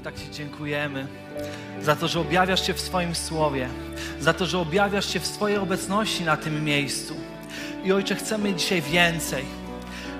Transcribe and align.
Panie, 0.00 0.16
tak 0.16 0.24
Ci 0.24 0.30
dziękujemy 0.30 1.06
za 1.82 1.96
to, 1.96 2.08
że 2.08 2.20
objawiasz 2.20 2.66
się 2.66 2.74
w 2.74 2.80
swoim 2.80 3.14
słowie, 3.14 3.68
za 4.20 4.32
to, 4.32 4.46
że 4.46 4.58
objawiasz 4.58 5.12
się 5.12 5.20
w 5.20 5.26
swojej 5.26 5.58
obecności 5.58 6.24
na 6.24 6.36
tym 6.36 6.64
miejscu. 6.64 7.14
I 7.84 7.92
Ojcze, 7.92 8.14
chcemy 8.14 8.54
dzisiaj 8.54 8.82
więcej. 8.82 9.44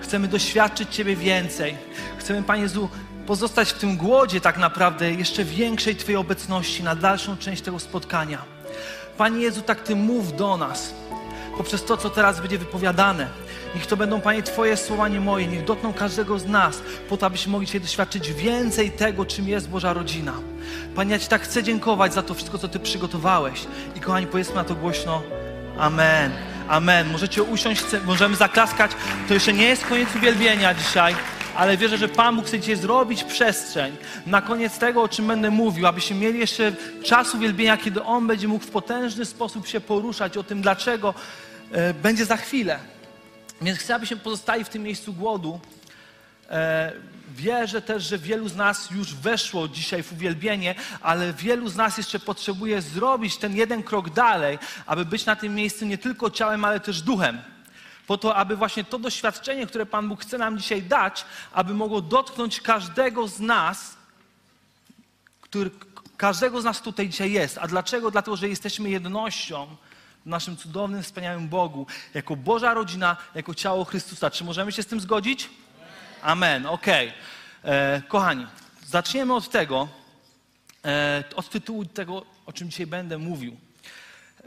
Chcemy 0.00 0.28
doświadczyć 0.28 0.94
Ciebie 0.94 1.16
więcej. 1.16 1.76
Chcemy, 2.18 2.42
Panie 2.42 2.62
Jezu, 2.62 2.88
pozostać 3.26 3.70
w 3.70 3.78
tym 3.78 3.96
głodzie 3.96 4.40
tak 4.40 4.58
naprawdę 4.58 5.12
jeszcze 5.12 5.44
większej 5.44 5.96
Twojej 5.96 6.16
obecności 6.16 6.82
na 6.82 6.94
dalszą 6.94 7.36
część 7.36 7.62
tego 7.62 7.78
spotkania. 7.78 8.42
Panie 9.18 9.40
Jezu, 9.40 9.62
tak 9.62 9.82
Ty 9.82 9.96
mów 9.96 10.36
do 10.36 10.56
nas 10.56 10.94
poprzez 11.60 11.84
to, 11.84 11.96
co 11.96 12.10
teraz 12.10 12.40
będzie 12.40 12.58
wypowiadane. 12.58 13.28
Niech 13.74 13.86
to 13.86 13.96
będą, 13.96 14.20
Panie, 14.20 14.42
Twoje 14.42 14.76
słowa, 14.76 15.08
nie 15.08 15.20
moje. 15.20 15.46
Niech 15.46 15.64
dotkną 15.64 15.92
każdego 15.92 16.38
z 16.38 16.46
nas, 16.46 16.82
po 17.08 17.16
to, 17.16 17.26
abyśmy 17.26 17.52
mogli 17.52 17.66
dzisiaj 17.66 17.80
doświadczyć 17.80 18.32
więcej 18.32 18.90
tego, 18.90 19.26
czym 19.26 19.48
jest 19.48 19.68
Boża 19.68 19.92
rodzina. 19.92 20.32
Panie, 20.94 21.12
ja 21.12 21.18
Ci 21.18 21.28
tak 21.28 21.42
chcę 21.42 21.62
dziękować 21.62 22.14
za 22.14 22.22
to 22.22 22.34
wszystko, 22.34 22.58
co 22.58 22.68
Ty 22.68 22.78
przygotowałeś. 22.78 23.66
I 23.96 24.00
kochani, 24.00 24.26
powiedzmy 24.26 24.54
na 24.54 24.64
to 24.64 24.74
głośno 24.74 25.22
Amen. 25.78 26.32
Amen. 26.68 27.12
Możecie 27.12 27.42
usiąść, 27.42 27.82
możemy 28.06 28.36
zaklaskać. 28.36 28.90
To 29.28 29.34
jeszcze 29.34 29.52
nie 29.52 29.64
jest 29.64 29.86
koniec 29.86 30.16
uwielbienia 30.16 30.74
dzisiaj, 30.74 31.14
ale 31.56 31.76
wierzę, 31.76 31.98
że 31.98 32.08
Pan 32.08 32.36
Bóg 32.36 32.46
chce 32.46 32.60
dzisiaj 32.60 32.76
zrobić 32.76 33.24
przestrzeń 33.24 33.96
na 34.26 34.42
koniec 34.42 34.78
tego, 34.78 35.02
o 35.02 35.08
czym 35.08 35.26
będę 35.26 35.50
mówił, 35.50 35.86
abyśmy 35.86 36.16
mieli 36.16 36.38
jeszcze 36.38 36.72
czas 37.04 37.34
uwielbienia, 37.34 37.76
kiedy 37.76 38.02
On 38.02 38.26
będzie 38.26 38.48
mógł 38.48 38.64
w 38.64 38.70
potężny 38.70 39.24
sposób 39.24 39.66
się 39.66 39.80
poruszać 39.80 40.36
o 40.36 40.42
tym, 40.42 40.62
dlaczego 40.62 41.14
e, 41.72 41.94
będzie 41.94 42.24
za 42.24 42.36
chwilę. 42.36 42.78
Więc 43.60 43.78
chcę, 43.78 43.94
abyśmy 43.94 44.16
pozostali 44.16 44.64
w 44.64 44.68
tym 44.68 44.82
miejscu 44.82 45.12
głodu. 45.12 45.60
E, 46.50 46.92
wierzę 47.34 47.82
też, 47.82 48.02
że 48.02 48.18
wielu 48.18 48.48
z 48.48 48.56
nas 48.56 48.90
już 48.90 49.14
weszło 49.14 49.68
dzisiaj 49.68 50.02
w 50.02 50.12
uwielbienie, 50.12 50.74
ale 51.00 51.32
wielu 51.32 51.68
z 51.68 51.76
nas 51.76 51.98
jeszcze 51.98 52.18
potrzebuje 52.18 52.82
zrobić 52.82 53.36
ten 53.36 53.56
jeden 53.56 53.82
krok 53.82 54.10
dalej, 54.10 54.58
aby 54.86 55.04
być 55.04 55.26
na 55.26 55.36
tym 55.36 55.54
miejscu 55.54 55.86
nie 55.86 55.98
tylko 55.98 56.30
ciałem, 56.30 56.64
ale 56.64 56.80
też 56.80 57.02
duchem. 57.02 57.42
Po 58.06 58.18
to, 58.18 58.36
aby 58.36 58.56
właśnie 58.56 58.84
to 58.84 58.98
doświadczenie, 58.98 59.66
które 59.66 59.86
Pan 59.86 60.08
Bóg 60.08 60.22
chce 60.22 60.38
nam 60.38 60.58
dzisiaj 60.58 60.82
dać, 60.82 61.24
aby 61.52 61.74
mogło 61.74 62.00
dotknąć 62.00 62.60
każdego 62.60 63.28
z 63.28 63.40
nas, 63.40 63.96
który, 65.40 65.70
każdego 66.16 66.60
z 66.60 66.64
nas 66.64 66.82
tutaj 66.82 67.08
dzisiaj 67.08 67.32
jest. 67.32 67.58
A 67.58 67.68
dlaczego? 67.68 68.10
Dlatego, 68.10 68.36
że 68.36 68.48
jesteśmy 68.48 68.90
jednością 68.90 69.76
w 70.26 70.26
naszym 70.26 70.56
cudownym, 70.56 71.02
wspaniałym 71.02 71.48
Bogu, 71.48 71.86
jako 72.14 72.36
Boża 72.36 72.74
rodzina, 72.74 73.16
jako 73.34 73.54
ciało 73.54 73.84
Chrystusa. 73.84 74.30
Czy 74.30 74.44
możemy 74.44 74.72
się 74.72 74.82
z 74.82 74.86
tym 74.86 75.00
zgodzić? 75.00 75.50
Amen, 76.22 76.66
okej. 76.66 77.08
Okay. 77.08 77.72
E, 77.72 78.02
kochani, 78.08 78.46
zaczniemy 78.86 79.34
od 79.34 79.48
tego, 79.50 79.88
e, 80.84 81.24
od 81.36 81.50
tytułu 81.50 81.84
tego, 81.84 82.26
o 82.46 82.52
czym 82.52 82.70
dzisiaj 82.70 82.86
będę 82.86 83.18
mówił. 83.18 83.56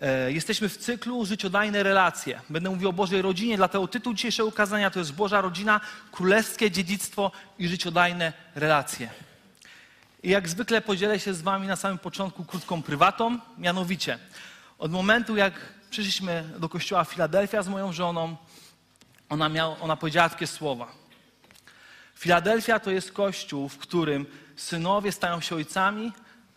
E, 0.02 0.32
jesteśmy 0.32 0.70
w 0.70 0.78
cyklu 0.78 1.26
Życiodajne 1.26 1.84
relacje. 1.84 2.42
Będę 2.50 2.70
mówił 2.70 2.90
o 2.90 2.94
Bożej 2.94 3.22
rodzinie, 3.22 3.58
dlatego 3.58 3.88
tytuł 3.88 4.14
dzisiejszego 4.14 4.50
ukazania 4.50 4.90
to 4.90 5.00
jest 5.00 5.14
Boża 5.14 5.42
rodzina, 5.42 5.82
królewskie 6.12 6.72
dziedzictwo 6.72 7.32
i 7.60 7.68
życiodajne 7.68 8.34
relacje. 8.56 9.10
I 10.24 10.30
jak 10.30 10.50
zwykle 10.50 10.82
podzielę 10.82 11.20
się 11.20 11.34
z 11.34 11.42
Wami 11.42 11.68
na 11.68 11.76
samym 11.76 11.98
początku 11.98 12.46
krótką 12.46 12.84
prywatą, 12.84 13.40
mianowicie 13.58 14.20
od 14.84 14.92
momentu, 14.92 15.36
jak 15.36 15.54
przyszliśmy 15.90 16.50
do 16.60 16.70
kościoła 16.70 17.04
Filadelfia 17.04 17.64
z 17.64 17.68
moją 17.68 17.94
żoną, 17.94 18.38
ona, 19.30 19.50
miał, 19.50 19.76
ona 19.82 19.96
powiedziała 19.98 20.30
takie 20.30 20.48
słowa. 20.48 20.92
Filadelfia 22.16 22.80
to 22.80 22.92
jest 22.92 23.12
kościół, 23.12 23.70
w 23.70 23.78
którym 23.78 24.26
synowie 24.56 25.12
stają 25.12 25.42
się 25.42 25.56
ojcami, 25.56 26.12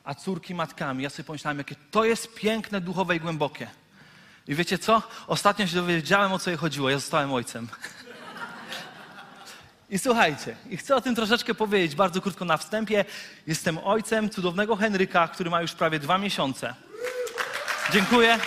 a 0.04 0.14
córki 0.14 0.54
matkami. 0.54 1.02
Ja 1.02 1.10
sobie 1.10 1.24
pomyślałem, 1.24 1.58
jakie 1.58 1.74
to 1.90 2.04
jest 2.04 2.34
piękne, 2.34 2.80
duchowe 2.80 3.16
i 3.16 3.20
głębokie. 3.20 3.70
I 4.48 4.54
wiecie 4.54 4.78
co? 4.78 5.02
Ostatnio 5.26 5.66
się 5.66 5.76
dowiedziałem, 5.76 6.32
o 6.32 6.38
co 6.38 6.50
jej 6.50 6.56
chodziło. 6.56 6.90
Ja 6.90 6.98
zostałem 6.98 7.32
ojcem. 7.32 7.68
I 9.90 9.98
słuchajcie, 9.98 10.56
i 10.70 10.76
chcę 10.76 10.96
o 10.96 11.00
tym 11.00 11.14
troszeczkę 11.14 11.54
powiedzieć 11.54 11.94
bardzo 11.94 12.20
krótko 12.20 12.44
na 12.44 12.56
wstępie. 12.56 13.04
Jestem 13.46 13.78
ojcem 13.78 14.30
cudownego 14.30 14.76
Henryka, 14.76 15.28
który 15.28 15.50
ma 15.50 15.62
już 15.62 15.72
prawie 15.72 15.98
dwa 15.98 16.18
miesiące. 16.18 16.74
Dziękuję. 17.92 18.38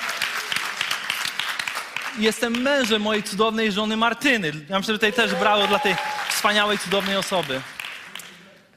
Jestem 2.18 2.62
mężem 2.62 3.02
mojej 3.02 3.24
cudownej 3.24 3.72
żony 3.72 3.98
Martyny. 3.98 4.52
Ja 4.70 4.80
myślę, 4.80 4.94
że 4.94 5.00
tutaj 5.00 5.14
też 5.14 5.36
brało 5.36 5.68
dla 5.68 5.80
tej 5.80 5.96
wspaniałej, 6.30 6.78
cudownej 6.78 7.18
osoby. 7.18 7.62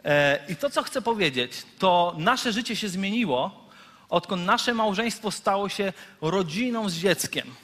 E, 0.04 0.38
I 0.48 0.56
to, 0.56 0.70
co 0.70 0.82
chcę 0.82 1.02
powiedzieć, 1.02 1.52
to 1.78 2.14
nasze 2.18 2.52
życie 2.52 2.76
się 2.76 2.88
zmieniło, 2.88 3.68
odkąd 4.08 4.46
nasze 4.46 4.74
małżeństwo 4.74 5.30
stało 5.30 5.68
się 5.68 5.92
rodziną 6.20 6.88
z 6.88 6.94
dzieckiem. 6.94 7.54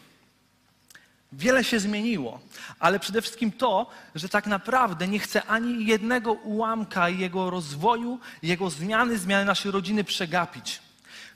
Wiele 1.32 1.64
się 1.64 1.80
zmieniło, 1.80 2.40
ale 2.78 3.00
przede 3.00 3.22
wszystkim 3.22 3.52
to, 3.52 3.90
że 4.14 4.28
tak 4.28 4.46
naprawdę 4.46 5.08
nie 5.08 5.18
chcę 5.18 5.44
ani 5.44 5.86
jednego 5.86 6.32
ułamka 6.32 7.08
jego 7.08 7.50
rozwoju, 7.50 8.20
jego 8.42 8.70
zmiany, 8.70 9.18
zmiany 9.18 9.44
naszej 9.44 9.70
rodziny 9.72 10.04
przegapić. 10.04 10.87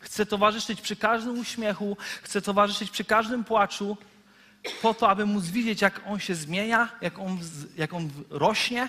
Chcę 0.03 0.27
towarzyszyć 0.27 0.81
przy 0.81 0.97
każdym 0.97 1.39
uśmiechu, 1.39 1.97
chcę 2.23 2.43
towarzyszyć 2.43 2.91
przy 2.91 3.05
każdym 3.05 3.45
płaczu, 3.45 3.97
po 4.83 4.95
to, 4.95 5.09
aby 5.09 5.27
móc 5.27 5.45
widzieć, 5.45 5.83
jak 5.83 6.01
on 6.07 6.21
się 6.21 6.35
zmienia, 6.35 6.89
jak 7.01 7.19
on, 7.19 7.39
jak 7.77 7.95
on 7.95 8.11
rośnie. 8.31 8.89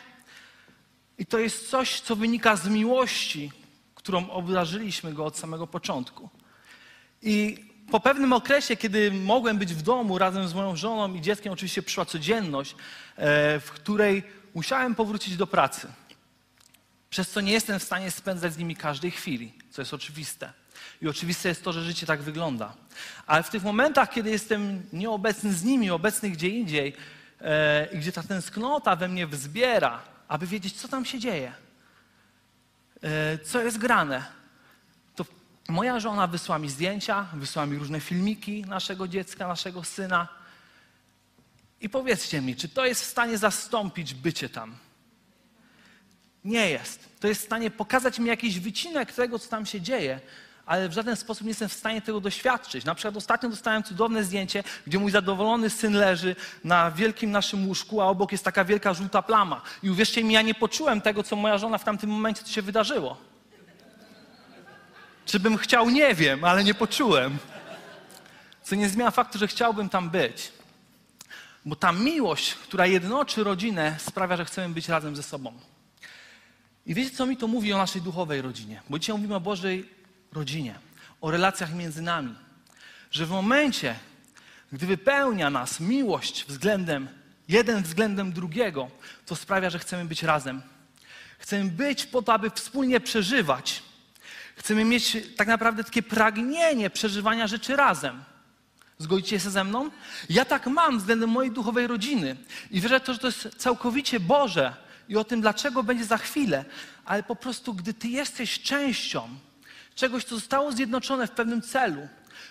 I 1.17 1.25
to 1.25 1.39
jest 1.39 1.69
coś, 1.69 1.99
co 1.99 2.15
wynika 2.15 2.55
z 2.55 2.67
miłości, 2.67 3.51
którą 3.95 4.29
obdarzyliśmy 4.29 5.13
go 5.13 5.25
od 5.25 5.37
samego 5.37 5.67
początku. 5.67 6.29
I 7.21 7.57
po 7.91 7.99
pewnym 7.99 8.33
okresie, 8.33 8.75
kiedy 8.75 9.11
mogłem 9.11 9.57
być 9.57 9.73
w 9.73 9.81
domu 9.81 10.17
razem 10.17 10.47
z 10.47 10.53
moją 10.53 10.75
żoną 10.75 11.13
i 11.13 11.21
dzieckiem, 11.21 11.53
oczywiście 11.53 11.83
przyszła 11.83 12.05
codzienność, 12.05 12.71
e, 12.71 13.59
w 13.59 13.71
której 13.71 14.23
musiałem 14.53 14.95
powrócić 14.95 15.37
do 15.37 15.47
pracy. 15.47 15.87
Przez 17.09 17.29
co 17.29 17.41
nie 17.41 17.51
jestem 17.51 17.79
w 17.79 17.83
stanie 17.83 18.11
spędzać 18.11 18.53
z 18.53 18.57
nimi 18.57 18.75
każdej 18.75 19.11
chwili, 19.11 19.53
co 19.71 19.81
jest 19.81 19.93
oczywiste. 19.93 20.62
I 21.01 21.07
oczywiste 21.07 21.49
jest 21.49 21.63
to, 21.63 21.73
że 21.73 21.83
życie 21.83 22.05
tak 22.05 22.21
wygląda. 22.21 22.73
Ale 23.27 23.43
w 23.43 23.49
tych 23.49 23.63
momentach, 23.63 24.09
kiedy 24.09 24.29
jestem 24.29 24.83
nieobecny 24.93 25.53
z 25.53 25.63
nimi, 25.63 25.91
obecny 25.91 26.29
gdzie 26.29 26.49
indziej, 26.49 26.93
e, 27.41 27.87
i 27.93 27.97
gdzie 27.97 28.11
ta 28.11 28.23
tęsknota 28.23 28.95
we 28.95 29.07
mnie 29.07 29.27
wzbiera, 29.27 30.01
aby 30.27 30.47
wiedzieć, 30.47 30.73
co 30.73 30.87
tam 30.87 31.05
się 31.05 31.19
dzieje, 31.19 31.53
e, 33.01 33.37
co 33.37 33.61
jest 33.61 33.77
grane, 33.77 34.25
to 35.15 35.25
moja 35.69 35.99
żona 35.99 36.27
wysłała 36.27 36.59
mi 36.59 36.69
zdjęcia, 36.69 37.27
wysłała 37.33 37.65
mi 37.65 37.77
różne 37.77 37.99
filmiki 37.99 38.61
naszego 38.61 39.07
dziecka, 39.07 39.47
naszego 39.47 39.83
syna. 39.83 40.27
I 41.81 41.89
powiedzcie 41.89 42.41
mi, 42.41 42.55
czy 42.55 42.69
to 42.69 42.85
jest 42.85 43.01
w 43.01 43.07
stanie 43.07 43.37
zastąpić 43.37 44.13
bycie 44.13 44.49
tam? 44.49 44.75
Nie 46.45 46.69
jest. 46.69 47.09
To 47.19 47.27
jest 47.27 47.41
w 47.41 47.45
stanie 47.45 47.71
pokazać 47.71 48.19
mi 48.19 48.27
jakiś 48.27 48.59
wycinek 48.59 49.13
tego, 49.13 49.39
co 49.39 49.49
tam 49.49 49.65
się 49.65 49.81
dzieje, 49.81 50.19
ale 50.65 50.89
w 50.89 50.93
żaden 50.93 51.15
sposób 51.15 51.43
nie 51.43 51.49
jestem 51.49 51.69
w 51.69 51.73
stanie 51.73 52.01
tego 52.01 52.21
doświadczyć. 52.21 52.85
Na 52.85 52.95
przykład 52.95 53.17
ostatnio 53.17 53.49
dostałem 53.49 53.83
cudowne 53.83 54.23
zdjęcie, 54.23 54.63
gdzie 54.87 54.99
mój 54.99 55.11
zadowolony 55.11 55.69
syn 55.69 55.93
leży 55.93 56.35
na 56.63 56.91
wielkim 56.91 57.31
naszym 57.31 57.67
łóżku, 57.67 58.01
a 58.01 58.05
obok 58.05 58.31
jest 58.31 58.43
taka 58.43 58.65
wielka 58.65 58.93
żółta 58.93 59.21
plama. 59.21 59.61
I 59.83 59.89
uwierzcie 59.89 60.23
mi, 60.23 60.33
ja 60.33 60.41
nie 60.41 60.53
poczułem 60.53 61.01
tego, 61.01 61.23
co 61.23 61.35
moja 61.35 61.57
żona 61.57 61.77
w 61.77 61.83
tamtym 61.83 62.09
momencie, 62.09 62.47
się 62.47 62.61
wydarzyło. 62.61 63.17
Czy 65.25 65.39
bym 65.39 65.57
chciał, 65.57 65.89
nie 65.89 66.15
wiem, 66.15 66.43
ale 66.43 66.63
nie 66.63 66.73
poczułem. 66.73 67.37
Co 68.63 68.75
nie 68.75 68.89
zmienia 68.89 69.11
faktu, 69.11 69.39
że 69.39 69.47
chciałbym 69.47 69.89
tam 69.89 70.09
być. 70.09 70.51
Bo 71.65 71.75
ta 71.75 71.91
miłość, 71.91 72.53
która 72.53 72.85
jednoczy 72.85 73.43
rodzinę, 73.43 73.95
sprawia, 73.99 74.37
że 74.37 74.45
chcemy 74.45 74.73
być 74.73 74.89
razem 74.89 75.15
ze 75.15 75.23
sobą. 75.23 75.53
I 76.85 76.93
wiecie, 76.93 77.15
co 77.15 77.25
mi 77.25 77.37
to 77.37 77.47
mówi 77.47 77.73
o 77.73 77.77
naszej 77.77 78.01
duchowej 78.01 78.41
rodzinie? 78.41 78.81
Bo 78.89 78.99
dzisiaj 78.99 79.15
mówimy 79.15 79.35
o 79.35 79.39
Bożej 79.39 79.89
rodzinie, 80.33 80.75
o 81.21 81.31
relacjach 81.31 81.73
między 81.73 82.01
nami. 82.01 82.35
Że 83.11 83.25
w 83.25 83.29
momencie, 83.29 83.95
gdy 84.71 84.85
wypełnia 84.85 85.49
nas 85.49 85.79
miłość 85.79 86.45
względem 86.45 87.07
jeden 87.47 87.83
względem 87.83 88.33
drugiego, 88.33 88.91
to 89.25 89.35
sprawia, 89.35 89.69
że 89.69 89.79
chcemy 89.79 90.05
być 90.05 90.23
razem. 90.23 90.61
Chcemy 91.39 91.71
być 91.71 92.05
po 92.05 92.21
to, 92.21 92.33
aby 92.33 92.49
wspólnie 92.49 92.99
przeżywać. 92.99 93.83
Chcemy 94.55 94.85
mieć 94.85 95.17
tak 95.37 95.47
naprawdę 95.47 95.83
takie 95.83 96.03
pragnienie 96.03 96.89
przeżywania 96.89 97.47
rzeczy 97.47 97.75
razem. 97.75 98.23
Zgodzicie 98.97 99.39
się 99.39 99.49
ze 99.49 99.63
mną? 99.63 99.89
Ja 100.29 100.45
tak 100.45 100.67
mam 100.67 100.97
względem 100.97 101.29
mojej 101.29 101.51
duchowej 101.51 101.87
rodziny 101.87 102.35
i 102.71 102.81
wierzę 102.81 102.99
to, 102.99 103.13
że 103.13 103.19
to 103.19 103.27
jest 103.27 103.49
całkowicie 103.57 104.19
Boże 104.19 104.75
i 105.09 105.17
o 105.17 105.23
tym, 105.23 105.41
dlaczego 105.41 105.83
będzie 105.83 106.05
za 106.05 106.17
chwilę, 106.17 106.65
ale 107.05 107.23
po 107.23 107.35
prostu, 107.35 107.73
gdy 107.73 107.93
Ty 107.93 108.07
jesteś 108.07 108.61
częścią 108.61 109.29
czegoś, 109.95 110.23
co 110.23 110.35
zostało 110.35 110.71
zjednoczone 110.71 111.27
w 111.27 111.31
pewnym 111.31 111.61
celu, 111.61 112.07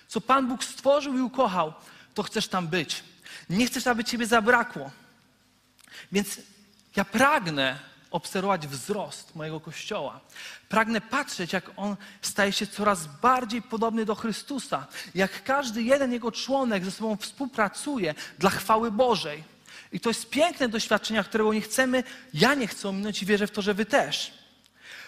co 0.09 0.21
Pan 0.21 0.49
Bóg 0.49 0.65
stworzył 0.65 1.19
i 1.19 1.21
ukochał, 1.21 1.73
to 2.15 2.23
chcesz 2.23 2.49
tam 2.49 2.69
być. 2.69 3.05
Nie 3.51 3.67
chcesz, 3.67 3.87
aby 3.87 4.05
Ciebie 4.05 4.27
zabrakło. 4.27 4.91
Więc 6.13 6.41
ja 6.97 7.05
pragnę 7.05 7.79
obserwować 8.11 8.67
wzrost 8.67 9.37
mojego 9.37 9.61
kościoła. 9.61 10.21
Pragnę 10.69 11.01
patrzeć, 11.01 11.53
jak 11.53 11.71
on 11.77 11.97
staje 12.23 12.53
się 12.53 12.67
coraz 12.67 13.07
bardziej 13.07 13.63
podobny 13.63 14.05
do 14.05 14.15
Chrystusa, 14.15 14.87
jak 15.15 15.45
każdy 15.45 15.83
jeden 15.83 16.13
jego 16.13 16.33
członek 16.33 16.85
ze 16.85 16.91
sobą 16.91 17.17
współpracuje 17.17 18.15
dla 18.39 18.51
chwały 18.51 18.91
Bożej. 18.91 19.45
I 19.93 20.01
to 20.01 20.11
jest 20.11 20.31
piękne 20.31 20.69
doświadczenie, 20.69 21.25
którego 21.25 21.53
nie 21.53 21.61
chcemy, 21.61 22.05
ja 22.35 22.55
nie 22.55 22.67
chcę 22.67 22.89
ominąć 22.89 23.23
i 23.23 23.27
wierzę 23.27 23.47
w 23.47 23.51
to, 23.51 23.63
że 23.63 23.75
wy 23.75 23.85
też. 23.85 24.42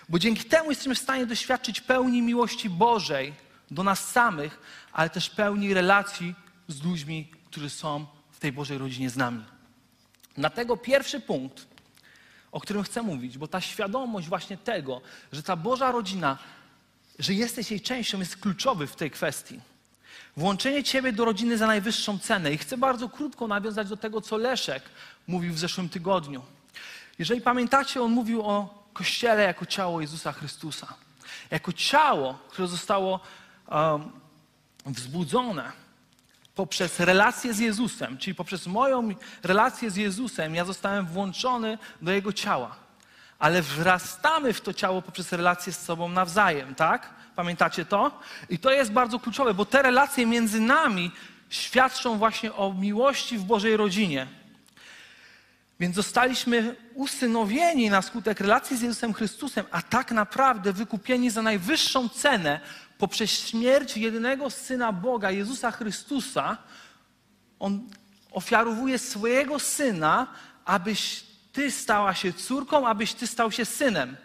Bo 0.08 0.18
dzięki 0.18 0.44
temu 0.44 0.70
jesteśmy 0.70 0.94
w 0.94 0.98
stanie 0.98 1.26
doświadczyć 1.26 1.80
pełni 1.80 2.22
miłości 2.22 2.70
Bożej 2.70 3.34
do 3.70 3.82
nas 3.82 4.10
samych, 4.10 4.58
ale 4.92 5.10
też 5.10 5.30
pełni 5.30 5.74
relacji 5.74 6.34
z 6.68 6.82
ludźmi, 6.82 7.30
którzy 7.50 7.70
są 7.70 8.06
w 8.30 8.38
tej 8.38 8.52
Bożej 8.52 8.78
rodzinie 8.78 9.10
z 9.10 9.16
nami. 9.16 9.44
Dlatego 10.36 10.76
pierwszy 10.76 11.20
punkt, 11.20 11.66
o 12.52 12.60
którym 12.60 12.82
chcę 12.82 13.02
mówić, 13.02 13.38
bo 13.38 13.48
ta 13.48 13.60
świadomość 13.60 14.28
właśnie 14.28 14.56
tego, 14.56 15.00
że 15.32 15.42
ta 15.42 15.56
Boża 15.56 15.92
rodzina, 15.92 16.38
że 17.18 17.34
jesteś 17.34 17.70
jej 17.70 17.80
częścią, 17.80 18.18
jest 18.18 18.36
kluczowy 18.36 18.86
w 18.86 18.96
tej 18.96 19.10
kwestii. 19.10 19.60
Włączenie 20.36 20.84
Ciebie 20.84 21.12
do 21.12 21.24
rodziny 21.24 21.58
za 21.58 21.66
najwyższą 21.66 22.18
cenę. 22.18 22.52
I 22.52 22.58
chcę 22.58 22.78
bardzo 22.78 23.08
krótko 23.08 23.48
nawiązać 23.48 23.88
do 23.88 23.96
tego, 23.96 24.20
co 24.20 24.36
Leszek 24.36 24.82
mówił 25.26 25.54
w 25.54 25.58
zeszłym 25.58 25.88
tygodniu. 25.88 26.42
Jeżeli 27.18 27.40
pamiętacie, 27.40 28.02
on 28.02 28.12
mówił 28.12 28.42
o 28.42 28.83
Kościele 28.94 29.42
jako 29.42 29.66
ciało 29.66 30.00
Jezusa 30.00 30.32
Chrystusa. 30.32 30.94
Jako 31.50 31.72
ciało, 31.72 32.38
które 32.48 32.68
zostało 32.68 33.20
um, 33.68 34.10
wzbudzone 34.86 35.72
poprzez 36.54 37.00
relację 37.00 37.54
z 37.54 37.58
Jezusem, 37.58 38.18
czyli 38.18 38.34
poprzez 38.34 38.66
moją 38.66 39.14
relację 39.42 39.90
z 39.90 39.96
Jezusem, 39.96 40.54
ja 40.54 40.64
zostałem 40.64 41.06
włączony 41.06 41.78
do 42.02 42.12
Jego 42.12 42.32
ciała. 42.32 42.76
Ale 43.38 43.62
wrastamy 43.62 44.52
w 44.52 44.60
to 44.60 44.74
ciało 44.74 45.02
poprzez 45.02 45.32
relację 45.32 45.72
z 45.72 45.82
sobą 45.82 46.08
nawzajem, 46.08 46.74
tak? 46.74 47.10
Pamiętacie 47.36 47.84
to? 47.84 48.20
I 48.50 48.58
to 48.58 48.70
jest 48.70 48.92
bardzo 48.92 49.20
kluczowe, 49.20 49.54
bo 49.54 49.64
te 49.64 49.82
relacje 49.82 50.26
między 50.26 50.60
nami 50.60 51.10
świadczą 51.50 52.18
właśnie 52.18 52.54
o 52.54 52.72
miłości 52.72 53.38
w 53.38 53.44
Bożej 53.44 53.76
rodzinie. 53.76 54.26
Więc 55.80 55.96
zostaliśmy 55.96 56.76
usynowieni 56.94 57.90
na 57.90 58.02
skutek 58.02 58.40
relacji 58.40 58.76
z 58.76 58.80
Jezusem 58.80 59.14
Chrystusem, 59.14 59.66
a 59.70 59.82
tak 59.82 60.12
naprawdę 60.12 60.72
wykupieni 60.72 61.30
za 61.30 61.42
najwyższą 61.42 62.08
cenę 62.08 62.60
poprzez 62.98 63.30
śmierć 63.30 63.96
jedynego 63.96 64.50
Syna 64.50 64.92
Boga, 64.92 65.30
Jezusa 65.30 65.70
Chrystusa. 65.70 66.58
On 67.58 67.90
ofiarowuje 68.32 68.98
swojego 68.98 69.58
Syna, 69.58 70.26
abyś 70.64 71.24
Ty 71.52 71.70
stała 71.70 72.14
się 72.14 72.32
córką, 72.32 72.88
abyś 72.88 73.14
Ty 73.14 73.26
stał 73.26 73.52
się 73.52 73.64
synem. 73.64 74.16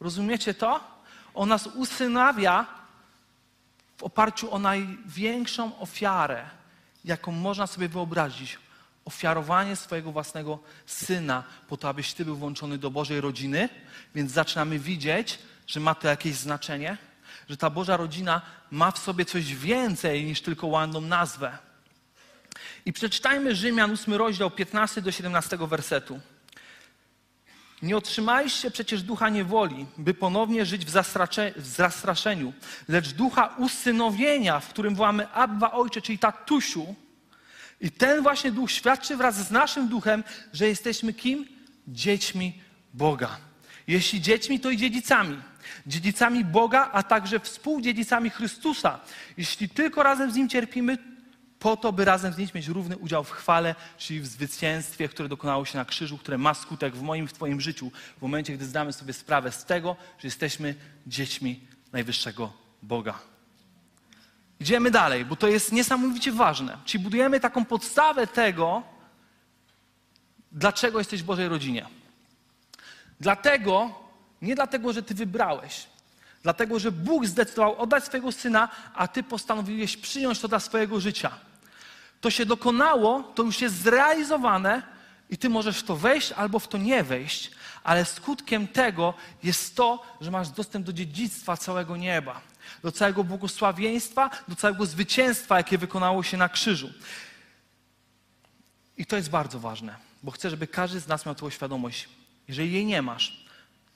Rozumiecie 0.00 0.54
to? 0.54 0.80
On 1.34 1.48
nas 1.48 1.66
usynawia 1.66 2.66
w 3.96 4.02
oparciu 4.02 4.52
o 4.52 4.58
największą 4.58 5.78
ofiarę, 5.78 6.44
jaką 7.04 7.32
można 7.32 7.66
sobie 7.66 7.88
wyobrazić 7.88 8.58
ofiarowanie 9.06 9.76
swojego 9.76 10.12
własnego 10.12 10.58
syna 10.86 11.44
po 11.68 11.76
to, 11.76 11.88
abyś 11.88 12.12
ty 12.12 12.24
był 12.24 12.36
włączony 12.36 12.78
do 12.78 12.90
Bożej 12.90 13.20
rodziny, 13.20 13.68
więc 14.14 14.32
zaczynamy 14.32 14.78
widzieć, 14.78 15.38
że 15.66 15.80
ma 15.80 15.94
to 15.94 16.08
jakieś 16.08 16.34
znaczenie, 16.34 16.96
że 17.48 17.56
ta 17.56 17.70
Boża 17.70 17.96
rodzina 17.96 18.42
ma 18.70 18.90
w 18.90 18.98
sobie 18.98 19.24
coś 19.24 19.54
więcej 19.54 20.24
niż 20.24 20.40
tylko 20.40 20.66
ładną 20.66 21.00
nazwę. 21.00 21.58
I 22.86 22.92
przeczytajmy 22.92 23.54
Rzymian 23.54 23.90
8 23.90 24.14
rozdział 24.14 24.50
15 24.50 25.02
do 25.02 25.12
17 25.12 25.56
wersetu. 25.56 26.20
Nie 27.82 27.96
otrzymaliście 27.96 28.70
przecież 28.70 29.02
ducha 29.02 29.28
niewoli, 29.28 29.86
by 29.98 30.14
ponownie 30.14 30.66
żyć 30.66 30.84
w, 30.84 30.90
w 31.56 31.66
zastraszeniu, 31.66 32.52
lecz 32.88 33.12
ducha 33.12 33.54
usynowienia, 33.58 34.60
w 34.60 34.68
którym 34.68 34.94
wołamy 34.94 35.32
Abba 35.32 35.70
Ojcze, 35.70 36.02
czyli 36.02 36.18
tatusiu, 36.18 36.94
i 37.80 37.90
ten 37.90 38.22
właśnie 38.22 38.52
duch 38.52 38.70
świadczy 38.70 39.16
wraz 39.16 39.46
z 39.48 39.50
naszym 39.50 39.88
duchem, 39.88 40.24
że 40.52 40.68
jesteśmy 40.68 41.12
kim? 41.12 41.46
Dziećmi 41.88 42.60
Boga. 42.94 43.36
Jeśli 43.86 44.20
dziećmi, 44.20 44.60
to 44.60 44.70
i 44.70 44.76
dziedzicami. 44.76 45.38
Dziedzicami 45.86 46.44
Boga, 46.44 46.90
a 46.92 47.02
także 47.02 47.40
współdziedzicami 47.40 48.30
Chrystusa. 48.30 49.00
Jeśli 49.36 49.68
tylko 49.68 50.02
razem 50.02 50.32
z 50.32 50.36
Nim 50.36 50.48
cierpimy, 50.48 50.98
po 51.58 51.76
to, 51.76 51.92
by 51.92 52.04
razem 52.04 52.32
z 52.32 52.38
Nim 52.38 52.48
mieć 52.54 52.68
równy 52.68 52.96
udział 52.96 53.24
w 53.24 53.30
chwale, 53.30 53.74
czyli 53.98 54.20
w 54.20 54.26
zwycięstwie, 54.26 55.08
które 55.08 55.28
dokonało 55.28 55.64
się 55.64 55.78
na 55.78 55.84
krzyżu, 55.84 56.18
które 56.18 56.38
ma 56.38 56.54
skutek 56.54 56.96
w 56.96 57.02
moim 57.02 57.28
w 57.28 57.32
Twoim 57.32 57.60
życiu, 57.60 57.90
w 58.18 58.22
momencie, 58.22 58.52
gdy 58.52 58.64
zdamy 58.64 58.92
sobie 58.92 59.12
sprawę 59.12 59.52
z 59.52 59.64
tego, 59.64 59.96
że 60.18 60.28
jesteśmy 60.28 60.74
dziećmi 61.06 61.60
najwyższego 61.92 62.52
Boga. 62.82 63.35
Idziemy 64.60 64.90
dalej, 64.90 65.24
bo 65.24 65.36
to 65.36 65.48
jest 65.48 65.72
niesamowicie 65.72 66.32
ważne. 66.32 66.76
Czyli 66.84 67.04
budujemy 67.04 67.40
taką 67.40 67.64
podstawę 67.64 68.26
tego, 68.26 68.82
dlaczego 70.52 70.98
jesteś 70.98 71.22
w 71.22 71.26
Bożej 71.26 71.48
rodzinie. 71.48 71.86
Dlatego, 73.20 73.90
nie 74.42 74.54
dlatego, 74.54 74.92
że 74.92 75.02
Ty 75.02 75.14
wybrałeś, 75.14 75.86
dlatego, 76.42 76.78
że 76.78 76.92
Bóg 76.92 77.26
zdecydował 77.26 77.78
oddać 77.78 78.04
swojego 78.04 78.32
syna, 78.32 78.68
a 78.94 79.08
Ty 79.08 79.22
postanowiłeś 79.22 79.96
przyjąć 79.96 80.40
to 80.40 80.48
dla 80.48 80.60
swojego 80.60 81.00
życia. 81.00 81.30
To 82.20 82.30
się 82.30 82.46
dokonało, 82.46 83.22
to 83.22 83.42
już 83.42 83.60
jest 83.60 83.82
zrealizowane 83.82 84.82
i 85.30 85.38
Ty 85.38 85.48
możesz 85.48 85.78
w 85.78 85.82
to 85.82 85.96
wejść 85.96 86.32
albo 86.32 86.58
w 86.58 86.68
to 86.68 86.78
nie 86.78 87.04
wejść, 87.04 87.50
ale 87.84 88.04
skutkiem 88.04 88.68
tego 88.68 89.14
jest 89.42 89.76
to, 89.76 90.02
że 90.20 90.30
masz 90.30 90.48
dostęp 90.48 90.86
do 90.86 90.92
dziedzictwa 90.92 91.56
całego 91.56 91.96
nieba 91.96 92.40
do 92.82 92.92
całego 92.92 93.24
błogosławieństwa, 93.24 94.30
do 94.48 94.56
całego 94.56 94.86
zwycięstwa, 94.86 95.56
jakie 95.56 95.78
wykonało 95.78 96.22
się 96.22 96.36
na 96.36 96.48
krzyżu. 96.48 96.90
I 98.96 99.06
to 99.06 99.16
jest 99.16 99.30
bardzo 99.30 99.60
ważne, 99.60 99.96
bo 100.22 100.30
chcę, 100.30 100.50
żeby 100.50 100.66
każdy 100.66 101.00
z 101.00 101.08
nas 101.08 101.26
miał 101.26 101.34
tą 101.34 101.50
świadomość. 101.50 102.08
Jeżeli 102.48 102.72
jej 102.72 102.86
nie 102.86 103.02
masz, 103.02 103.46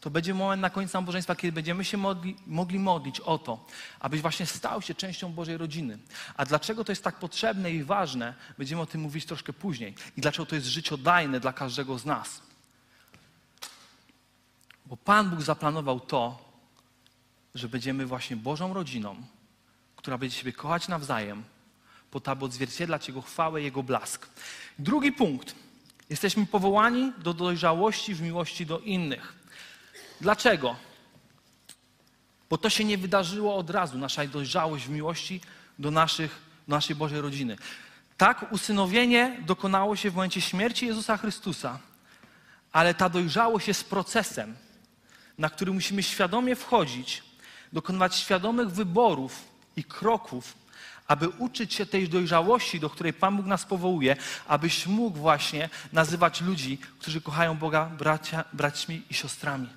to 0.01 0.11
będzie 0.11 0.35
moment 0.35 0.63
na 0.63 0.71
końcu 0.71 0.99
nabożeństwa, 0.99 1.37
kiedy 1.37 1.53
będziemy 1.53 1.85
się 1.85 1.97
modli, 1.97 2.37
mogli 2.47 2.79
modlić 2.79 3.21
o 3.21 3.39
to, 3.39 3.67
abyś 4.01 4.21
właśnie 4.21 4.47
stał 4.47 4.83
się 4.83 4.95
częścią 4.95 5.33
Bożej 5.33 5.57
rodziny. 5.57 5.99
A 6.37 6.45
dlaczego 6.45 6.85
to 6.85 6.93
jest 6.93 7.05
tak 7.05 7.19
potrzebne 7.19 7.71
i 7.71 7.85
ważne, 7.85 8.35
będziemy 8.59 8.83
o 8.83 8.87
tym 8.87 9.01
mówić 9.01 9.27
troszkę 9.27 9.53
później. 9.53 9.95
I 10.17 10.21
dlaczego 10.21 10.47
to 10.47 10.55
jest 10.55 10.67
życiodajne 10.67 11.41
dla 11.41 11.53
każdego 11.53 11.99
z 11.99 12.05
nas. 12.05 12.43
Bo 14.87 14.97
Pan 14.97 15.31
Bóg 15.31 15.43
zaplanował 15.43 16.01
to, 16.01 16.50
że 17.55 17.69
będziemy 17.69 18.07
właśnie 18.07 18.37
Bożą 18.37 18.75
rodziną, 18.75 19.17
która 19.97 20.19
będzie 20.19 20.37
siebie 20.37 20.53
kochać 20.53 20.89
nawzajem, 20.89 21.45
po 22.11 22.21
to, 22.21 22.31
aby 22.31 22.45
odzwierciedlać 22.45 23.09
Jego 23.09 23.23
chwałę, 23.23 23.63
Jego 23.63 23.83
blask. 23.83 24.29
Drugi 24.79 25.13
punkt. 25.13 25.55
Jesteśmy 26.11 26.47
powołani 26.47 27.13
do 27.19 27.35
dojrzałości 27.35 28.15
w 28.15 28.23
miłości 28.23 28.67
do 28.67 28.79
innych. 28.79 29.35
Dlaczego? 30.21 30.77
Bo 32.51 32.59
to 32.59 32.71
się 32.71 32.85
nie 32.85 32.99
wydarzyło 32.99 33.57
od 33.57 33.71
razu, 33.71 33.99
nasza 33.99 34.27
dojrzałość 34.27 34.87
w 34.87 34.91
miłości 34.91 35.41
do, 35.79 35.91
naszych, 35.91 36.41
do 36.69 36.77
naszej 36.77 36.97
Bożej 36.97 37.21
rodziny. 37.21 37.57
Tak, 38.17 38.53
usynowienie 38.53 39.37
dokonało 39.47 39.97
się 39.97 40.11
w 40.11 40.15
momencie 40.15 40.41
śmierci 40.41 40.87
Jezusa 40.87 41.17
Chrystusa, 41.17 41.79
ale 42.73 42.95
ta 42.95 43.09
dojrzałość 43.09 43.69
jest 43.69 43.91
procesem, 43.91 44.57
na 45.39 45.51
który 45.51 45.73
musimy 45.73 46.03
świadomie 46.03 46.57
wchodzić 46.57 47.23
dokonywać 47.73 48.17
świadomych 48.17 48.71
wyborów 48.71 49.45
i 49.77 49.85
kroków, 49.85 50.55
aby 51.07 51.29
uczyć 51.29 51.75
się 51.75 51.87
tej 51.87 52.09
dojrzałości, 52.09 52.81
do 52.81 52.91
której 52.91 53.13
Pan 53.13 53.37
Bóg 53.37 53.47
nas 53.47 53.65
powołuje, 53.65 54.17
abyś 54.49 54.87
mógł 54.87 55.19
właśnie 55.19 55.69
nazywać 55.93 56.41
ludzi, 56.41 56.79
którzy 56.99 57.21
kochają 57.21 57.57
Boga 57.57 57.87
bracia, 57.87 58.45
braćmi 58.53 59.03
i 59.11 59.15
siostrami. 59.15 59.69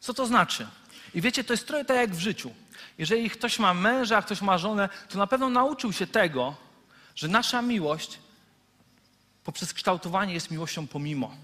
Co 0.00 0.14
to 0.14 0.26
znaczy? 0.26 0.66
I 1.14 1.20
wiecie, 1.20 1.44
to 1.44 1.52
jest 1.52 1.66
trochę 1.66 1.84
tak 1.84 1.96
jak 1.96 2.14
w 2.14 2.18
życiu. 2.18 2.54
Jeżeli 2.98 3.30
ktoś 3.30 3.58
ma 3.58 3.74
męża, 3.74 4.16
a 4.16 4.22
ktoś 4.22 4.42
ma 4.42 4.58
żonę, 4.58 4.88
to 5.08 5.18
na 5.18 5.26
pewno 5.26 5.50
nauczył 5.50 5.92
się 5.92 6.06
tego, 6.06 6.56
że 7.14 7.28
nasza 7.28 7.62
miłość 7.62 8.18
poprzez 9.44 9.72
kształtowanie 9.72 10.34
jest 10.34 10.50
miłością 10.50 10.86
pomimo. 10.86 11.36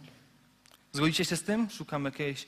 Zgodzicie 0.92 1.24
się 1.24 1.36
z 1.36 1.42
tym? 1.42 1.70
Szukam 1.70 2.04
jakiejś 2.04 2.46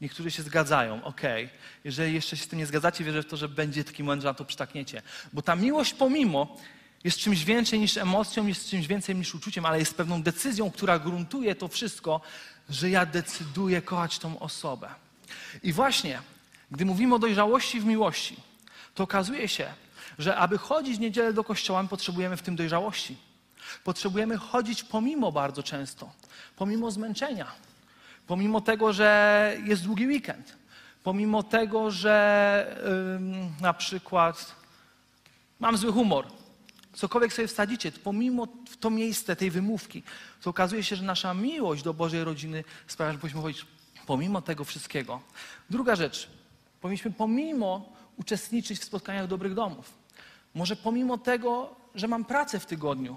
Niektórzy 0.00 0.30
się 0.30 0.42
zgadzają, 0.42 1.04
okej. 1.04 1.48
Jeżeli 1.84 2.14
jeszcze 2.14 2.36
się 2.36 2.44
z 2.44 2.48
tym 2.48 2.58
nie 2.58 2.66
zgadzacie, 2.66 3.04
wierzę 3.04 3.22
w 3.22 3.26
to, 3.26 3.36
że 3.36 3.48
będzie 3.48 3.84
taki 3.84 4.02
moment, 4.02 4.22
że 4.22 4.28
na 4.28 4.34
to 4.34 4.44
przytakniecie. 4.44 5.02
Bo 5.32 5.42
ta 5.42 5.56
miłość 5.56 5.94
pomimo 5.94 6.56
jest 7.04 7.18
czymś 7.18 7.44
więcej 7.44 7.80
niż 7.80 7.96
emocją, 7.96 8.46
jest 8.46 8.70
czymś 8.70 8.86
więcej 8.86 9.16
niż 9.16 9.34
uczuciem, 9.34 9.66
ale 9.66 9.78
jest 9.78 9.94
pewną 9.94 10.22
decyzją, 10.22 10.70
która 10.70 10.98
gruntuje 10.98 11.54
to 11.54 11.68
wszystko, 11.68 12.20
że 12.68 12.90
ja 12.90 13.06
decyduję 13.06 13.82
kochać 13.82 14.18
tą 14.18 14.38
osobę. 14.38 14.88
I 15.62 15.72
właśnie, 15.72 16.20
gdy 16.70 16.84
mówimy 16.84 17.14
o 17.14 17.18
dojrzałości 17.18 17.80
w 17.80 17.84
miłości, 17.84 18.36
to 18.94 19.04
okazuje 19.04 19.48
się, 19.48 19.74
że 20.18 20.36
aby 20.36 20.58
chodzić 20.58 20.96
w 20.96 21.00
niedzielę 21.00 21.32
do 21.32 21.44
kościoła, 21.44 21.82
my 21.82 21.88
potrzebujemy 21.88 22.36
w 22.36 22.42
tym 22.42 22.56
dojrzałości. 22.56 23.16
Potrzebujemy 23.84 24.36
chodzić 24.36 24.84
pomimo 24.84 25.32
bardzo 25.32 25.62
często, 25.62 26.12
pomimo 26.56 26.90
zmęczenia, 26.90 27.46
pomimo 28.26 28.60
tego, 28.60 28.92
że 28.92 29.56
jest 29.64 29.82
długi 29.82 30.06
weekend, 30.06 30.56
pomimo 31.02 31.42
tego, 31.42 31.90
że 31.90 32.76
ym, 33.16 33.52
na 33.60 33.74
przykład 33.74 34.54
mam 35.60 35.76
zły 35.76 35.92
humor, 35.92 36.26
cokolwiek 36.92 37.32
sobie 37.32 37.48
wsadzicie, 37.48 37.92
pomimo 37.92 38.48
w 38.68 38.76
to 38.76 38.90
miejsce 38.90 39.36
tej 39.36 39.50
wymówki, 39.50 40.02
to 40.42 40.50
okazuje 40.50 40.82
się, 40.82 40.96
że 40.96 41.04
nasza 41.04 41.34
miłość 41.34 41.82
do 41.82 41.94
Bożej 41.94 42.24
rodziny 42.24 42.64
sprawia, 42.86 43.12
że 43.12 43.18
powinniśmy 43.18 43.42
chodzić 43.42 43.66
pomimo 44.06 44.42
tego 44.42 44.64
wszystkiego. 44.64 45.20
Druga 45.70 45.96
rzecz, 45.96 46.30
powinniśmy 46.80 47.10
pomimo 47.10 47.92
uczestniczyć 48.16 48.78
w 48.78 48.84
spotkaniach 48.84 49.26
dobrych 49.26 49.54
domów. 49.54 49.92
Może 50.54 50.76
pomimo 50.76 51.18
tego, 51.18 51.74
że 51.94 52.08
mam 52.08 52.24
pracę 52.24 52.60
w 52.60 52.66
tygodniu, 52.66 53.16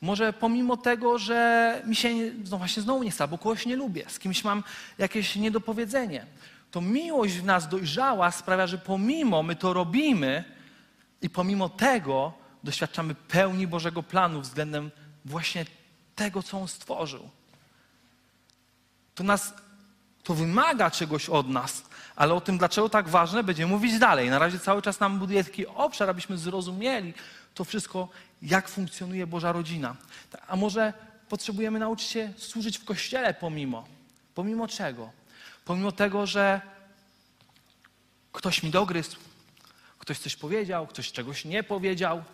może 0.00 0.32
pomimo 0.32 0.76
tego, 0.76 1.18
że 1.18 1.82
mi 1.86 1.96
się 1.96 2.08
no 2.50 2.58
właśnie 2.58 2.82
znowu 2.82 3.02
nie 3.02 3.10
chce, 3.10 3.28
bo 3.28 3.38
kogoś 3.38 3.66
nie 3.66 3.76
lubię, 3.76 4.04
z 4.08 4.18
kimś 4.18 4.44
mam 4.44 4.64
jakieś 4.98 5.36
niedopowiedzenie, 5.36 6.26
to 6.70 6.80
miłość 6.80 7.34
w 7.34 7.44
nas 7.44 7.68
dojrzała 7.68 8.30
sprawia, 8.30 8.66
że 8.66 8.78
pomimo 8.78 9.42
my 9.42 9.56
to 9.56 9.72
robimy 9.72 10.44
i 11.22 11.30
pomimo 11.30 11.68
tego 11.68 12.32
doświadczamy 12.64 13.14
pełni 13.14 13.66
Bożego 13.66 14.02
planu 14.02 14.40
względem 14.40 14.90
właśnie 15.24 15.66
tego, 16.14 16.42
co 16.42 16.60
On 16.60 16.68
stworzył. 16.68 17.30
To 19.14 19.24
nas, 19.24 19.54
to 20.22 20.34
wymaga 20.34 20.90
czegoś 20.90 21.28
od 21.28 21.48
nas, 21.48 21.84
ale 22.16 22.34
o 22.34 22.40
tym, 22.40 22.58
dlaczego 22.58 22.88
tak 22.88 23.08
ważne, 23.08 23.44
będziemy 23.44 23.72
mówić 23.72 23.98
dalej. 23.98 24.30
Na 24.30 24.38
razie 24.38 24.58
cały 24.58 24.82
czas 24.82 25.00
nam 25.00 25.18
buduje 25.18 25.44
taki 25.44 25.66
obszar, 25.66 26.10
abyśmy 26.10 26.38
zrozumieli 26.38 27.14
to 27.60 27.64
wszystko, 27.64 28.08
jak 28.42 28.68
funkcjonuje 28.68 29.26
Boża 29.26 29.52
rodzina. 29.52 29.96
A 30.48 30.56
może 30.56 30.92
potrzebujemy 31.28 31.78
nauczyć 31.78 32.08
się 32.08 32.32
służyć 32.36 32.78
w 32.78 32.84
kościele 32.84 33.34
pomimo. 33.34 33.86
Pomimo 34.34 34.68
czego? 34.68 35.10
Pomimo 35.64 35.92
tego, 35.92 36.26
że 36.26 36.60
ktoś 38.32 38.62
mi 38.62 38.70
dogryzł, 38.70 39.16
ktoś 39.98 40.18
coś 40.18 40.36
powiedział, 40.36 40.86
ktoś 40.86 41.12
czegoś 41.12 41.44
nie 41.44 41.62
powiedział. 41.62 42.24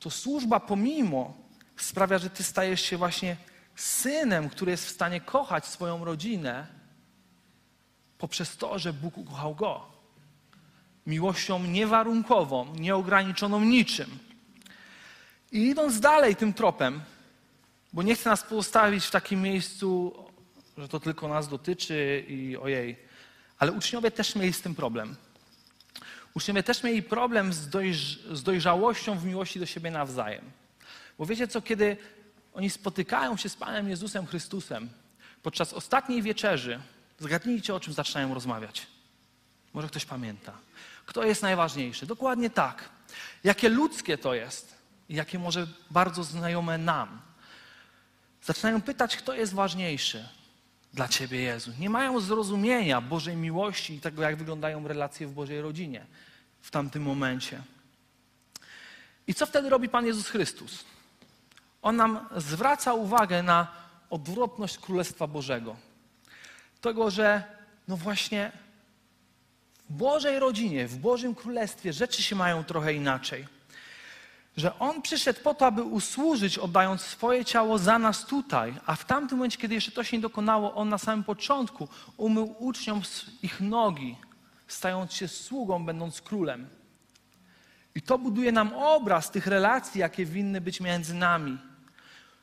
To 0.00 0.10
służba 0.10 0.60
pomimo 0.60 1.34
sprawia, 1.76 2.18
że 2.18 2.30
ty 2.30 2.42
stajesz 2.42 2.80
się 2.80 2.96
właśnie 2.96 3.36
synem, 3.76 4.48
który 4.48 4.70
jest 4.70 4.86
w 4.86 4.90
stanie 4.90 5.20
kochać 5.20 5.66
swoją 5.66 6.04
rodzinę 6.04 6.66
poprzez 8.18 8.56
to, 8.56 8.78
że 8.78 8.92
Bóg 8.92 9.18
ukochał 9.18 9.54
go. 9.54 9.97
Miłością 11.08 11.64
niewarunkową, 11.64 12.74
nieograniczoną 12.74 13.60
niczym. 13.60 14.18
I 15.52 15.62
idąc 15.62 16.00
dalej 16.00 16.36
tym 16.36 16.52
tropem, 16.52 17.00
bo 17.92 18.02
nie 18.02 18.14
chcę 18.14 18.30
nas 18.30 18.42
pozostawić 18.42 19.04
w 19.04 19.10
takim 19.10 19.42
miejscu, 19.42 20.14
że 20.78 20.88
to 20.88 21.00
tylko 21.00 21.28
nas 21.28 21.48
dotyczy 21.48 22.24
i 22.28 22.56
ojej, 22.56 22.96
ale 23.58 23.72
uczniowie 23.72 24.10
też 24.10 24.34
mieli 24.34 24.52
z 24.52 24.60
tym 24.60 24.74
problem. 24.74 25.16
Uczniowie 26.34 26.62
też 26.62 26.82
mieli 26.82 27.02
problem 27.02 27.52
z, 27.52 27.68
dojrz 27.68 28.18
z 28.32 28.42
dojrzałością 28.42 29.18
w 29.18 29.24
miłości 29.24 29.60
do 29.60 29.66
siebie 29.66 29.90
nawzajem. 29.90 30.44
Bo 31.18 31.26
wiecie 31.26 31.48
co, 31.48 31.62
kiedy 31.62 31.96
oni 32.54 32.70
spotykają 32.70 33.36
się 33.36 33.48
z 33.48 33.56
Panem 33.56 33.88
Jezusem 33.88 34.26
Chrystusem 34.26 34.88
podczas 35.42 35.72
ostatniej 35.72 36.22
wieczerzy, 36.22 36.80
zgadnijcie 37.18 37.74
o 37.74 37.80
czym 37.80 37.92
zaczynają 37.92 38.34
rozmawiać. 38.34 38.86
Może 39.72 39.88
ktoś 39.88 40.04
pamięta. 40.04 40.67
Kto 41.08 41.24
jest 41.24 41.42
najważniejszy? 41.42 42.06
Dokładnie 42.06 42.50
tak. 42.50 42.88
Jakie 43.44 43.68
ludzkie 43.68 44.18
to 44.18 44.34
jest 44.34 44.78
jakie 45.08 45.38
może 45.38 45.66
bardzo 45.90 46.24
znajome 46.24 46.78
nam. 46.78 47.20
Zaczynają 48.42 48.82
pytać, 48.82 49.16
kto 49.16 49.34
jest 49.34 49.54
ważniejszy 49.54 50.28
dla 50.94 51.08
Ciebie, 51.08 51.40
Jezu. 51.40 51.72
Nie 51.78 51.90
mają 51.90 52.20
zrozumienia 52.20 53.00
Bożej 53.00 53.36
miłości 53.36 53.94
i 53.94 54.00
tego, 54.00 54.22
jak 54.22 54.36
wyglądają 54.36 54.88
relacje 54.88 55.26
w 55.26 55.32
Bożej 55.32 55.60
rodzinie 55.60 56.06
w 56.60 56.70
tamtym 56.70 57.02
momencie. 57.02 57.62
I 59.26 59.34
co 59.34 59.46
wtedy 59.46 59.68
robi 59.68 59.88
Pan 59.88 60.06
Jezus 60.06 60.28
Chrystus? 60.28 60.84
On 61.82 61.96
nam 61.96 62.28
zwraca 62.36 62.94
uwagę 62.94 63.42
na 63.42 63.72
odwrotność 64.10 64.78
Królestwa 64.78 65.26
Bożego. 65.26 65.76
Tego, 66.80 67.10
że 67.10 67.42
no 67.88 67.96
właśnie 67.96 68.52
Bożej 69.90 70.38
rodzinie, 70.38 70.88
w 70.88 70.96
Bożym 70.96 71.34
Królestwie 71.34 71.92
rzeczy 71.92 72.22
się 72.22 72.36
mają 72.36 72.64
trochę 72.64 72.94
inaczej. 72.94 73.46
Że 74.56 74.78
On 74.78 75.02
przyszedł 75.02 75.40
po 75.40 75.54
to, 75.54 75.66
aby 75.66 75.82
usłużyć, 75.82 76.58
oddając 76.58 77.02
swoje 77.02 77.44
ciało 77.44 77.78
za 77.78 77.98
nas 77.98 78.26
tutaj, 78.26 78.74
a 78.86 78.96
w 78.96 79.04
tamtym 79.04 79.38
momencie, 79.38 79.58
kiedy 79.58 79.74
jeszcze 79.74 79.92
to 79.92 80.04
się 80.04 80.16
nie 80.16 80.20
dokonało, 80.20 80.74
On 80.74 80.88
na 80.88 80.98
samym 80.98 81.24
początku 81.24 81.88
umył 82.16 82.54
uczniom 82.58 83.02
ich 83.42 83.60
nogi, 83.60 84.16
stając 84.68 85.12
się 85.12 85.28
sługą, 85.28 85.84
będąc 85.84 86.20
królem. 86.20 86.68
I 87.94 88.02
to 88.02 88.18
buduje 88.18 88.52
nam 88.52 88.72
obraz 88.74 89.30
tych 89.30 89.46
relacji, 89.46 90.00
jakie 90.00 90.24
winny 90.24 90.60
być 90.60 90.80
między 90.80 91.14
nami. 91.14 91.58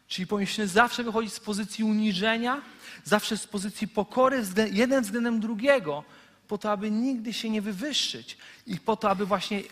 Czyli 0.08 0.28
powinniśmy 0.28 0.68
zawsze 0.68 1.04
wychodzić 1.04 1.34
z 1.34 1.40
pozycji 1.40 1.84
uniżenia, 1.84 2.62
zawsze 3.04 3.38
z 3.38 3.48
pozycji 3.48 3.88
pokory, 3.88 4.44
jeden 4.72 5.04
względem 5.04 5.40
drugiego, 5.40 6.04
po 6.48 6.58
to, 6.58 6.72
aby 6.72 6.92
nigdy 6.92 7.34
się 7.34 7.50
nie 7.50 7.62
wywyższyć 7.62 8.38
i 8.68 8.80
po 8.80 8.96
to, 8.96 9.10
aby 9.10 9.26
właśnie 9.26 9.64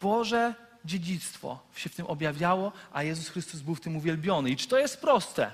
Boże 0.00 0.54
dziedzictwo 0.84 1.58
się 1.74 1.90
w 1.90 1.94
tym 1.94 2.06
objawiało, 2.06 2.72
a 2.92 3.02
Jezus 3.02 3.28
Chrystus 3.28 3.60
był 3.60 3.74
w 3.74 3.80
tym 3.80 3.96
uwielbiony. 3.96 4.50
I 4.50 4.56
czy 4.56 4.68
to 4.68 4.78
jest 4.78 5.00
proste? 5.00 5.52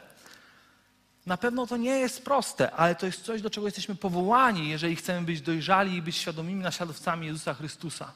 Na 1.26 1.36
pewno 1.36 1.66
to 1.66 1.76
nie 1.76 1.98
jest 1.98 2.24
proste, 2.24 2.70
ale 2.70 2.94
to 2.94 3.06
jest 3.06 3.22
coś, 3.22 3.42
do 3.42 3.50
czego 3.50 3.66
jesteśmy 3.66 3.94
powołani, 3.94 4.68
jeżeli 4.68 4.96
chcemy 4.96 5.26
być 5.26 5.40
dojrzali 5.40 5.96
i 5.96 6.02
być 6.02 6.16
świadomymi 6.16 6.62
naśladowcami 6.62 7.26
Jezusa 7.26 7.54
Chrystusa. 7.54 8.12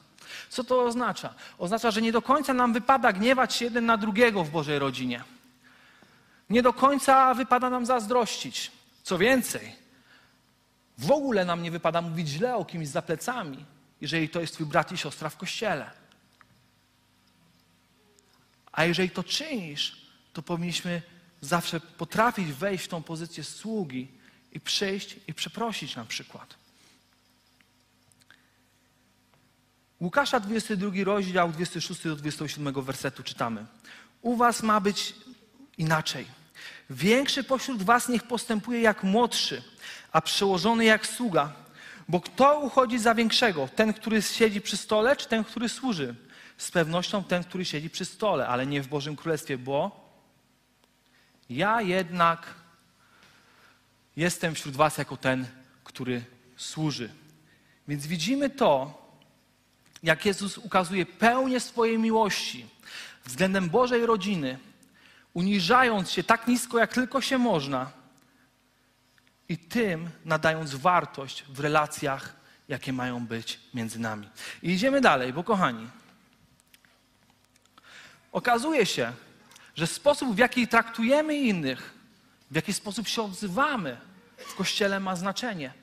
Co 0.49 0.63
to 0.63 0.83
oznacza? 0.83 1.33
Oznacza, 1.57 1.91
że 1.91 2.01
nie 2.01 2.11
do 2.11 2.21
końca 2.21 2.53
nam 2.53 2.73
wypada 2.73 3.13
gniewać 3.13 3.55
się 3.55 3.65
jeden 3.65 3.85
na 3.85 3.97
drugiego 3.97 4.43
w 4.43 4.49
Bożej 4.49 4.79
rodzinie. 4.79 5.23
Nie 6.49 6.61
do 6.61 6.73
końca 6.73 7.33
wypada 7.33 7.69
nam 7.69 7.85
zazdrościć. 7.85 8.71
Co 9.03 9.17
więcej, 9.17 9.75
w 11.01 11.11
ogóle 11.11 11.45
nam 11.45 11.63
nie 11.63 11.71
wypada 11.71 12.01
mówić 12.01 12.27
źle 12.27 12.55
o 12.55 12.65
kimś 12.65 12.87
za 12.87 13.01
plecami, 13.01 13.65
jeżeli 14.01 14.29
to 14.29 14.41
jest 14.41 14.53
twój 14.53 14.65
brat 14.65 14.91
i 14.91 14.97
siostra 14.97 15.29
w 15.29 15.37
kościele. 15.37 15.91
A 18.71 18.85
jeżeli 18.85 19.09
to 19.09 19.23
czynisz, 19.23 20.11
to 20.33 20.41
powinniśmy 20.41 21.01
zawsze 21.41 21.79
potrafić 21.79 22.51
wejść 22.53 22.85
w 22.85 22.87
tą 22.87 23.03
pozycję 23.03 23.43
sługi 23.43 24.07
i 24.51 24.59
przyjść 24.59 25.15
i 25.27 25.33
przeprosić 25.33 25.95
na 25.95 26.05
przykład. 26.05 26.55
Łukasza 29.99 30.39
22 30.39 30.91
rozdział 31.03 31.51
26 31.51 32.03
do 32.03 32.15
27 32.15 32.81
wersetu 32.81 33.23
czytamy. 33.23 33.65
U 34.21 34.35
was 34.35 34.63
ma 34.63 34.79
być 34.79 35.15
inaczej. 35.77 36.40
Większy 36.91 37.43
pośród 37.43 37.83
was 37.83 38.09
niech 38.09 38.23
postępuje 38.23 38.81
jak 38.81 39.03
młodszy, 39.03 39.63
a 40.11 40.21
przełożony 40.21 40.85
jak 40.85 41.07
sługa. 41.07 41.53
Bo 42.07 42.19
kto 42.21 42.59
uchodzi 42.59 42.99
za 42.99 43.15
większego? 43.15 43.67
Ten, 43.75 43.93
który 43.93 44.21
siedzi 44.21 44.61
przy 44.61 44.77
stole, 44.77 45.15
czy 45.15 45.27
ten, 45.27 45.43
który 45.43 45.69
służy? 45.69 46.15
Z 46.57 46.71
pewnością 46.71 47.23
ten, 47.23 47.43
który 47.43 47.65
siedzi 47.65 47.89
przy 47.89 48.05
stole, 48.05 48.47
ale 48.47 48.65
nie 48.65 48.81
w 48.81 48.87
Bożym 48.87 49.15
Królestwie, 49.15 49.57
bo 49.57 50.09
ja 51.49 51.81
jednak 51.81 52.55
jestem 54.15 54.55
wśród 54.55 54.75
was 54.75 54.97
jako 54.97 55.17
ten, 55.17 55.45
który 55.83 56.23
służy. 56.57 57.09
Więc 57.87 58.07
widzimy 58.07 58.49
to, 58.49 59.01
jak 60.03 60.25
Jezus 60.25 60.57
ukazuje 60.57 61.05
pełnię 61.05 61.59
swojej 61.59 61.99
miłości 61.99 62.65
względem 63.25 63.69
Bożej 63.69 64.05
rodziny, 64.05 64.59
uniżając 65.33 66.11
się 66.11 66.23
tak 66.23 66.47
nisko, 66.47 66.79
jak 66.79 66.93
tylko 66.93 67.21
się 67.21 67.37
można 67.37 67.91
i 69.49 69.57
tym 69.57 70.09
nadając 70.25 70.75
wartość 70.75 71.43
w 71.43 71.59
relacjach, 71.59 72.35
jakie 72.67 72.93
mają 72.93 73.25
być 73.25 73.59
między 73.73 73.99
nami. 73.99 74.29
I 74.63 74.69
idziemy 74.69 75.01
dalej, 75.01 75.33
bo 75.33 75.43
kochani, 75.43 75.87
okazuje 78.31 78.85
się, 78.85 79.13
że 79.75 79.87
sposób, 79.87 80.35
w 80.35 80.37
jaki 80.37 80.67
traktujemy 80.67 81.37
innych, 81.37 81.93
w 82.51 82.55
jaki 82.55 82.73
sposób 82.73 83.07
się 83.07 83.21
odzywamy 83.21 83.97
w 84.37 84.55
Kościele 84.55 84.99
ma 84.99 85.15
znaczenie. 85.15 85.73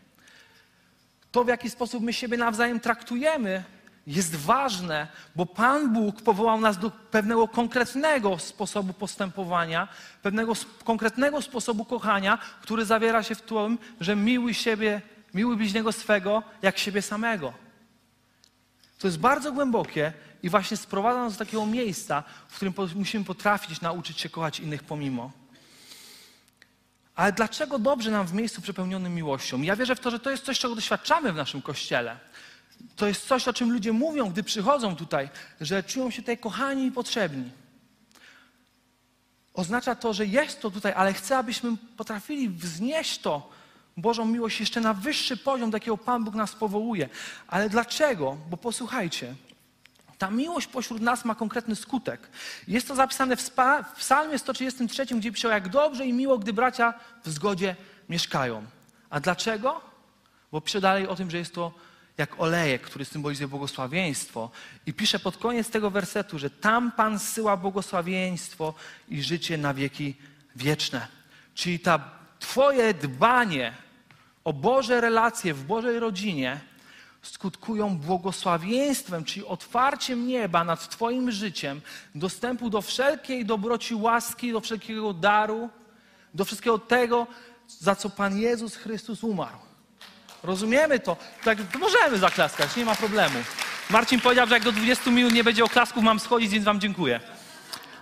To, 1.32 1.44
w 1.44 1.48
jaki 1.48 1.70
sposób 1.70 2.02
my 2.02 2.12
siebie 2.12 2.36
nawzajem 2.36 2.80
traktujemy, 2.80 3.64
jest 4.08 4.36
ważne, 4.36 5.08
bo 5.36 5.46
Pan 5.46 5.92
Bóg 5.92 6.22
powołał 6.22 6.60
nas 6.60 6.78
do 6.78 6.90
pewnego 6.90 7.48
konkretnego 7.48 8.38
sposobu 8.38 8.92
postępowania, 8.92 9.88
pewnego 10.22 10.52
konkretnego 10.84 11.42
sposobu 11.42 11.84
kochania, 11.84 12.38
który 12.62 12.84
zawiera 12.84 13.22
się 13.22 13.34
w 13.34 13.42
tym, 13.42 13.78
że 14.00 14.16
miłuj 14.16 14.54
siebie, 14.54 15.02
miłuj 15.34 15.56
bliźniego 15.56 15.92
swego 15.92 16.42
jak 16.62 16.78
siebie 16.78 17.02
samego. 17.02 17.52
To 18.98 19.06
jest 19.06 19.18
bardzo 19.18 19.52
głębokie 19.52 20.12
i 20.42 20.50
właśnie 20.50 20.76
sprowadza 20.76 21.18
nas 21.18 21.32
do 21.32 21.38
takiego 21.44 21.66
miejsca, 21.66 22.22
w 22.48 22.56
którym 22.56 22.74
musimy 22.94 23.24
potrafić 23.24 23.80
nauczyć 23.80 24.20
się 24.20 24.28
kochać 24.28 24.60
innych 24.60 24.82
pomimo. 24.82 25.32
Ale 27.14 27.32
dlaczego 27.32 27.78
dobrze 27.78 28.10
nam 28.10 28.26
w 28.26 28.32
miejscu 28.32 28.62
przepełnionym 28.62 29.14
miłością? 29.14 29.62
Ja 29.62 29.76
wierzę 29.76 29.96
w 29.96 30.00
to, 30.00 30.10
że 30.10 30.18
to 30.18 30.30
jest 30.30 30.44
coś, 30.44 30.58
czego 30.58 30.74
doświadczamy 30.74 31.32
w 31.32 31.36
naszym 31.36 31.62
kościele. 31.62 32.18
To 32.96 33.06
jest 33.06 33.26
coś, 33.26 33.48
o 33.48 33.52
czym 33.52 33.72
ludzie 33.72 33.92
mówią, 33.92 34.30
gdy 34.30 34.42
przychodzą 34.42 34.96
tutaj, 34.96 35.28
że 35.60 35.82
czują 35.82 36.10
się 36.10 36.22
tutaj 36.22 36.38
kochani 36.38 36.86
i 36.86 36.92
potrzebni. 36.92 37.50
Oznacza 39.54 39.94
to, 39.94 40.12
że 40.12 40.26
jest 40.26 40.60
to 40.60 40.70
tutaj, 40.70 40.92
ale 40.96 41.12
chcę, 41.12 41.38
abyśmy 41.38 41.76
potrafili 41.96 42.48
wznieść 42.48 43.18
to, 43.18 43.50
Bożą 43.98 44.24
miłość 44.24 44.60
jeszcze 44.60 44.80
na 44.80 44.94
wyższy 44.94 45.36
poziom, 45.36 45.70
do 45.70 45.76
jakiego 45.76 45.96
Pan 45.96 46.24
Bóg 46.24 46.34
nas 46.34 46.54
powołuje. 46.54 47.08
Ale 47.48 47.70
dlaczego? 47.70 48.36
Bo 48.50 48.56
posłuchajcie, 48.56 49.34
ta 50.18 50.30
miłość 50.30 50.66
pośród 50.66 51.00
nas 51.02 51.24
ma 51.24 51.34
konkretny 51.34 51.76
skutek. 51.76 52.28
Jest 52.68 52.88
to 52.88 52.94
zapisane 52.94 53.36
w, 53.36 53.50
w 53.94 53.96
Psalmie 53.96 54.38
133, 54.38 55.06
gdzie 55.06 55.32
pisze, 55.32 55.48
jak 55.48 55.68
dobrze 55.68 56.06
i 56.06 56.12
miło, 56.12 56.38
gdy 56.38 56.52
bracia 56.52 56.94
w 57.24 57.30
zgodzie 57.30 57.76
mieszkają. 58.08 58.66
A 59.10 59.20
dlaczego? 59.20 59.80
Bo 60.52 60.60
pisze 60.60 60.80
dalej 60.80 61.08
o 61.08 61.16
tym, 61.16 61.30
że 61.30 61.38
jest 61.38 61.54
to 61.54 61.72
jak 62.18 62.40
olejek, 62.40 62.82
który 62.82 63.04
symbolizuje 63.04 63.48
błogosławieństwo. 63.48 64.50
I 64.86 64.94
pisze 64.94 65.18
pod 65.18 65.36
koniec 65.36 65.70
tego 65.70 65.90
wersetu, 65.90 66.38
że 66.38 66.50
tam 66.50 66.92
Pan 66.92 67.18
zsyła 67.18 67.56
błogosławieństwo 67.56 68.74
i 69.08 69.22
życie 69.22 69.58
na 69.58 69.74
wieki 69.74 70.16
wieczne. 70.56 71.06
Czyli 71.54 71.80
ta 71.80 72.18
Twoje 72.38 72.94
dbanie 72.94 73.72
o 74.44 74.52
Boże 74.52 75.00
relacje 75.00 75.54
w 75.54 75.64
Bożej 75.64 75.98
rodzinie 75.98 76.60
skutkują 77.22 77.98
błogosławieństwem, 77.98 79.24
czyli 79.24 79.46
otwarciem 79.46 80.26
nieba 80.26 80.64
nad 80.64 80.88
Twoim 80.88 81.30
życiem, 81.30 81.80
dostępu 82.14 82.70
do 82.70 82.82
wszelkiej 82.82 83.44
dobroci 83.44 83.94
łaski, 83.94 84.52
do 84.52 84.60
wszelkiego 84.60 85.14
daru, 85.14 85.70
do 86.34 86.44
wszystkiego 86.44 86.78
tego, 86.78 87.26
za 87.68 87.94
co 87.94 88.10
Pan 88.10 88.38
Jezus 88.38 88.76
Chrystus 88.76 89.24
umarł. 89.24 89.67
Rozumiemy 90.42 91.00
to? 91.00 91.16
Tak, 91.44 91.58
możemy 91.78 92.18
zaklaskać, 92.18 92.76
nie 92.76 92.84
ma 92.84 92.94
problemu. 92.94 93.38
Marcin 93.90 94.20
powiedział, 94.20 94.46
że 94.46 94.54
jak 94.54 94.64
do 94.64 94.72
20 94.72 95.10
minut 95.10 95.32
nie 95.32 95.44
będzie 95.44 95.64
oklasków, 95.64 96.02
mam 96.02 96.20
schodzić, 96.20 96.50
więc 96.50 96.64
Wam 96.64 96.80
dziękuję. 96.80 97.20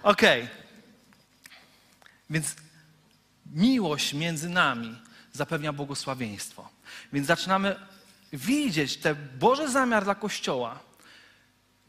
Okej. 0.02 0.42
Okay. 0.42 0.56
Więc 2.30 2.54
miłość 3.52 4.14
między 4.14 4.48
nami 4.48 5.02
zapewnia 5.32 5.72
błogosławieństwo. 5.72 6.68
Więc 7.12 7.26
zaczynamy 7.26 7.76
widzieć 8.32 8.96
ten 8.96 9.16
Boży 9.38 9.68
zamiar 9.68 10.04
dla 10.04 10.14
Kościoła, 10.14 10.78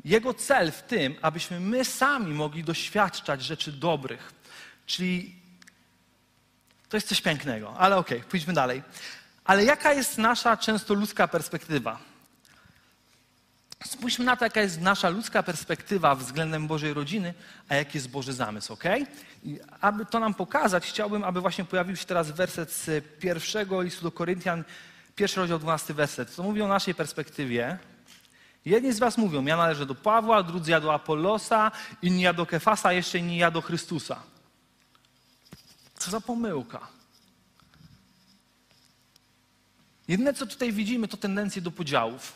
Jego 0.06 0.34
cel 0.34 0.72
w 0.72 0.82
tym, 0.82 1.16
abyśmy 1.22 1.60
my 1.60 1.86
sami 1.86 2.34
mogli 2.34 2.64
doświadczać 2.64 3.44
rzeczy 3.44 3.72
dobrych. 3.72 4.34
Czyli 4.86 5.36
to 6.90 6.98
jest 6.98 7.08
coś 7.08 7.22
pięknego, 7.22 7.78
ale 7.78 7.98
okej, 7.98 8.18
okay, 8.18 8.30
pójdźmy 8.30 8.54
dalej. 8.54 8.84
Ale 9.48 9.66
jaka 9.66 9.94
jest 9.94 10.18
nasza 10.18 10.58
często 10.58 10.94
ludzka 10.94 11.28
perspektywa? 11.28 12.00
Spójrzmy 13.86 14.26
na 14.26 14.36
to, 14.36 14.46
jaka 14.46 14.62
jest 14.62 14.82
nasza 14.82 15.10
ludzka 15.10 15.44
perspektywa 15.44 16.16
względem 16.16 16.68
Bożej 16.68 16.94
rodziny, 16.94 17.34
a 17.70 17.76
jaki 17.76 17.98
jest 17.98 18.10
Boży 18.10 18.34
zamysł, 18.34 18.74
ok? 18.74 18.84
I 19.44 19.60
aby 19.82 20.06
to 20.06 20.20
nam 20.20 20.34
pokazać, 20.34 20.86
chciałbym, 20.86 21.24
aby 21.24 21.42
właśnie 21.42 21.66
pojawił 21.66 21.96
się 21.96 22.06
teraz 22.06 22.32
werset 22.32 22.72
z 22.72 23.06
pierwszego 23.20 23.82
listu 23.82 24.04
do 24.04 24.12
Koryntian, 24.12 24.64
pierwszy 25.16 25.40
rozdział, 25.40 25.60
dwunasty 25.60 25.94
werset. 25.94 26.36
To 26.36 26.44
mówi 26.44 26.62
o 26.62 26.68
naszej 26.68 26.96
perspektywie. 26.96 27.78
Jedni 28.66 28.94
z 28.94 29.00
was 29.00 29.18
mówią, 29.18 29.46
ja 29.46 29.58
należę 29.58 29.86
do 29.86 29.96
Pawła, 29.96 30.44
drudzy 30.44 30.72
ja 30.72 30.82
do 30.82 30.94
Apollosa, 30.94 31.72
inni 32.02 32.22
ja 32.22 32.34
do 32.34 32.46
Kefasa, 32.46 32.94
jeszcze 32.94 33.18
inni 33.18 33.38
ja 33.38 33.52
do 33.52 33.62
Chrystusa. 33.62 34.20
Co 35.98 36.12
za 36.12 36.22
pomyłka. 36.22 36.97
Jedyne, 40.08 40.34
co 40.34 40.46
tutaj 40.46 40.74
widzimy, 40.74 41.08
to 41.08 41.18
tendencje 41.18 41.62
do 41.62 41.72
podziałów. 41.72 42.34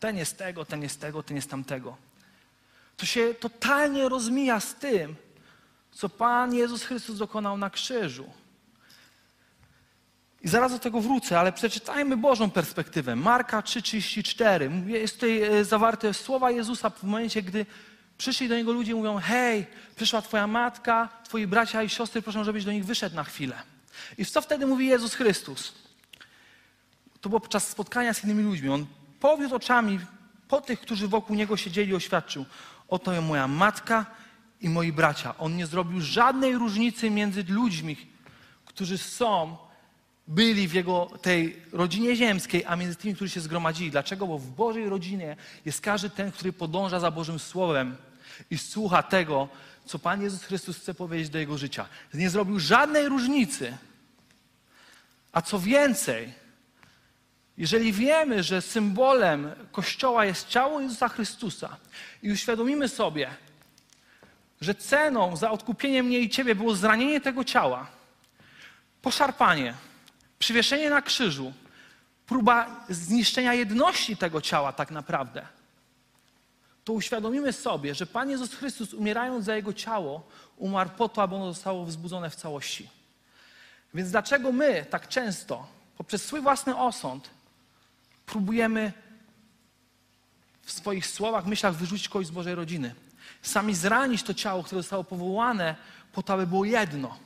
Ten 0.00 0.16
jest 0.16 0.38
tego, 0.38 0.64
ten 0.64 0.82
jest 0.82 1.00
tego, 1.00 1.22
ten 1.22 1.36
jest 1.36 1.50
tamtego. 1.50 1.96
To 2.96 3.06
się 3.06 3.34
totalnie 3.34 4.08
rozmija 4.08 4.60
z 4.60 4.74
tym, 4.74 5.16
co 5.92 6.08
Pan 6.08 6.54
Jezus 6.54 6.82
Chrystus 6.82 7.18
dokonał 7.18 7.56
na 7.58 7.70
krzyżu. 7.70 8.30
I 10.42 10.48
zaraz 10.48 10.72
do 10.72 10.78
tego 10.78 11.00
wrócę, 11.00 11.40
ale 11.40 11.52
przeczytajmy 11.52 12.16
Bożą 12.16 12.50
perspektywę. 12.50 13.16
Marka 13.16 13.60
3,34. 13.60 14.86
Jest 14.86 15.14
tutaj 15.14 15.42
e, 15.42 15.64
zawarte 15.64 16.14
słowa 16.14 16.50
Jezusa 16.50 16.90
w 16.90 17.02
momencie, 17.02 17.42
gdy 17.42 17.66
przyszli 18.18 18.48
do 18.48 18.56
Niego 18.56 18.72
ludzie 18.72 18.92
i 18.92 18.94
mówią 18.94 19.18
hej, 19.18 19.66
przyszła 19.96 20.22
Twoja 20.22 20.46
matka, 20.46 21.08
Twoi 21.24 21.46
bracia 21.46 21.82
i 21.82 21.88
siostry, 21.88 22.22
proszę, 22.22 22.44
żebyś 22.44 22.64
do 22.64 22.72
nich 22.72 22.84
wyszedł 22.84 23.16
na 23.16 23.24
chwilę. 23.24 23.62
I 24.18 24.24
co 24.24 24.40
wtedy 24.40 24.66
mówi 24.66 24.86
Jezus 24.86 25.14
Chrystus? 25.14 25.83
To 27.24 27.28
było 27.28 27.40
podczas 27.40 27.68
spotkania 27.68 28.14
z 28.14 28.24
innymi 28.24 28.42
ludźmi. 28.42 28.68
On 28.68 28.86
powiódł 29.20 29.54
oczami 29.54 30.00
po 30.48 30.60
tych, 30.60 30.80
którzy 30.80 31.08
wokół 31.08 31.36
Niego 31.36 31.56
siedzieli, 31.56 31.94
oświadczył. 31.94 32.44
Oto 32.88 33.22
moja 33.22 33.48
matka 33.48 34.06
i 34.60 34.68
moi 34.68 34.92
bracia. 34.92 35.38
On 35.38 35.56
nie 35.56 35.66
zrobił 35.66 36.00
żadnej 36.00 36.54
różnicy 36.54 37.10
między 37.10 37.44
ludźmi, 37.48 37.96
którzy 38.64 38.98
są, 38.98 39.56
byli 40.26 40.68
w 40.68 40.74
Jego 40.74 41.10
tej 41.22 41.62
rodzinie 41.72 42.16
ziemskiej, 42.16 42.64
a 42.66 42.76
między 42.76 42.96
tymi, 42.96 43.14
którzy 43.14 43.30
się 43.30 43.40
zgromadzili. 43.40 43.90
Dlaczego? 43.90 44.26
Bo 44.26 44.38
w 44.38 44.50
Bożej 44.50 44.88
rodzinie 44.88 45.36
jest 45.64 45.80
każdy 45.80 46.10
ten, 46.10 46.32
który 46.32 46.52
podąża 46.52 47.00
za 47.00 47.10
Bożym 47.10 47.38
Słowem 47.38 47.96
i 48.50 48.58
słucha 48.58 49.02
tego, 49.02 49.48
co 49.84 49.98
Pan 49.98 50.22
Jezus 50.22 50.42
Chrystus 50.42 50.78
chce 50.78 50.94
powiedzieć 50.94 51.28
do 51.28 51.38
Jego 51.38 51.58
życia. 51.58 51.86
Nie 52.14 52.30
zrobił 52.30 52.58
żadnej 52.58 53.08
różnicy. 53.08 53.76
A 55.32 55.42
co 55.42 55.58
więcej, 55.58 56.43
jeżeli 57.58 57.92
wiemy, 57.92 58.42
że 58.42 58.62
symbolem 58.62 59.52
Kościoła 59.72 60.24
jest 60.24 60.48
ciało 60.48 60.80
Jezusa 60.80 61.08
Chrystusa 61.08 61.76
i 62.22 62.32
uświadomimy 62.32 62.88
sobie, 62.88 63.30
że 64.60 64.74
ceną 64.74 65.36
za 65.36 65.50
odkupienie 65.50 66.02
mnie 66.02 66.18
i 66.18 66.30
ciebie 66.30 66.54
było 66.54 66.74
zranienie 66.74 67.20
tego 67.20 67.44
ciała, 67.44 67.86
poszarpanie, 69.02 69.74
przywieszenie 70.38 70.90
na 70.90 71.02
krzyżu, 71.02 71.52
próba 72.26 72.84
zniszczenia 72.88 73.54
jedności 73.54 74.16
tego 74.16 74.40
ciała 74.40 74.72
tak 74.72 74.90
naprawdę, 74.90 75.46
to 76.84 76.92
uświadomimy 76.92 77.52
sobie, 77.52 77.94
że 77.94 78.06
Pan 78.06 78.30
Jezus 78.30 78.54
Chrystus 78.54 78.94
umierając 78.94 79.44
za 79.44 79.56
Jego 79.56 79.72
ciało, 79.72 80.26
umarł 80.56 80.90
po 80.90 81.08
to, 81.08 81.22
aby 81.22 81.34
ono 81.34 81.52
zostało 81.52 81.84
wzbudzone 81.84 82.30
w 82.30 82.36
całości. 82.36 82.88
Więc 83.94 84.10
dlaczego 84.10 84.52
my 84.52 84.86
tak 84.90 85.08
często, 85.08 85.66
poprzez 85.96 86.24
swój 86.24 86.40
własny 86.40 86.76
osąd, 86.76 87.30
próbujemy 88.26 88.92
w 90.62 90.72
swoich 90.72 91.06
słowach, 91.06 91.46
myślach 91.46 91.74
wyrzucić 91.74 92.08
kogoś 92.08 92.26
z 92.26 92.30
Bożej 92.30 92.54
rodziny. 92.54 92.94
Sami 93.42 93.74
zranić 93.74 94.22
to 94.22 94.34
ciało, 94.34 94.62
które 94.62 94.82
zostało 94.82 95.04
powołane 95.04 95.76
po 96.12 96.22
to, 96.22 96.32
aby 96.32 96.46
było 96.46 96.64
jedno. 96.64 97.18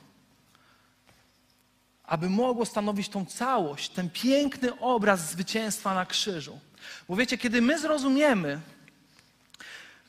Aby 2.03 2.29
mogło 2.29 2.65
stanowić 2.65 3.09
tą 3.09 3.25
całość, 3.25 3.89
ten 3.89 4.09
piękny 4.09 4.79
obraz 4.79 5.29
zwycięstwa 5.29 5.93
na 5.93 6.05
krzyżu. 6.05 6.59
Bo 7.09 7.15
wiecie, 7.15 7.37
kiedy 7.37 7.61
my 7.61 7.79
zrozumiemy, 7.79 8.59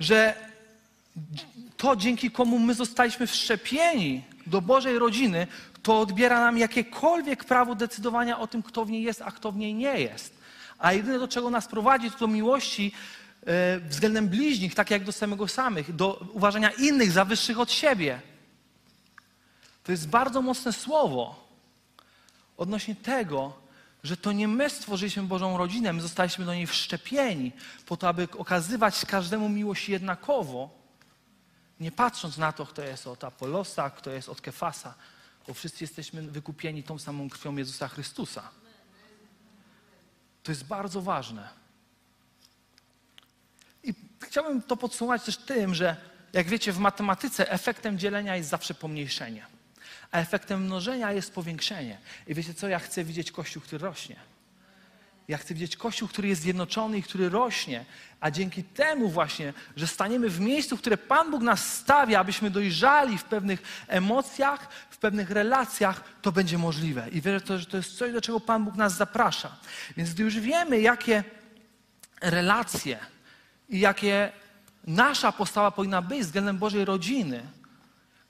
że 0.01 0.35
to, 1.77 1.97
dzięki 1.97 2.31
komu 2.31 2.59
my 2.59 2.75
zostaliśmy 2.75 3.27
wszczepieni 3.27 4.25
do 4.47 4.63
Bożej 4.63 4.99
rodziny, 4.99 5.47
to 5.83 6.01
odbiera 6.01 6.41
nam 6.41 6.59
jakiekolwiek 6.59 7.45
prawo 7.45 7.75
decydowania 7.75 8.39
o 8.39 8.47
tym, 8.47 8.63
kto 8.63 8.85
w 8.85 8.91
niej 8.91 9.03
jest, 9.03 9.23
a 9.23 9.31
kto 9.31 9.53
w 9.53 9.57
niej 9.57 9.75
nie 9.75 10.01
jest. 10.01 10.40
A 10.81 10.93
jedyne, 10.93 11.19
do 11.19 11.29
czego 11.29 11.51
nas 11.51 11.67
prowadzi, 11.67 12.11
to 12.11 12.19
do 12.19 12.27
miłości 12.27 12.93
e, 13.47 13.81
względem 13.81 14.29
bliźnich, 14.29 14.75
tak 14.75 14.91
jak 14.91 15.05
do 15.05 15.13
samego 15.13 15.49
samych, 15.49 15.97
do 15.97 16.27
uważania 16.33 16.71
innych 16.71 17.13
za 17.13 17.25
wyższych 17.25 17.61
od 17.61 17.73
siebie. 17.73 18.21
To 19.85 19.93
jest 19.93 20.09
bardzo 20.09 20.43
mocne 20.43 20.73
słowo 20.73 21.49
odnośnie 22.57 22.95
tego, 22.95 23.53
że 24.03 24.17
to 24.17 24.33
nie 24.33 24.49
my 24.49 24.71
stworzyliśmy 24.71 25.23
Bożą 25.23 25.57
rodzinę, 25.57 25.93
my 25.93 26.03
zostaliśmy 26.03 26.45
do 26.45 26.55
niej 26.55 26.67
wszczepieni 26.67 27.53
po 27.87 27.97
to, 27.97 28.09
aby 28.09 28.29
okazywać 28.39 29.05
każdemu 29.07 29.49
miłość 29.49 29.89
jednakowo, 29.89 30.71
nie 31.81 31.93
patrząc 31.93 32.39
na 32.39 32.53
to, 32.53 32.67
kto 32.67 32.83
jest 32.83 33.07
od 33.07 33.25
Apolosa, 33.25 33.91
kto 33.91 34.11
jest 34.11 34.29
od 34.29 34.41
Kefasa, 34.41 34.95
bo 35.49 35.55
wszyscy 35.55 35.85
jesteśmy 35.85 36.23
wykupieni 36.23 36.83
tą 36.83 36.99
samą 36.99 37.31
krwią 37.31 37.57
Jezusa 37.57 37.89
Chrystusa. 37.89 38.60
To 40.43 40.53
jest 40.53 40.65
bardzo 40.65 41.03
ważne. 41.03 41.49
I 43.85 43.95
chciałbym 44.21 44.63
to 44.63 44.77
podsumować 44.77 45.25
też 45.25 45.37
tym, 45.37 45.75
że 45.75 45.97
jak 46.33 46.49
wiecie, 46.49 46.73
w 46.73 46.79
matematyce 46.79 47.51
efektem 47.51 47.99
dzielenia 47.99 48.37
jest 48.37 48.49
zawsze 48.49 48.75
pomniejszenie, 48.75 49.47
a 50.11 50.19
efektem 50.19 50.65
mnożenia 50.65 51.13
jest 51.13 51.35
powiększenie. 51.35 51.99
I 52.27 52.35
wiecie 52.35 52.55
co? 52.55 52.69
Ja 52.69 52.79
chcę 52.79 53.05
widzieć 53.05 53.33
Kościół, 53.33 53.63
który 53.63 53.85
rośnie. 53.85 54.17
Ja 55.31 55.39
chcę 55.39 55.55
widzieć 55.55 55.77
Kościół, 55.77 56.09
który 56.09 56.29
jest 56.29 56.43
zjednoczony 56.43 56.99
i 56.99 57.03
który 57.03 57.29
rośnie, 57.29 57.85
a 58.21 58.31
dzięki 58.31 58.65
temu 58.65 59.09
właśnie, 59.09 59.53
że 59.77 59.87
staniemy 59.87 60.29
w 60.29 60.41
miejscu, 60.41 60.77
które 60.77 60.97
Pan 60.97 61.31
Bóg 61.31 61.43
nas 61.43 61.75
stawia, 61.75 62.21
abyśmy 62.21 62.51
dojrzali 62.51 63.19
w 63.19 63.25
pewnych 63.25 63.63
emocjach, 63.89 64.69
w 64.91 64.99
pewnych 64.99 65.31
relacjach, 65.31 66.05
to 66.23 66.33
będzie 66.33 66.59
możliwe. 66.59 67.09
I 67.13 67.21
wierzę, 67.21 67.59
że 67.59 67.67
to 67.67 67.77
jest 67.77 67.99
coś, 67.99 68.13
do 68.13 68.21
czego 68.21 68.41
Pan 68.41 68.65
Bóg 68.65 68.75
nas 68.75 68.97
zaprasza. 68.97 69.57
Więc 69.97 70.15
gdy 70.15 70.23
już 70.23 70.39
wiemy, 70.39 70.81
jakie 70.81 71.25
relacje 72.21 72.99
i 73.69 73.81
jakie 73.81 74.33
nasza 74.87 75.33
postawa 75.33 75.71
powinna 75.71 76.03
być 76.03 76.21
względem 76.21 76.59
Bożej 76.59 76.85
rodziny, 76.85 77.43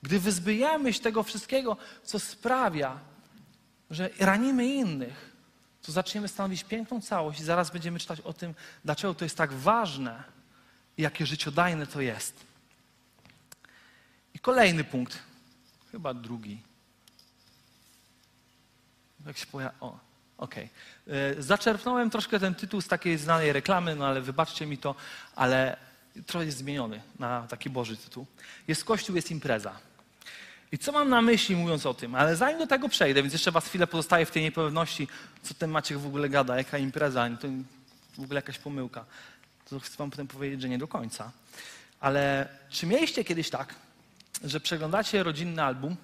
gdy 0.03 0.21
wyzbyjemy 0.21 0.93
się 0.93 1.01
tego 1.01 1.23
wszystkiego, 1.23 1.77
co 2.03 2.19
sprawia, 2.19 2.99
że 3.91 4.11
ranimy 4.19 4.67
innych, 4.67 5.30
to 5.83 5.93
zaczniemy 5.93 6.29
stanowić 6.29 6.65
piękną 6.65 7.01
całość 7.01 7.41
i 7.41 7.45
zaraz 7.45 7.71
będziemy 7.71 7.99
czytać 7.99 8.21
o 8.21 8.33
tym, 8.33 8.55
dlaczego 8.85 9.15
to 9.15 9.25
jest 9.25 9.37
tak 9.37 9.53
ważne 9.53 10.23
i 10.97 11.03
jakie 11.03 11.27
życiodajne 11.27 11.87
to 11.87 12.01
jest. 12.01 12.35
I 14.35 14.39
kolejny 14.39 14.85
punkt, 14.85 15.19
chyba 15.93 16.15
drugi. 16.15 16.63
Jak 19.27 19.39
się 19.39 19.47
poja... 19.47 19.73
O, 19.81 19.99
okej. 20.39 20.69
Okay. 21.07 21.43
Zaczerpnąłem 21.43 22.11
troszkę 22.11 22.41
ten 22.41 22.55
tytuł 22.55 22.81
z 22.81 22.89
takiej 22.89 23.19
znanej 23.19 23.53
reklamy, 23.53 23.97
no 23.97 24.07
ale 24.07 24.21
wybaczcie 24.21 24.67
mi 24.67 24.79
to, 24.79 24.95
ale 25.37 25.77
trochę 26.27 26.47
jest 26.47 26.59
zmieniony 26.59 27.03
na 27.19 27.47
taki 27.49 27.71
Boży 27.71 27.97
tytuł. 27.97 28.27
Jest 28.69 28.85
Kościół, 28.85 29.17
jest 29.17 29.31
impreza. 29.31 29.90
I 30.73 30.79
co 30.79 30.93
mam 30.93 31.09
na 31.09 31.23
myśli 31.23 31.57
mówiąc 31.57 31.87
o 31.87 31.95
tym? 31.95 32.15
Ale 32.15 32.37
zanim 32.37 32.59
do 32.59 32.67
tego 32.67 32.89
przejdę, 32.89 33.23
więc 33.23 33.33
jeszcze 33.33 33.51
was 33.51 33.67
chwilę 33.67 33.87
pozostaje 33.87 34.27
w 34.27 34.31
tej 34.31 34.43
niepewności, 34.43 35.09
co 35.43 35.55
ten 35.55 35.71
Maciek 35.71 35.99
w 35.99 36.07
ogóle 36.07 36.29
gada, 36.29 36.57
jaka 36.57 36.79
impreza, 36.79 37.29
to 37.41 37.49
w 38.19 38.25
ogóle 38.25 38.39
jakaś 38.39 38.59
pomyłka. 38.59 39.05
To 39.71 39.81
chcę 39.81 39.97
wam 39.97 40.11
potem 40.11 40.29
powiedzieć, 40.29 40.63
że 40.63 40.69
nie 40.69 40.79
do 40.79 40.89
końca. 40.89 41.33
Ale 42.01 42.49
czy 42.71 42.87
mieliście 42.87 43.25
kiedyś 43.25 43.51
tak, 43.51 43.75
że 44.45 44.61
przeglądacie 44.61 45.23
rodzinny 45.23 45.63
album, 45.63 45.97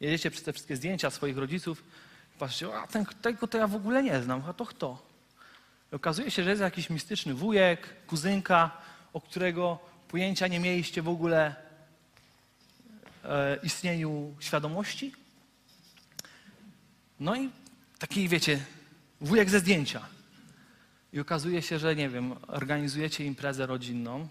jedziecie 0.00 0.30
przez 0.30 0.44
te 0.44 0.52
wszystkie 0.52 0.76
zdjęcia 0.76 1.10
swoich 1.10 1.38
rodziców 1.38 1.82
i 2.36 2.38
patrzycie, 2.38 2.78
a 2.78 2.86
ten, 2.86 3.06
tego 3.22 3.46
to 3.46 3.58
ja 3.58 3.66
w 3.66 3.74
ogóle 3.74 4.02
nie 4.02 4.22
znam, 4.22 4.42
a 4.48 4.52
to 4.52 4.66
kto? 4.66 5.06
I 5.92 5.94
okazuje 5.94 6.30
się, 6.30 6.44
że 6.44 6.50
jest 6.50 6.62
jakiś 6.62 6.90
mistyczny 6.90 7.34
wujek, 7.34 7.88
kuzynka, 8.06 8.70
o 9.12 9.20
którego 9.20 9.78
pojęcia 10.08 10.46
nie 10.46 10.60
mieliście 10.60 11.02
w 11.02 11.08
ogóle 11.08 11.65
istnieniu 13.62 14.34
świadomości. 14.40 15.12
No 17.20 17.36
i 17.36 17.50
taki, 17.98 18.28
wiecie, 18.28 18.64
wujek 19.20 19.50
ze 19.50 19.60
zdjęcia. 19.60 20.06
I 21.12 21.20
okazuje 21.20 21.62
się, 21.62 21.78
że, 21.78 21.96
nie 21.96 22.08
wiem, 22.08 22.34
organizujecie 22.48 23.24
imprezę 23.24 23.66
rodzinną, 23.66 24.28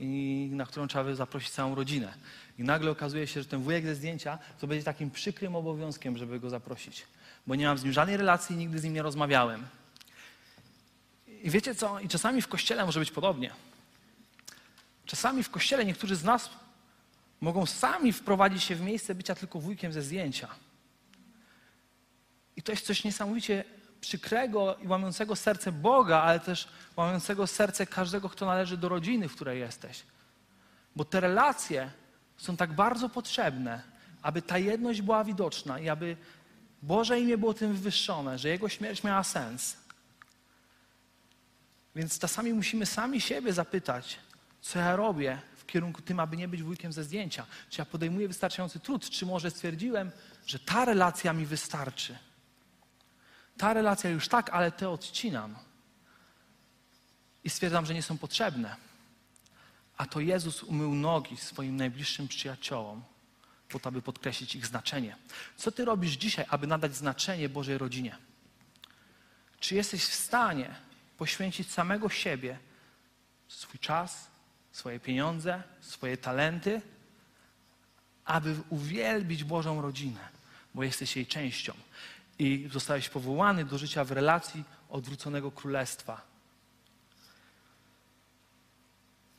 i 0.00 0.48
na 0.52 0.66
którą 0.66 0.88
trzeba 0.88 1.14
zaprosić 1.14 1.50
całą 1.50 1.74
rodzinę. 1.74 2.14
I 2.58 2.62
nagle 2.62 2.90
okazuje 2.90 3.26
się, 3.26 3.42
że 3.42 3.48
ten 3.48 3.62
wujek 3.62 3.86
ze 3.86 3.94
zdjęcia 3.94 4.38
to 4.58 4.66
będzie 4.66 4.84
takim 4.84 5.10
przykrym 5.10 5.56
obowiązkiem, 5.56 6.18
żeby 6.18 6.40
go 6.40 6.50
zaprosić. 6.50 7.06
Bo 7.46 7.54
nie 7.54 7.66
mam 7.66 7.78
z 7.78 7.84
nim 7.84 7.92
żadnej 7.92 8.16
relacji, 8.16 8.56
nigdy 8.56 8.78
z 8.78 8.84
nim 8.84 8.94
nie 8.94 9.02
rozmawiałem. 9.02 9.66
I 11.42 11.50
wiecie 11.50 11.74
co? 11.74 12.00
I 12.00 12.08
czasami 12.08 12.42
w 12.42 12.48
kościele 12.48 12.86
może 12.86 13.00
być 13.00 13.10
podobnie. 13.10 13.50
Czasami 15.06 15.42
w 15.42 15.50
kościele 15.50 15.84
niektórzy 15.84 16.16
z 16.16 16.24
nas 16.24 16.50
mogą 17.40 17.66
sami 17.66 18.12
wprowadzić 18.12 18.62
się 18.62 18.74
w 18.74 18.80
miejsce 18.80 19.14
bycia 19.14 19.34
tylko 19.34 19.60
wujkiem 19.60 19.92
ze 19.92 20.02
zdjęcia. 20.02 20.48
I 22.56 22.62
to 22.62 22.72
jest 22.72 22.86
coś 22.86 23.04
niesamowicie 23.04 23.64
przykrego 24.00 24.76
i 24.76 24.88
łamiącego 24.88 25.36
serce 25.36 25.72
Boga, 25.72 26.22
ale 26.22 26.40
też 26.40 26.68
łamiącego 26.96 27.46
serce 27.46 27.86
każdego, 27.86 28.28
kto 28.28 28.46
należy 28.46 28.76
do 28.76 28.88
rodziny, 28.88 29.28
w 29.28 29.34
której 29.34 29.60
jesteś. 29.60 30.02
Bo 30.96 31.04
te 31.04 31.20
relacje 31.20 31.90
są 32.36 32.56
tak 32.56 32.72
bardzo 32.72 33.08
potrzebne, 33.08 33.82
aby 34.22 34.42
ta 34.42 34.58
jedność 34.58 35.02
była 35.02 35.24
widoczna 35.24 35.78
i 35.78 35.88
aby 35.88 36.16
Boże 36.82 37.20
imię 37.20 37.38
było 37.38 37.54
tym 37.54 37.72
wywyższone, 37.72 38.38
że 38.38 38.48
Jego 38.48 38.68
śmierć 38.68 39.04
miała 39.04 39.22
sens. 39.22 39.76
Więc 41.94 42.18
czasami 42.18 42.52
musimy 42.52 42.86
sami 42.86 43.20
siebie 43.20 43.52
zapytać, 43.52 44.18
co 44.60 44.78
ja 44.78 44.96
robię 44.96 45.38
w 45.64 45.66
kierunku 45.66 46.02
tym, 46.02 46.20
aby 46.20 46.36
nie 46.36 46.48
być 46.48 46.62
wujkiem 46.62 46.92
ze 46.92 47.04
zdjęcia. 47.04 47.46
Czy 47.70 47.80
ja 47.80 47.84
podejmuję 47.84 48.28
wystarczający 48.28 48.80
trud, 48.80 49.10
czy 49.10 49.26
może 49.26 49.50
stwierdziłem, 49.50 50.10
że 50.46 50.58
ta 50.58 50.84
relacja 50.84 51.32
mi 51.32 51.46
wystarczy. 51.46 52.18
Ta 53.56 53.72
relacja 53.72 54.10
już 54.10 54.28
tak, 54.28 54.50
ale 54.50 54.72
te 54.72 54.88
odcinam. 54.88 55.56
I 57.44 57.50
stwierdzam, 57.50 57.86
że 57.86 57.94
nie 57.94 58.02
są 58.02 58.18
potrzebne. 58.18 58.76
A 59.96 60.06
to 60.06 60.20
Jezus 60.20 60.62
umył 60.62 60.94
nogi 60.94 61.36
swoim 61.36 61.76
najbliższym 61.76 62.28
przyjaciołom, 62.28 63.04
po 63.68 63.78
to, 63.78 63.88
aby 63.88 64.02
podkreślić 64.02 64.54
ich 64.54 64.66
znaczenie. 64.66 65.16
Co 65.56 65.72
ty 65.72 65.84
robisz 65.84 66.12
dzisiaj, 66.12 66.44
aby 66.48 66.66
nadać 66.66 66.96
znaczenie 66.96 67.48
Bożej 67.48 67.78
rodzinie? 67.78 68.18
Czy 69.60 69.74
jesteś 69.74 70.04
w 70.04 70.14
stanie 70.14 70.74
poświęcić 71.16 71.70
samego 71.70 72.08
siebie, 72.08 72.58
swój 73.48 73.80
czas, 73.80 74.33
swoje 74.74 75.00
pieniądze, 75.00 75.62
swoje 75.80 76.16
talenty, 76.16 76.80
aby 78.24 78.56
uwielbić 78.70 79.44
Bożą 79.44 79.82
rodzinę, 79.82 80.20
bo 80.74 80.82
jesteś 80.84 81.16
jej 81.16 81.26
częścią 81.26 81.72
i 82.38 82.68
zostałeś 82.72 83.08
powołany 83.08 83.64
do 83.64 83.78
życia 83.78 84.04
w 84.04 84.12
relacji 84.12 84.64
odwróconego 84.88 85.50
królestwa. 85.50 86.20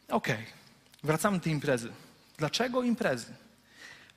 Okej, 0.09 0.35
okay. 0.35 0.45
wracamy 1.03 1.37
do 1.37 1.43
tej 1.43 1.53
imprezy. 1.53 1.91
Dlaczego 2.37 2.83
imprezy? 2.83 3.33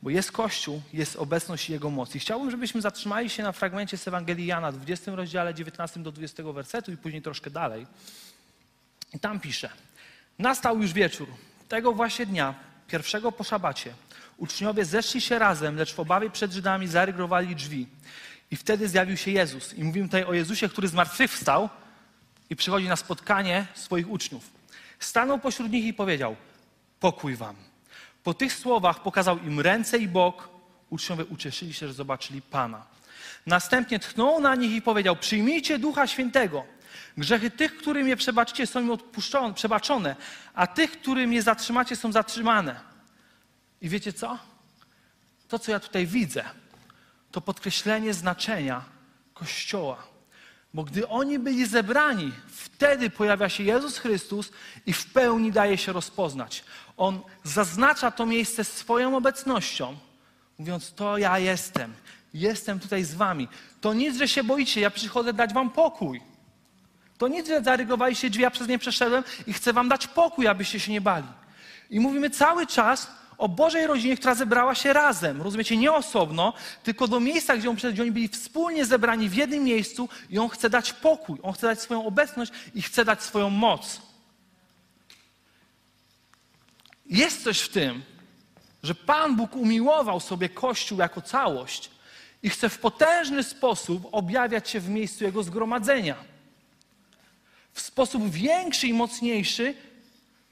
Bo 0.03 0.11
jest 0.11 0.33
Kościół, 0.33 0.83
jest 0.93 1.17
obecność 1.17 1.71
Jego 1.71 1.91
mocy. 1.91 2.19
Chciałbym, 2.19 2.51
żebyśmy 2.51 2.81
zatrzymali 2.81 3.31
się 3.31 3.43
na 3.43 3.53
fragmencie 3.53 3.99
z 3.99 4.09
Ewangelii 4.09 4.47
Jana, 4.47 4.73
20 4.73 5.15
rozdziale, 5.15 5.55
19 5.55 6.03
do 6.03 6.13
20 6.13 6.43
wersetu 6.43 6.93
i 6.93 6.97
później 6.97 7.23
troszkę 7.23 7.51
dalej. 7.51 7.87
I 9.15 9.19
tam 9.19 9.41
pisze– 9.41 9.71
Nastał 10.39 10.83
już 10.83 10.93
wieczór. 10.93 11.29
Tego 11.69 11.93
właśnie 11.93 12.27
dnia, 12.27 12.55
pierwszego 12.89 13.33
po 13.33 13.45
szabacie, 13.45 13.95
uczniowie 14.37 14.85
zeszli 14.85 15.21
się 15.21 15.39
razem, 15.39 15.77
lecz 15.77 15.95
w 15.95 16.01
obawie 16.01 16.31
przed 16.31 16.53
Żydami 16.53 16.87
zarygrowali 16.87 17.57
drzwi. 17.57 17.87
I 18.51 18.57
wtedy 18.57 18.89
zjawił 18.89 19.17
się 19.17 19.31
Jezus. 19.31 19.75
I 19.75 19.85
mówimy 19.85 20.07
tutaj 20.07 20.25
o 20.25 20.33
Jezusie, 20.33 20.69
który 20.69 20.89
zmartwychwstał 20.89 21.69
i 22.51 22.57
przychodzi 22.57 22.89
na 22.89 22.97
spotkanie 22.97 23.67
swoich 23.75 24.11
uczniów. 24.11 24.51
Stanął 24.99 25.39
pośród 25.39 25.73
nich 25.73 25.85
i 25.85 25.95
powiedział: 25.95 26.37
Pokój 27.01 27.37
wam. 27.37 27.57
Po 28.25 28.35
tych 28.35 28.53
słowach 28.53 29.03
pokazał 29.03 29.39
im 29.39 29.61
ręce 29.61 29.99
i 29.99 30.09
bok. 30.09 30.49
Uczniowie 30.91 31.25
ucieszyli 31.25 31.75
się, 31.75 31.89
że 31.89 31.93
zobaczyli 31.93 32.43
Pana. 32.43 32.87
Następnie 33.47 33.99
tchnął 33.99 34.41
na 34.41 34.55
nich 34.55 34.73
i 34.73 34.83
powiedział: 34.83 35.17
Przyjmijcie 35.17 35.79
Ducha 35.79 36.07
Świętego. 36.07 36.65
Grzechy 37.19 37.51
tych, 37.51 37.77
którym 37.77 38.09
je 38.09 38.17
przebaczycie, 38.17 38.67
są 38.67 38.81
im 38.81 38.91
odpuszczone, 38.91 39.55
przebaczone, 39.55 40.17
a 40.55 40.67
tych, 40.67 41.01
którym 41.01 41.33
je 41.33 41.43
zatrzymacie, 41.43 41.97
są 41.97 42.13
zatrzymane. 42.13 42.81
I 43.81 43.89
wiecie 43.89 44.13
co? 44.13 44.39
To, 45.49 45.59
co 45.59 45.73
ja 45.73 45.81
tutaj 45.81 46.07
widzę, 46.07 46.45
to 47.31 47.41
podkreślenie 47.41 48.15
znaczenia 48.15 48.85
Kościoła. 49.35 50.03
Bo 50.75 50.85
gdy 50.85 51.09
oni 51.09 51.39
byli 51.39 51.67
zebrani, 51.67 52.33
wtedy 52.49 53.11
pojawia 53.11 53.49
się 53.49 53.65
Jezus 53.65 53.99
Chrystus 53.99 54.53
i 54.87 54.93
w 54.93 55.13
pełni 55.13 55.53
daje 55.53 55.79
się 55.79 55.93
rozpoznać. 55.93 56.65
On 56.97 57.21
zaznacza 57.45 58.11
to 58.11 58.27
miejsce 58.27 58.65
swoją 58.65 59.17
obecnością, 59.17 59.97
mówiąc: 60.59 60.93
To 60.95 61.19
ja 61.19 61.39
jestem, 61.39 61.95
jestem 62.35 62.81
tutaj 62.81 63.05
z 63.05 63.15
wami. 63.15 63.49
To 63.81 63.95
nic, 63.95 64.19
że 64.19 64.29
się 64.29 64.45
boicie, 64.45 64.81
ja 64.81 64.91
przychodzę 64.91 65.33
dać 65.33 65.55
wam 65.55 65.71
pokój. 65.71 66.28
To 67.19 67.29
nic, 67.29 67.49
że 67.49 67.63
zarygowaliście 67.63 68.31
drzwi, 68.31 68.43
ja 68.43 68.51
przez 68.51 68.69
nie 68.69 68.79
przeszedłem 68.79 69.25
i 69.47 69.53
chcę 69.53 69.73
wam 69.73 69.89
dać 69.89 70.07
pokój, 70.07 70.49
abyście 70.49 70.81
się 70.81 70.93
nie 70.93 71.01
bali. 71.01 71.27
I 71.91 72.01
mówimy 72.01 72.31
cały 72.31 72.67
czas 72.67 73.11
o 73.39 73.49
Bożej 73.49 73.87
rodzinie, 73.87 74.17
która 74.17 74.35
zebrała 74.35 74.75
się 74.75 74.93
razem. 74.93 75.43
Rozumiecie, 75.43 75.77
nie 75.77 75.93
osobno, 75.93 76.53
tylko 76.83 77.09
do 77.09 77.21
miejsca, 77.21 77.57
gdzie, 77.57 77.71
on, 77.71 77.77
gdzie 77.77 78.03
oni 78.03 78.13
byli 78.13 78.29
wspólnie 78.29 78.85
zebrani 78.87 79.29
w 79.29 79.35
jednym 79.35 79.65
miejscu 79.65 80.09
i 80.31 80.39
On 80.39 80.49
chce 80.49 80.71
dać 80.71 80.93
pokój, 80.93 81.39
On 81.43 81.53
chce 81.53 81.67
dać 81.67 81.81
swoją 81.81 82.07
obecność 82.07 82.53
i 82.75 82.83
chce 82.83 83.05
dać 83.05 83.23
swoją 83.23 83.51
moc. 83.51 84.03
Jest 87.07 87.45
coś 87.45 87.61
w 87.61 87.69
tym, 87.69 88.03
że 88.83 88.95
Pan 88.95 89.37
Bóg 89.37 89.57
umiłował 89.57 90.21
sobie 90.21 90.49
Kościół 90.49 90.99
jako 90.99 91.23
całość 91.23 91.91
i 92.43 92.51
chce 92.51 92.69
w 92.69 92.79
potężny 92.79 93.43
sposób 93.43 94.09
objawiać 94.13 94.71
się 94.71 94.81
w 94.81 94.89
miejscu 94.89 95.25
Jego 95.25 95.43
zgromadzenia. 95.43 96.38
W 97.79 97.81
sposób 97.81 98.31
większy 98.31 98.87
i 98.87 98.93
mocniejszy, 98.93 99.75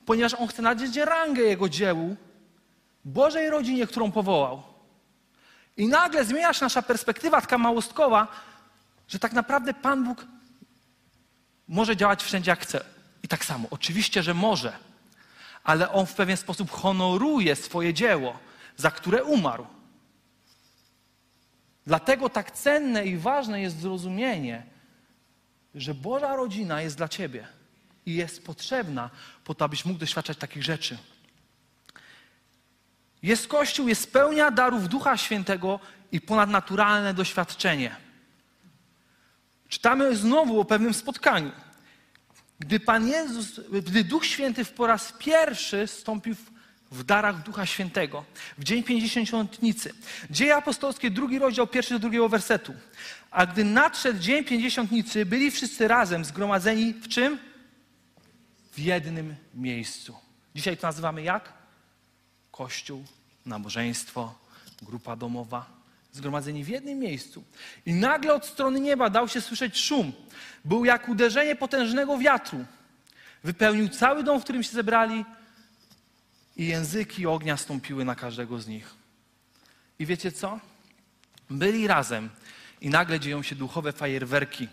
ponieważ 0.06 0.34
On 0.34 0.48
chce 0.48 0.62
nadać 0.62 0.96
rangę 0.96 1.42
Jego 1.42 1.68
dziełu, 1.68 2.16
Bożej 3.04 3.50
rodzinie, 3.50 3.86
którą 3.86 4.12
powołał. 4.12 4.62
I 5.76 5.88
nagle 5.88 6.24
zmienia 6.24 6.52
się 6.52 6.64
nasza 6.64 6.82
perspektywa 6.82 7.40
taka 7.40 7.58
małostkowa, 7.58 8.28
że 9.08 9.18
tak 9.18 9.32
naprawdę 9.32 9.74
Pan 9.74 10.04
Bóg 10.04 10.26
może 11.68 11.96
działać 11.96 12.22
wszędzie 12.22 12.50
jak 12.50 12.60
chce. 12.60 12.84
I 13.22 13.28
tak 13.28 13.44
samo, 13.44 13.68
oczywiście, 13.70 14.22
że 14.22 14.34
może, 14.34 14.72
ale 15.64 15.92
On 15.92 16.06
w 16.06 16.14
pewien 16.14 16.36
sposób 16.36 16.70
honoruje 16.70 17.56
swoje 17.56 17.94
dzieło, 17.94 18.38
za 18.76 18.90
które 18.90 19.24
umarł. 19.24 19.66
Dlatego 21.86 22.28
tak 22.28 22.50
cenne 22.50 23.06
i 23.06 23.16
ważne 23.16 23.60
jest 23.60 23.80
zrozumienie, 23.80 24.62
że 25.76 25.94
Boża 25.94 26.36
rodzina 26.36 26.82
jest 26.82 26.96
dla 26.96 27.08
Ciebie 27.08 27.46
i 28.06 28.14
jest 28.14 28.44
potrzebna 28.44 29.10
po 29.44 29.54
to, 29.54 29.64
abyś 29.64 29.84
mógł 29.84 30.00
doświadczać 30.00 30.38
takich 30.38 30.62
rzeczy. 30.62 30.98
Jest 33.22 33.48
Kościół, 33.48 33.88
jest 33.88 34.12
pełnia 34.12 34.50
darów 34.50 34.88
Ducha 34.88 35.16
Świętego 35.16 35.80
i 36.12 36.20
ponadnaturalne 36.20 37.14
doświadczenie. 37.14 37.96
Czytamy 39.68 40.16
znowu 40.16 40.60
o 40.60 40.64
pewnym 40.64 40.94
spotkaniu. 40.94 41.52
Gdy 42.58 42.80
Pan 42.80 43.08
Jezus, 43.08 43.60
gdy 43.82 44.04
Duch 44.04 44.26
Święty 44.26 44.64
po 44.64 44.86
raz 44.86 45.12
pierwszy 45.18 45.86
stąpił 45.86 46.34
w, 46.90 47.04
darach 47.04 47.42
Ducha 47.42 47.66
Świętego, 47.66 48.24
w 48.58 48.64
dzień 48.64 48.82
pięćdziesiątnicy. 48.82 49.94
Dzieje 50.30 50.56
apostolskie, 50.56 51.10
drugi 51.10 51.38
rozdział, 51.38 51.66
pierwszy 51.66 51.94
do 51.94 52.00
drugiego 52.00 52.28
wersetu. 52.28 52.74
A 53.36 53.46
gdy 53.46 53.64
nadszedł 53.64 54.18
dzień 54.18 54.44
pięćdziesiątnicy, 54.44 55.26
byli 55.26 55.50
wszyscy 55.50 55.88
razem 55.88 56.24
zgromadzeni 56.24 56.92
w 56.92 57.08
czym? 57.08 57.38
W 58.72 58.78
jednym 58.78 59.36
miejscu. 59.54 60.16
Dzisiaj 60.54 60.76
to 60.76 60.86
nazywamy 60.86 61.22
jak? 61.22 61.52
Kościół, 62.50 63.04
nabożeństwo, 63.46 64.34
grupa 64.82 65.16
domowa, 65.16 65.66
zgromadzeni 66.12 66.64
w 66.64 66.68
jednym 66.68 66.98
miejscu. 66.98 67.44
I 67.86 67.94
nagle 67.94 68.34
od 68.34 68.46
strony 68.46 68.80
nieba 68.80 69.10
dał 69.10 69.28
się 69.28 69.40
słyszeć 69.40 69.78
szum. 69.78 70.12
Był 70.64 70.84
jak 70.84 71.08
uderzenie 71.08 71.56
potężnego 71.56 72.18
wiatru. 72.18 72.64
Wypełnił 73.44 73.88
cały 73.88 74.24
dom, 74.24 74.40
w 74.40 74.44
którym 74.44 74.62
się 74.62 74.72
zebrali 74.72 75.24
i 76.56 76.66
języki 76.66 77.26
ognia 77.26 77.56
stąpiły 77.56 78.04
na 78.04 78.14
każdego 78.14 78.60
z 78.60 78.66
nich. 78.66 78.94
I 79.98 80.06
wiecie 80.06 80.32
co? 80.32 80.60
Byli 81.50 81.86
razem 81.86 82.30
i 82.80 82.90
nagle 82.90 83.20
dzieją 83.20 83.42
się 83.42 83.54
duchowe 83.54 83.92
fajerwerki. 83.92 84.68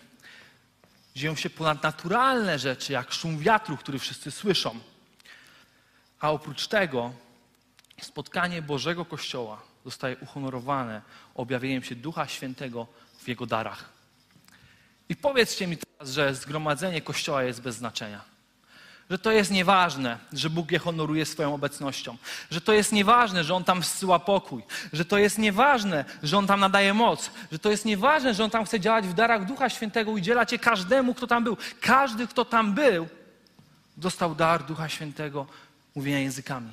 Dzieją 1.16 1.36
się 1.36 1.50
ponadnaturalne 1.50 2.60
rzeczy, 2.60 2.94
jak 2.94 3.14
szum 3.14 3.40
wiatru, 3.40 3.78
który 3.78 4.00
wszyscy 4.00 4.32
słyszą. 4.32 4.80
A 6.20 6.32
oprócz 6.32 6.68
tego 6.68 7.14
spotkanie 8.02 8.62
Bożego 8.62 9.06
Kościoła 9.06 9.62
zostaje 9.86 10.18
uhonorowane 10.18 11.02
objawieniem 11.36 11.84
się 11.84 11.96
Ducha 11.96 12.28
Świętego 12.28 12.88
w 13.18 13.28
Jego 13.28 13.46
darach. 13.46 13.90
I 15.10 15.16
powiedzcie 15.16 15.68
mi 15.68 15.78
teraz, 15.78 16.14
że 16.14 16.36
zgromadzenie 16.36 17.02
Kościoła 17.02 17.44
jest 17.44 17.62
bez 17.62 17.76
znaczenia. 17.76 18.33
Że 19.14 19.20
to 19.20 19.32
jest 19.32 19.52
nieważne, 19.52 20.18
że 20.34 20.50
Bóg 20.50 20.72
je 20.72 20.80
honoruje 20.80 21.26
swoją 21.26 21.54
obecnością. 21.54 22.18
Że 22.52 22.62
to 22.62 22.74
jest 22.74 22.92
nieważne, 22.92 23.44
że 23.44 23.56
On 23.56 23.64
tam 23.64 23.82
wsyła 23.82 24.20
pokój. 24.20 24.64
Że 24.94 25.06
to 25.06 25.18
jest 25.18 25.38
nieważne, 25.38 26.06
że 26.24 26.38
On 26.38 26.48
tam 26.48 26.60
nadaje 26.60 26.94
moc. 26.94 27.32
Że 27.52 27.60
to 27.60 27.72
jest 27.72 27.86
nieważne, 27.86 28.34
że 28.34 28.44
On 28.44 28.50
tam 28.50 28.66
chce 28.66 28.80
działać 28.80 29.08
w 29.08 29.14
darach 29.14 29.46
Ducha 29.46 29.70
Świętego 29.70 30.12
i 30.12 30.14
udzielać 30.14 30.52
je 30.52 30.60
każdemu, 30.60 31.14
kto 31.14 31.28
tam 31.28 31.44
był. 31.44 31.58
Każdy, 31.82 32.28
kto 32.28 32.46
tam 32.46 32.74
był, 32.74 33.08
dostał 33.98 34.36
dar 34.36 34.64
Ducha 34.64 34.90
Świętego 34.90 35.46
mówienia 35.96 36.20
językami. 36.20 36.72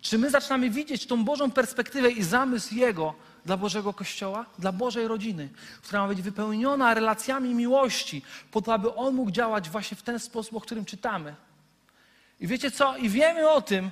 Czy 0.00 0.18
my 0.18 0.30
zaczynamy 0.30 0.70
widzieć 0.70 1.06
tą 1.06 1.24
Bożą 1.24 1.50
perspektywę 1.50 2.10
i 2.10 2.22
zamysł 2.22 2.74
Jego 2.74 3.14
dla 3.44 3.56
Bożego 3.56 3.92
Kościoła, 3.94 4.46
dla 4.58 4.72
Bożej 4.72 5.08
rodziny, 5.08 5.48
która 5.82 6.02
ma 6.02 6.08
być 6.08 6.22
wypełniona 6.22 6.94
relacjami 6.94 7.54
miłości, 7.54 8.22
po 8.50 8.62
to, 8.62 8.74
aby 8.74 8.94
On 8.94 9.14
mógł 9.14 9.30
działać 9.30 9.70
właśnie 9.70 9.96
w 9.96 10.02
ten 10.02 10.18
sposób, 10.18 10.56
o 10.56 10.60
którym 10.60 10.84
czytamy. 10.84 11.34
I 12.40 12.46
wiecie 12.46 12.70
co? 12.70 12.96
I 12.96 13.08
wiemy 13.08 13.48
o 13.48 13.62
tym, 13.62 13.90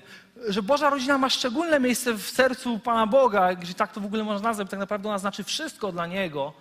że 0.48 0.62
Boża 0.62 0.90
rodzina 0.90 1.18
ma 1.18 1.30
szczególne 1.30 1.80
miejsce 1.80 2.14
w 2.14 2.22
sercu 2.22 2.78
Pana 2.78 3.06
Boga, 3.06 3.50
jeżeli 3.50 3.74
tak 3.74 3.92
to 3.92 4.00
w 4.00 4.06
ogóle 4.06 4.24
można 4.24 4.48
nazwać, 4.48 4.70
tak 4.70 4.80
naprawdę 4.80 5.08
ona 5.08 5.18
znaczy 5.18 5.44
wszystko 5.44 5.92
dla 5.92 6.06
Niego. 6.06 6.52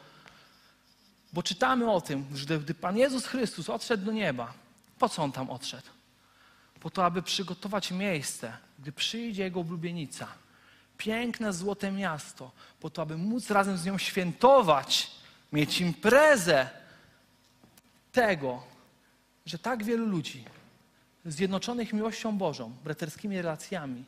Bo 1.33 1.43
czytamy 1.43 1.91
o 1.91 2.01
tym, 2.01 2.25
że 2.33 2.59
gdy 2.59 2.73
Pan 2.73 2.97
Jezus 2.97 3.25
Chrystus 3.25 3.69
odszedł 3.69 4.05
do 4.05 4.11
nieba, 4.11 4.53
po 4.99 5.09
co 5.09 5.23
On 5.23 5.31
tam 5.31 5.49
odszedł? 5.49 5.87
Po 6.79 6.89
to, 6.89 7.05
aby 7.05 7.21
przygotować 7.21 7.91
miejsce, 7.91 8.57
gdy 8.79 8.91
przyjdzie 8.91 9.43
Jego 9.43 9.59
oblubienica. 9.59 10.27
Piękne, 10.97 11.53
złote 11.53 11.91
miasto, 11.91 12.51
po 12.79 12.89
to, 12.89 13.01
aby 13.01 13.17
móc 13.17 13.51
razem 13.51 13.77
z 13.77 13.85
nią 13.85 13.97
świętować, 13.97 15.11
mieć 15.53 15.81
imprezę 15.81 16.69
tego, 18.11 18.63
że 19.45 19.59
tak 19.59 19.83
wielu 19.83 20.05
ludzi 20.05 20.43
zjednoczonych 21.25 21.93
miłością 21.93 22.37
Bożą, 22.37 22.73
braterskimi 22.83 23.41
relacjami, 23.41 24.03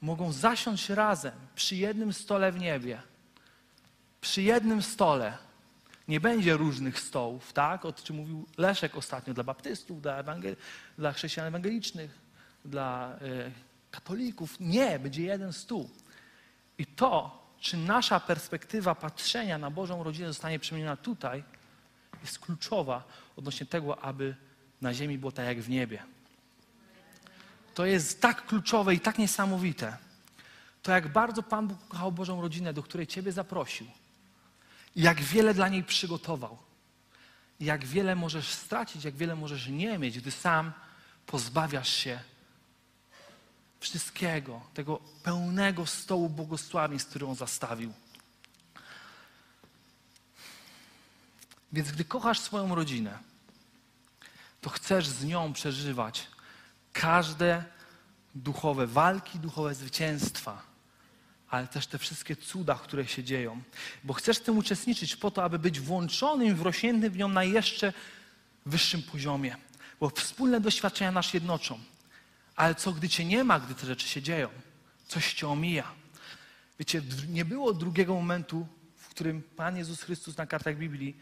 mogą 0.00 0.32
zasiąść 0.32 0.88
razem 0.88 1.34
przy 1.54 1.76
jednym 1.76 2.12
stole 2.12 2.52
w 2.52 2.58
niebie. 2.58 3.02
Przy 4.20 4.42
jednym 4.42 4.82
stole. 4.82 5.38
Nie 6.08 6.20
będzie 6.20 6.56
różnych 6.56 7.00
stołów, 7.00 7.52
tak? 7.52 7.84
O 7.84 7.92
czym 7.92 8.16
mówił 8.16 8.46
Leszek 8.58 8.96
ostatnio, 8.96 9.34
dla 9.34 9.44
baptystów, 9.44 10.02
dla, 10.02 10.24
dla 10.98 11.12
chrześcijan 11.12 11.46
ewangelicznych, 11.46 12.18
dla 12.64 13.18
e, 13.20 13.50
katolików. 13.92 14.56
Nie, 14.60 14.98
będzie 14.98 15.22
jeden 15.22 15.52
stół. 15.52 15.90
I 16.78 16.86
to, 16.86 17.42
czy 17.60 17.76
nasza 17.76 18.20
perspektywa 18.20 18.94
patrzenia 18.94 19.58
na 19.58 19.70
Bożą 19.70 20.02
rodzinę 20.02 20.28
zostanie 20.28 20.58
przemieniona 20.58 20.96
tutaj, 20.96 21.44
jest 22.22 22.38
kluczowa 22.38 23.04
odnośnie 23.36 23.66
tego, 23.66 24.02
aby 24.04 24.36
na 24.80 24.94
ziemi 24.94 25.18
było 25.18 25.32
tak 25.32 25.46
jak 25.46 25.60
w 25.60 25.68
niebie. 25.68 26.02
To 27.74 27.86
jest 27.86 28.20
tak 28.20 28.46
kluczowe 28.46 28.94
i 28.94 29.00
tak 29.00 29.18
niesamowite. 29.18 29.96
To 30.82 30.92
jak 30.92 31.08
bardzo 31.08 31.42
Pan 31.42 31.68
Bóg 31.68 31.88
kochał 31.88 32.12
Bożą 32.12 32.40
rodzinę, 32.40 32.72
do 32.72 32.82
której 32.82 33.06
Ciebie 33.06 33.32
zaprosił. 33.32 33.86
I 34.96 35.02
jak 35.02 35.20
wiele 35.20 35.54
dla 35.54 35.68
niej 35.68 35.84
przygotował. 35.84 36.58
I 37.60 37.64
jak 37.64 37.84
wiele 37.84 38.14
możesz 38.14 38.48
stracić, 38.48 39.04
jak 39.04 39.14
wiele 39.14 39.36
możesz 39.36 39.68
nie 39.68 39.98
mieć, 39.98 40.20
gdy 40.20 40.30
sam 40.30 40.72
pozbawiasz 41.26 41.94
się 41.94 42.20
wszystkiego, 43.82 44.60
tego 44.74 45.00
pełnego 45.22 45.86
stołu 45.86 46.28
błogosławieństw, 46.28 47.10
który 47.10 47.26
On 47.26 47.34
zastawił. 47.34 47.92
Więc 51.72 51.92
gdy 51.92 52.04
kochasz 52.04 52.40
swoją 52.40 52.74
rodzinę, 52.74 53.18
to 54.60 54.70
chcesz 54.70 55.08
z 55.08 55.24
nią 55.24 55.52
przeżywać 55.52 56.26
każde 56.92 57.64
duchowe 58.34 58.86
walki, 58.86 59.38
duchowe 59.38 59.74
zwycięstwa, 59.74 60.62
ale 61.50 61.66
też 61.66 61.86
te 61.86 61.98
wszystkie 61.98 62.36
cuda, 62.36 62.74
które 62.74 63.06
się 63.06 63.24
dzieją. 63.24 63.62
Bo 64.04 64.14
chcesz 64.14 64.38
w 64.38 64.42
tym 64.42 64.58
uczestniczyć 64.58 65.16
po 65.16 65.30
to, 65.30 65.44
aby 65.44 65.58
być 65.58 65.80
włączonym 65.80 66.56
wrośniętym 66.56 67.12
w 67.12 67.16
nią 67.16 67.28
na 67.28 67.44
jeszcze 67.44 67.92
wyższym 68.66 69.02
poziomie. 69.02 69.56
Bo 70.00 70.10
wspólne 70.10 70.60
doświadczenia 70.60 71.12
nas 71.12 71.34
jednoczą. 71.34 71.80
Ale 72.56 72.74
co, 72.74 72.92
gdy 72.92 73.08
cię 73.08 73.24
nie 73.24 73.44
ma, 73.44 73.60
gdy 73.60 73.74
te 73.74 73.86
rzeczy 73.86 74.08
się 74.08 74.22
dzieją? 74.22 74.48
Coś 75.08 75.34
cię 75.34 75.48
omija. 75.48 75.92
Wiecie, 76.78 77.02
nie 77.28 77.44
było 77.44 77.72
drugiego 77.72 78.14
momentu, 78.14 78.66
w 78.96 79.08
którym 79.08 79.42
Pan 79.42 79.76
Jezus 79.76 80.02
Chrystus 80.02 80.36
na 80.36 80.46
kartach 80.46 80.76
Biblii 80.76 81.16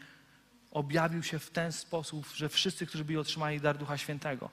objawił 0.71 1.23
się 1.23 1.39
w 1.39 1.49
ten 1.49 1.71
sposób, 1.71 2.27
że 2.35 2.49
wszyscy, 2.49 2.87
którzy 2.87 3.05
byli 3.05 3.17
otrzymali 3.17 3.61
dar 3.61 3.77
Ducha 3.77 3.97
Świętego, 3.97 4.49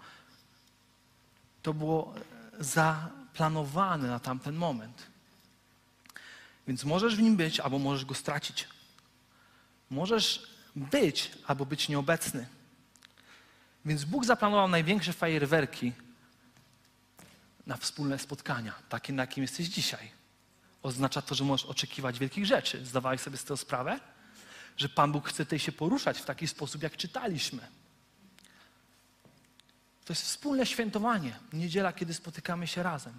to 1.62 1.75
było 1.75 2.14
zaplanowane 2.61 4.09
na 4.09 4.21
tamten 4.21 4.57
moment. 4.57 5.07
Więc 6.67 6.85
możesz 6.85 7.17
w 7.17 7.23
nim 7.23 7.37
być, 7.37 7.61
albo 7.61 7.79
możesz 7.79 8.05
go 8.05 8.14
stracić. 8.14 8.69
Możesz 9.91 10.43
być, 10.77 11.33
albo 11.47 11.67
być 11.67 11.88
nieobecny. 11.88 12.47
Więc 13.85 14.05
Bóg 14.05 14.25
zaplanował 14.25 14.69
największe 14.69 15.12
fajerwerki 15.12 15.93
na 17.69 17.77
wspólne 17.77 18.19
spotkania, 18.19 18.75
takie 18.89 19.13
na 19.13 19.23
jakim 19.23 19.43
jesteś 19.43 19.67
dzisiaj. 19.67 20.11
Oznacza 20.83 21.23
to, 21.23 21.35
że 21.35 21.45
możesz 21.45 21.67
oczekiwać 21.67 22.19
wielkich 22.19 22.47
rzeczy. 22.47 22.87
Zdawałeś 22.87 23.21
sobie 23.21 23.37
z 23.37 23.45
tego 23.45 23.57
sprawę? 23.57 24.01
Że 24.77 24.89
Pan 24.89 25.13
Bóg 25.13 25.29
chce 25.29 25.59
się 25.59 25.73
poruszać 25.73 26.19
w 26.19 26.25
taki 26.25 26.49
sposób, 26.49 26.83
jak 26.83 26.97
czytaliśmy. 26.97 27.69
To 30.05 30.13
jest 30.13 30.23
wspólne 30.23 30.67
świętowanie. 30.67 31.39
Niedziela, 31.53 31.93
kiedy 31.93 32.15
spotykamy 32.15 32.67
się 32.67 32.83
razem. 32.83 33.19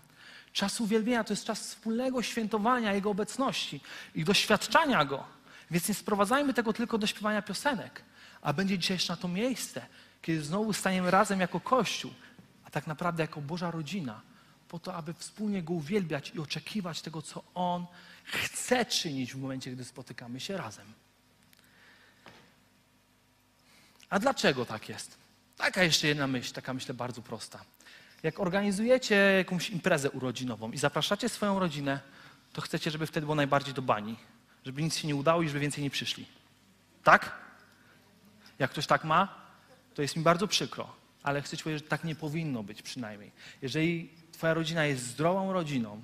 Czas 0.54 0.82
uwielbienia 0.82 1.24
to 1.24 1.34
jest 1.34 1.46
czas 1.46 1.60
wspólnego 1.60 2.22
świętowania 2.22 2.94
Jego 2.94 3.10
obecności 3.10 3.82
i 4.16 4.24
doświadczania 4.24 5.06
Go. 5.06 5.24
Więc 5.72 5.88
nie 5.88 5.96
sprowadzajmy 5.96 6.54
tego 6.54 6.74
tylko 6.74 6.98
do 6.98 7.08
śpiewania 7.08 7.42
piosenek, 7.42 8.02
a 8.42 8.54
będzie 8.54 8.80
dzisiaj 8.80 8.96
jeszcze 8.96 9.14
na 9.14 9.18
to 9.18 9.28
miejsce, 9.28 9.86
kiedy 10.22 10.44
znowu 10.44 10.74
staniemy 10.74 11.12
razem 11.12 11.40
jako 11.40 11.60
Kościół, 11.60 12.14
a 12.66 12.70
tak 12.70 12.88
naprawdę 12.88 13.24
jako 13.24 13.42
Boża 13.42 13.72
rodzina, 13.72 14.22
po 14.69 14.79
to, 14.79 14.93
aby 14.93 15.13
wspólnie 15.13 15.63
Go 15.63 15.73
uwielbiać 15.73 16.32
i 16.36 16.39
oczekiwać 16.39 17.01
tego, 17.01 17.21
co 17.21 17.43
On 17.53 17.86
chce 18.23 18.86
czynić 18.86 19.34
w 19.34 19.38
momencie, 19.38 19.71
gdy 19.71 19.86
spotykamy 19.86 20.39
się 20.39 20.58
razem. 20.58 20.93
A 24.10 24.19
dlaczego 24.19 24.65
tak 24.65 24.89
jest? 24.89 25.17
Taka 25.58 25.84
jeszcze 25.84 26.08
jedna 26.08 26.27
myśl, 26.27 26.53
taka 26.53 26.73
myślę 26.73 26.93
bardzo 26.93 27.21
prosta. 27.21 27.65
Jak 28.23 28.39
organizujecie 28.39 29.15
jakąś 29.15 29.69
imprezę 29.69 30.12
urodzinową 30.12 30.71
i 30.71 30.77
zapraszacie 30.77 31.29
swoją 31.29 31.60
rodzinę, 31.60 31.99
to 32.53 32.62
chcecie, 32.62 32.91
żeby 32.91 33.08
wtedy 33.08 33.25
było 33.25 33.36
najbardziej 33.36 33.73
do 33.73 33.82
bani, 33.82 34.15
żeby 34.65 34.84
nic 34.84 34.97
się 34.97 35.08
nie 35.08 35.15
udało 35.15 35.41
i 35.41 35.47
żeby 35.47 35.60
więcej 35.60 35.84
nie 35.84 35.89
przyszli. 35.89 36.25
Tak? 37.03 37.32
Jak 38.60 38.71
ktoś 38.71 38.88
tak 38.88 39.03
ma, 39.03 39.36
to 39.93 40.01
jest 40.01 40.15
mi 40.15 40.23
bardzo 40.23 40.47
przykro, 40.47 40.95
ale 41.23 41.41
chcę 41.41 41.58
ci 41.58 41.63
powiedzieć, 41.63 41.84
że 41.84 41.89
tak 41.89 42.03
nie 42.03 42.15
powinno 42.15 42.63
być 42.63 42.82
przynajmniej. 42.82 43.32
Jeżeli 43.62 44.10
twoja 44.39 44.54
rodzina 44.54 44.86
jest 44.86 45.04
zdrową 45.04 45.54
rodziną, 45.54 46.02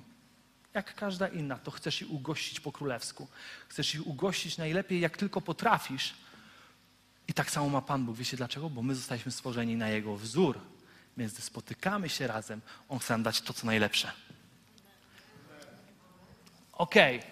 jak 0.74 0.94
każda 0.94 1.28
inna, 1.28 1.58
to 1.58 1.70
chcesz 1.70 2.02
ich 2.02 2.10
ugościć 2.10 2.60
po 2.60 2.72
królewsku. 2.72 3.28
Chcesz 3.68 3.94
ich 3.94 4.06
ugościć 4.06 4.58
najlepiej, 4.58 5.00
jak 5.00 5.16
tylko 5.16 5.40
potrafisz. 5.40 6.14
I 7.28 7.32
tak 7.32 7.50
samo 7.50 7.68
ma 7.68 7.82
Pan 7.82 8.06
Bóg. 8.06 8.16
Wiecie 8.16 8.36
dlaczego? 8.36 8.70
Bo 8.70 8.82
my 8.82 8.94
zostaliśmy 8.94 9.32
stworzeni 9.32 9.76
na 9.76 9.88
Jego 9.88 10.16
wzór. 10.16 10.60
Więc 11.16 11.32
gdy 11.32 11.42
spotykamy 11.42 12.08
się 12.08 12.26
razem, 12.26 12.60
On 12.88 12.98
chce 12.98 13.14
nam 13.14 13.22
dać 13.22 13.40
to, 13.40 13.52
co 13.52 13.66
najlepsze. 13.66 14.12
Okej. 16.72 17.18
Okay. 17.18 17.30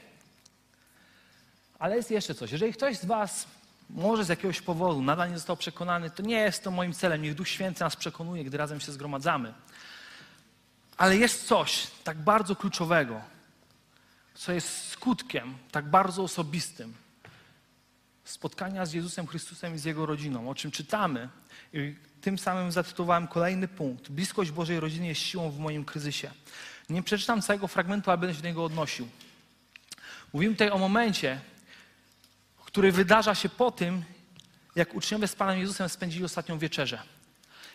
Ale 1.79 1.97
jest 1.97 2.11
jeszcze 2.11 2.35
coś. 2.35 2.53
Jeżeli 2.53 2.73
ktoś 2.73 2.99
z 2.99 3.05
Was 3.05 3.47
może 3.91 4.25
z 4.25 4.29
jakiegoś 4.29 4.61
powodu 4.61 5.03
nadal 5.03 5.31
nie 5.31 5.39
został 5.39 5.57
przekonany, 5.57 6.11
to 6.11 6.23
nie 6.23 6.37
jest 6.37 6.65
to 6.65 6.71
moim 6.71 6.93
celem. 6.93 7.23
Niech 7.23 7.35
Duch 7.35 7.49
Święty 7.49 7.85
nas 7.85 7.97
przekonuje, 7.97 8.45
gdy 8.45 8.57
razem 8.57 8.81
się 8.81 8.93
zgromadzamy. 8.93 9.55
Ale 10.97 11.17
jest 11.17 11.47
coś 11.47 11.87
tak 12.05 12.19
bardzo 12.19 12.57
kluczowego, 12.57 13.21
co 14.35 14.53
jest 14.53 14.89
skutkiem 14.89 15.55
tak 15.71 15.91
bardzo 15.91 16.23
osobistym 16.23 16.95
spotkania 18.25 18.87
z 18.87 18.93
Jezusem 18.93 19.27
Chrystusem 19.27 19.75
i 19.75 19.79
z 19.79 19.85
Jego 19.85 20.07
rodziną, 20.07 20.51
o 20.51 20.55
czym 20.55 20.71
czytamy. 20.71 21.29
I 21.73 21.95
tym 22.21 22.39
samym 22.39 22.73
zatytułowałem 22.73 23.29
kolejny 23.29 23.69
punkt. 23.69 24.09
Bliskość 24.09 24.51
Bożej 24.51 24.81
rodziny 24.81 25.07
jest 25.07 25.21
siłą 25.21 25.51
w 25.51 25.59
moim 25.59 25.85
kryzysie. 25.85 26.31
Nie 26.89 27.03
przeczytam 27.03 27.43
całego 27.43 27.69
fragmentu, 27.69 28.11
ale 28.11 28.19
będę 28.19 28.35
się 28.35 28.43
do 28.43 28.49
niego 28.49 28.65
odnosił. 28.65 29.09
Mówimy 30.33 30.55
tutaj 30.55 30.71
o 30.71 30.79
momencie, 30.79 31.41
który 32.65 32.93
wydarza 32.93 33.35
się 33.35 33.49
po 33.49 33.71
tym, 33.71 34.03
jak 34.77 34.95
uczniowie 34.95 35.29
z 35.29 35.35
Panem 35.35 35.59
Jezusem 35.59 35.89
spędzili 35.89 36.25
ostatnią 36.25 36.59
wieczerzę. 36.59 37.03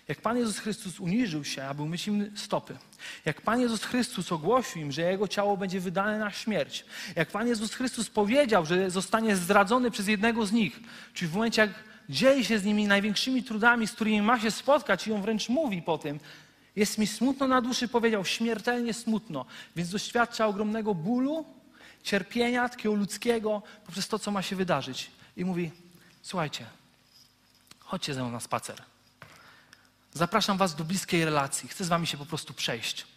Jak 0.10 0.22
Pan 0.22 0.38
Jezus 0.38 0.60
Chrystus 0.60 1.00
uniżył 1.00 1.44
się, 1.44 1.64
aby 1.64 1.82
umyć 1.82 2.08
im 2.08 2.32
stopy. 2.36 2.78
Jak 3.26 3.42
Pan 3.42 3.62
Jezus 3.62 3.84
Chrystus 3.84 4.32
ogłosił 4.32 4.82
im, 4.82 4.92
że 4.92 5.02
Jego 5.02 5.28
ciało 5.28 5.58
będzie 5.58 5.80
wydane 5.80 6.20
na 6.20 6.32
śmierć. 6.32 6.86
Jak 7.16 7.30
Pan 7.30 7.48
Jezus 7.48 7.74
Chrystus 7.74 8.10
powiedział, 8.10 8.66
że 8.66 8.92
zostanie 8.92 9.36
zdradzony 9.36 9.92
przez 9.92 10.08
jednego 10.08 10.46
z 10.46 10.52
nich. 10.52 10.80
Czyli 11.14 11.32
w 11.32 11.34
momencie, 11.34 11.62
jak 11.62 11.72
dzieli 12.10 12.46
się 12.46 12.60
z 12.60 12.64
nimi 12.64 12.88
największymi 12.88 13.44
trudami, 13.44 13.88
z 13.88 13.92
którymi 13.92 14.22
ma 14.22 14.40
się 14.40 14.52
spotkać 14.52 15.08
i 15.08 15.14
on 15.14 15.22
wręcz 15.22 15.50
mówi 15.50 15.82
po 15.82 15.98
tym, 15.98 16.20
jest 16.76 16.98
mi 16.98 17.08
smutno 17.08 17.48
na 17.48 17.62
duszy, 17.62 17.88
powiedział, 17.88 18.26
śmiertelnie 18.26 18.94
smutno, 18.94 19.46
więc 19.76 19.90
doświadcza 19.90 20.48
ogromnego 20.48 20.96
bólu, 20.96 21.46
cierpienia 22.04 22.70
takiego 22.70 22.96
ludzkiego 22.96 23.62
poprzez 23.86 24.08
to, 24.08 24.20
co 24.20 24.32
ma 24.32 24.42
się 24.42 24.56
wydarzyć. 24.56 25.12
I 25.38 25.46
mówi, 25.46 25.72
słuchajcie, 26.22 26.66
chodźcie 27.80 28.14
ze 28.14 28.22
mną 28.22 28.32
na 28.32 28.40
spacer. 28.40 28.84
Zapraszam 30.14 30.58
was 30.58 30.76
do 30.76 30.84
bliskiej 30.84 31.26
relacji. 31.26 31.70
Chcę 31.70 31.86
z 31.86 31.88
wami 31.88 32.08
się 32.08 32.18
po 32.18 32.26
prostu 32.26 32.54
przejść. 32.54 33.08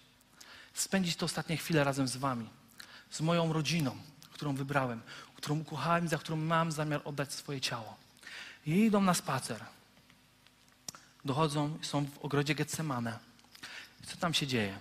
Spędzić 0.74 1.16
te 1.16 1.24
ostatnie 1.24 1.57
chwile 1.57 1.85
razem 1.85 2.09
z 2.09 2.16
wami. 2.16 2.48
Z 3.11 3.20
moją 3.20 3.52
rodziną, 3.52 3.96
którą 4.33 4.55
wybrałem, 4.55 5.02
którą 5.35 5.59
ukochałem 5.59 6.09
za 6.09 6.18
którą 6.18 6.37
mam 6.37 6.72
zamiar 6.72 7.00
oddać 7.05 7.33
swoje 7.33 7.61
ciało. 7.61 7.96
I 8.66 8.70
idą 8.70 9.00
na 9.00 9.14
spacer. 9.14 9.64
Dochodzą, 11.24 11.78
są 11.83 12.07
w 12.07 12.18
ogrodzie 12.18 12.55
Getsemane. 12.55 13.18
Co 14.07 14.16
tam 14.16 14.35
się 14.35 14.46
dzieje? 14.46 14.78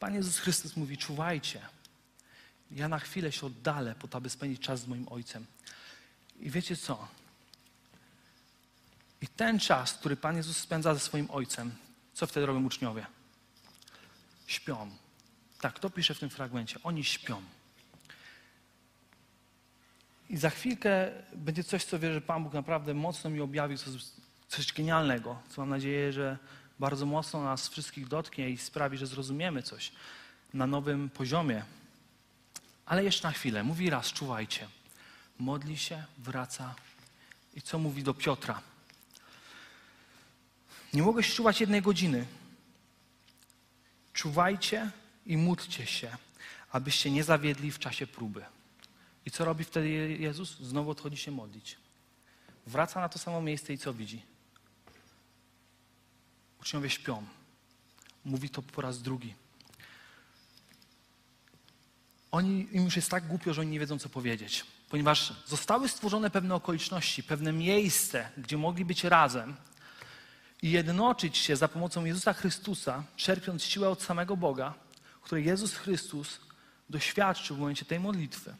Pan 0.00 0.14
Jezus 0.14 0.38
Chrystus 0.38 0.76
mówi, 0.76 0.98
czuwajcie. 0.98 1.60
Ja 2.70 2.88
na 2.88 2.98
chwilę 2.98 3.32
się 3.32 3.46
oddalę 3.46 3.94
po 3.94 4.08
to, 4.08 4.18
aby 4.18 4.30
spędzić 4.30 4.62
czas 4.62 4.80
z 4.80 4.86
moim 4.86 5.08
Ojcem. 5.08 5.46
I 6.40 6.50
wiecie 6.50 6.76
co? 6.76 7.08
I 9.26 9.28
ten 9.28 9.58
czas, 9.58 9.92
który 9.92 10.16
Pan 10.16 10.36
Jezus 10.36 10.56
spędza 10.56 10.94
ze 10.94 11.00
swoim 11.00 11.30
Ojcem, 11.30 11.74
co 12.14 12.26
wtedy 12.26 12.46
robią 12.46 12.64
uczniowie? 12.64 13.06
Śpią. 14.46 14.90
Tak, 15.60 15.78
to 15.78 15.90
pisze 15.90 16.14
w 16.14 16.18
tym 16.18 16.30
fragmencie. 16.30 16.78
Oni 16.82 17.04
śpią. 17.04 17.42
I 20.30 20.36
za 20.36 20.50
chwilkę 20.50 21.10
będzie 21.32 21.64
coś, 21.64 21.84
co 21.84 21.98
wierzę, 21.98 22.14
że 22.14 22.20
Pan 22.20 22.44
Bóg 22.44 22.52
naprawdę 22.52 22.94
mocno 22.94 23.30
mi 23.30 23.40
objawił, 23.40 23.78
coś, 23.78 24.02
coś 24.48 24.72
genialnego, 24.72 25.38
co 25.48 25.62
mam 25.62 25.70
nadzieję, 25.70 26.12
że 26.12 26.38
bardzo 26.78 27.06
mocno 27.06 27.42
nas 27.42 27.68
wszystkich 27.68 28.08
dotknie 28.08 28.50
i 28.50 28.58
sprawi, 28.58 28.98
że 28.98 29.06
zrozumiemy 29.06 29.62
coś 29.62 29.92
na 30.54 30.66
nowym 30.66 31.10
poziomie. 31.10 31.64
Ale 32.86 33.04
jeszcze 33.04 33.28
na 33.28 33.32
chwilę. 33.32 33.62
Mówi 33.62 33.90
raz, 33.90 34.12
czuwajcie. 34.12 34.68
Modli 35.38 35.78
się, 35.78 36.04
wraca. 36.18 36.74
I 37.54 37.62
co 37.62 37.78
mówi 37.78 38.02
do 38.02 38.14
Piotra? 38.14 38.62
Nie 40.96 41.02
mogłeś 41.02 41.34
czuwać 41.34 41.60
jednej 41.60 41.82
godziny. 41.82 42.26
Czuwajcie 44.12 44.90
i 45.26 45.36
módlcie 45.36 45.86
się, 45.86 46.16
abyście 46.72 47.10
nie 47.10 47.24
zawiedli 47.24 47.72
w 47.72 47.78
czasie 47.78 48.06
próby. 48.06 48.44
I 49.26 49.30
co 49.30 49.44
robi 49.44 49.64
wtedy 49.64 49.88
Jezus? 50.20 50.58
Znowu 50.58 50.90
odchodzi 50.90 51.16
się 51.16 51.30
modlić. 51.30 51.76
Wraca 52.66 53.00
na 53.00 53.08
to 53.08 53.18
samo 53.18 53.40
miejsce 53.42 53.72
i 53.72 53.78
co 53.78 53.94
widzi? 53.94 54.22
Uczniowie 56.60 56.90
śpią. 56.90 57.26
Mówi 58.24 58.50
to 58.50 58.62
po 58.62 58.82
raz 58.82 59.02
drugi. 59.02 59.34
Oni, 62.30 62.68
im 62.72 62.84
już 62.84 62.96
jest 62.96 63.10
tak 63.10 63.26
głupio, 63.26 63.54
że 63.54 63.60
oni 63.60 63.70
nie 63.70 63.80
wiedzą, 63.80 63.98
co 63.98 64.08
powiedzieć. 64.08 64.64
Ponieważ 64.90 65.32
zostały 65.46 65.88
stworzone 65.88 66.30
pewne 66.30 66.54
okoliczności, 66.54 67.22
pewne 67.22 67.52
miejsce, 67.52 68.30
gdzie 68.36 68.56
mogli 68.56 68.84
być 68.84 69.04
razem, 69.04 69.56
i 70.62 70.70
jednoczyć 70.70 71.36
się 71.36 71.56
za 71.56 71.68
pomocą 71.68 72.04
Jezusa 72.04 72.32
Chrystusa, 72.32 73.04
czerpiąc 73.16 73.64
siłę 73.64 73.88
od 73.88 74.02
samego 74.02 74.36
Boga, 74.36 74.74
której 75.22 75.44
Jezus 75.44 75.74
Chrystus 75.74 76.40
doświadczył 76.90 77.56
w 77.56 77.58
momencie 77.58 77.84
tej 77.84 78.00
modlitwy. 78.00 78.54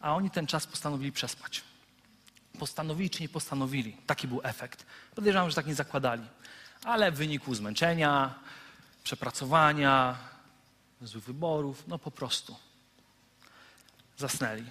A 0.00 0.14
oni 0.14 0.30
ten 0.30 0.46
czas 0.46 0.66
postanowili 0.66 1.12
przespać. 1.12 1.62
Postanowili 2.58 3.10
czy 3.10 3.22
nie 3.22 3.28
postanowili. 3.28 3.96
Taki 4.06 4.28
był 4.28 4.40
efekt. 4.42 4.86
Podejrzewam, 5.14 5.50
że 5.50 5.56
tak 5.56 5.66
nie 5.66 5.74
zakładali. 5.74 6.22
Ale 6.84 7.12
w 7.12 7.14
wyniku 7.14 7.54
zmęczenia, 7.54 8.34
przepracowania, 9.04 10.18
złych 11.00 11.24
wyborów, 11.24 11.84
no 11.88 11.98
po 11.98 12.10
prostu 12.10 12.56
zasnęli. 14.16 14.64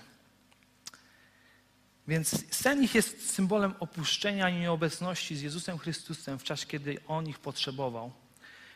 Więc 2.07 2.55
sen 2.55 2.83
ich 2.83 2.95
jest 2.95 3.29
symbolem 3.29 3.73
opuszczenia 3.79 4.49
i 4.49 4.59
nieobecności 4.59 5.35
z 5.35 5.41
Jezusem 5.41 5.77
Chrystusem 5.77 6.39
w 6.39 6.43
czasie, 6.43 6.67
kiedy 6.67 6.97
On 7.07 7.27
ich 7.27 7.39
potrzebował. 7.39 8.11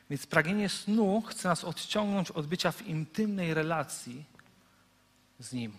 Więc 0.09 0.25
pragnienie 0.25 0.69
snu 0.69 1.21
chce 1.21 1.49
nas 1.49 1.63
odciągnąć 1.63 2.31
od 2.31 2.47
bycia 2.47 2.71
w 2.71 2.87
intymnej 2.87 3.53
relacji 3.53 4.23
z 5.39 5.53
Nim. 5.53 5.77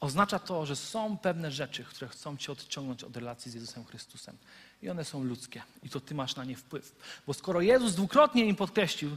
Oznacza 0.00 0.38
to, 0.38 0.66
że 0.66 0.76
są 0.76 1.18
pewne 1.18 1.52
rzeczy, 1.52 1.84
które 1.84 2.08
chcą 2.08 2.36
Cię 2.36 2.52
odciągnąć 2.52 3.04
od 3.04 3.16
relacji 3.16 3.50
z 3.50 3.54
Jezusem 3.54 3.84
Chrystusem. 3.84 4.36
I 4.82 4.90
one 4.90 5.04
są 5.04 5.24
ludzkie. 5.24 5.62
I 5.82 5.90
to 5.90 6.00
Ty 6.00 6.14
masz 6.14 6.36
na 6.36 6.44
nie 6.44 6.56
wpływ. 6.56 6.94
Bo 7.26 7.34
skoro 7.34 7.60
Jezus 7.60 7.94
dwukrotnie 7.94 8.44
im 8.44 8.56
podkreślił, 8.56 9.16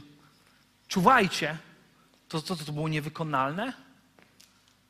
czuwajcie, 0.88 1.58
to 2.28 2.42
co 2.42 2.56
to, 2.56 2.64
to 2.64 2.72
było 2.72 2.88
niewykonalne? 2.88 3.72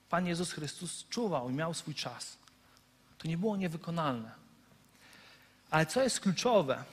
Pan 0.08 0.26
Jezus 0.26 0.52
Chrystus 0.52 1.04
czuwał 1.08 1.50
i 1.50 1.52
miał 1.52 1.74
swój 1.74 1.94
czas. 1.94 2.36
To 3.18 3.28
nie 3.28 3.38
było 3.38 3.56
niewykonalne. 3.56 4.30
Ale 5.70 5.86
co 5.86 6.02
jest 6.02 6.20
kluczowe, 6.20 6.84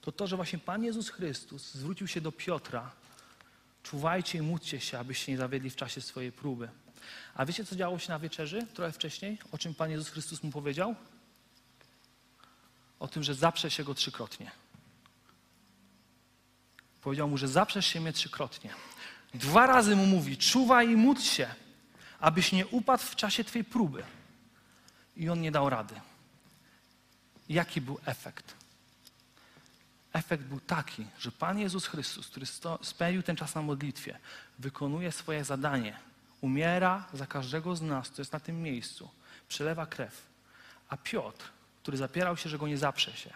to 0.00 0.12
to, 0.12 0.26
że 0.26 0.36
właśnie 0.36 0.58
Pan 0.58 0.84
Jezus 0.84 1.08
Chrystus 1.10 1.74
zwrócił 1.74 2.06
się 2.06 2.20
do 2.20 2.32
Piotra. 2.32 2.90
Czuwajcie 3.82 4.38
i 4.38 4.42
módlcie 4.42 4.80
się, 4.80 4.98
abyście 4.98 5.32
nie 5.32 5.38
zawiedli 5.38 5.70
w 5.70 5.76
czasie 5.76 6.00
swojej 6.00 6.32
próby. 6.32 6.68
A 7.34 7.46
wiecie, 7.46 7.64
co 7.64 7.76
działo 7.76 7.98
się 7.98 8.08
na 8.08 8.18
wieczerzy 8.18 8.66
trochę 8.74 8.92
wcześniej? 8.92 9.38
O 9.52 9.58
czym 9.58 9.74
Pan 9.74 9.90
Jezus 9.90 10.08
Chrystus 10.08 10.42
mu 10.42 10.50
powiedział? 10.50 10.94
O 13.00 13.08
tym, 13.08 13.22
że 13.22 13.34
zaprze 13.34 13.70
się 13.70 13.84
go 13.84 13.94
trzykrotnie. 13.94 14.50
Powiedział 17.02 17.28
mu, 17.28 17.38
że 17.38 17.48
zaprzesz 17.48 17.86
się 17.86 18.00
mnie 18.00 18.12
trzykrotnie. 18.12 18.74
Dwa 19.34 19.66
razy 19.66 19.96
mu 19.96 20.06
mówi, 20.06 20.36
czuwaj 20.36 20.90
i 20.90 20.96
módl 20.96 21.20
się, 21.20 21.48
abyś 22.20 22.52
nie 22.52 22.66
upadł 22.66 23.02
w 23.02 23.16
czasie 23.16 23.44
Twojej 23.44 23.64
próby. 23.64 24.04
I 25.16 25.28
on 25.28 25.40
nie 25.40 25.52
dał 25.52 25.70
rady. 25.70 25.94
Jaki 27.48 27.80
był 27.80 27.98
efekt? 28.04 28.54
Efekt 30.12 30.44
był 30.44 30.60
taki, 30.60 31.06
że 31.18 31.32
Pan 31.32 31.58
Jezus 31.58 31.86
Chrystus, 31.86 32.26
który 32.26 32.46
sto, 32.46 32.78
spędził 32.82 33.22
ten 33.22 33.36
czas 33.36 33.54
na 33.54 33.62
modlitwie, 33.62 34.18
wykonuje 34.58 35.12
swoje 35.12 35.44
zadanie, 35.44 35.98
umiera 36.40 37.04
za 37.12 37.26
każdego 37.26 37.76
z 37.76 37.82
nas, 37.82 38.08
kto 38.08 38.20
jest 38.20 38.32
na 38.32 38.40
tym 38.40 38.62
miejscu, 38.62 39.08
przelewa 39.48 39.86
krew. 39.86 40.22
A 40.88 40.96
Piotr, 40.96 41.50
który 41.82 41.96
zapierał 41.96 42.36
się, 42.36 42.48
że 42.48 42.58
go 42.58 42.68
nie 42.68 42.78
zaprze 42.78 43.12
się, 43.12 43.30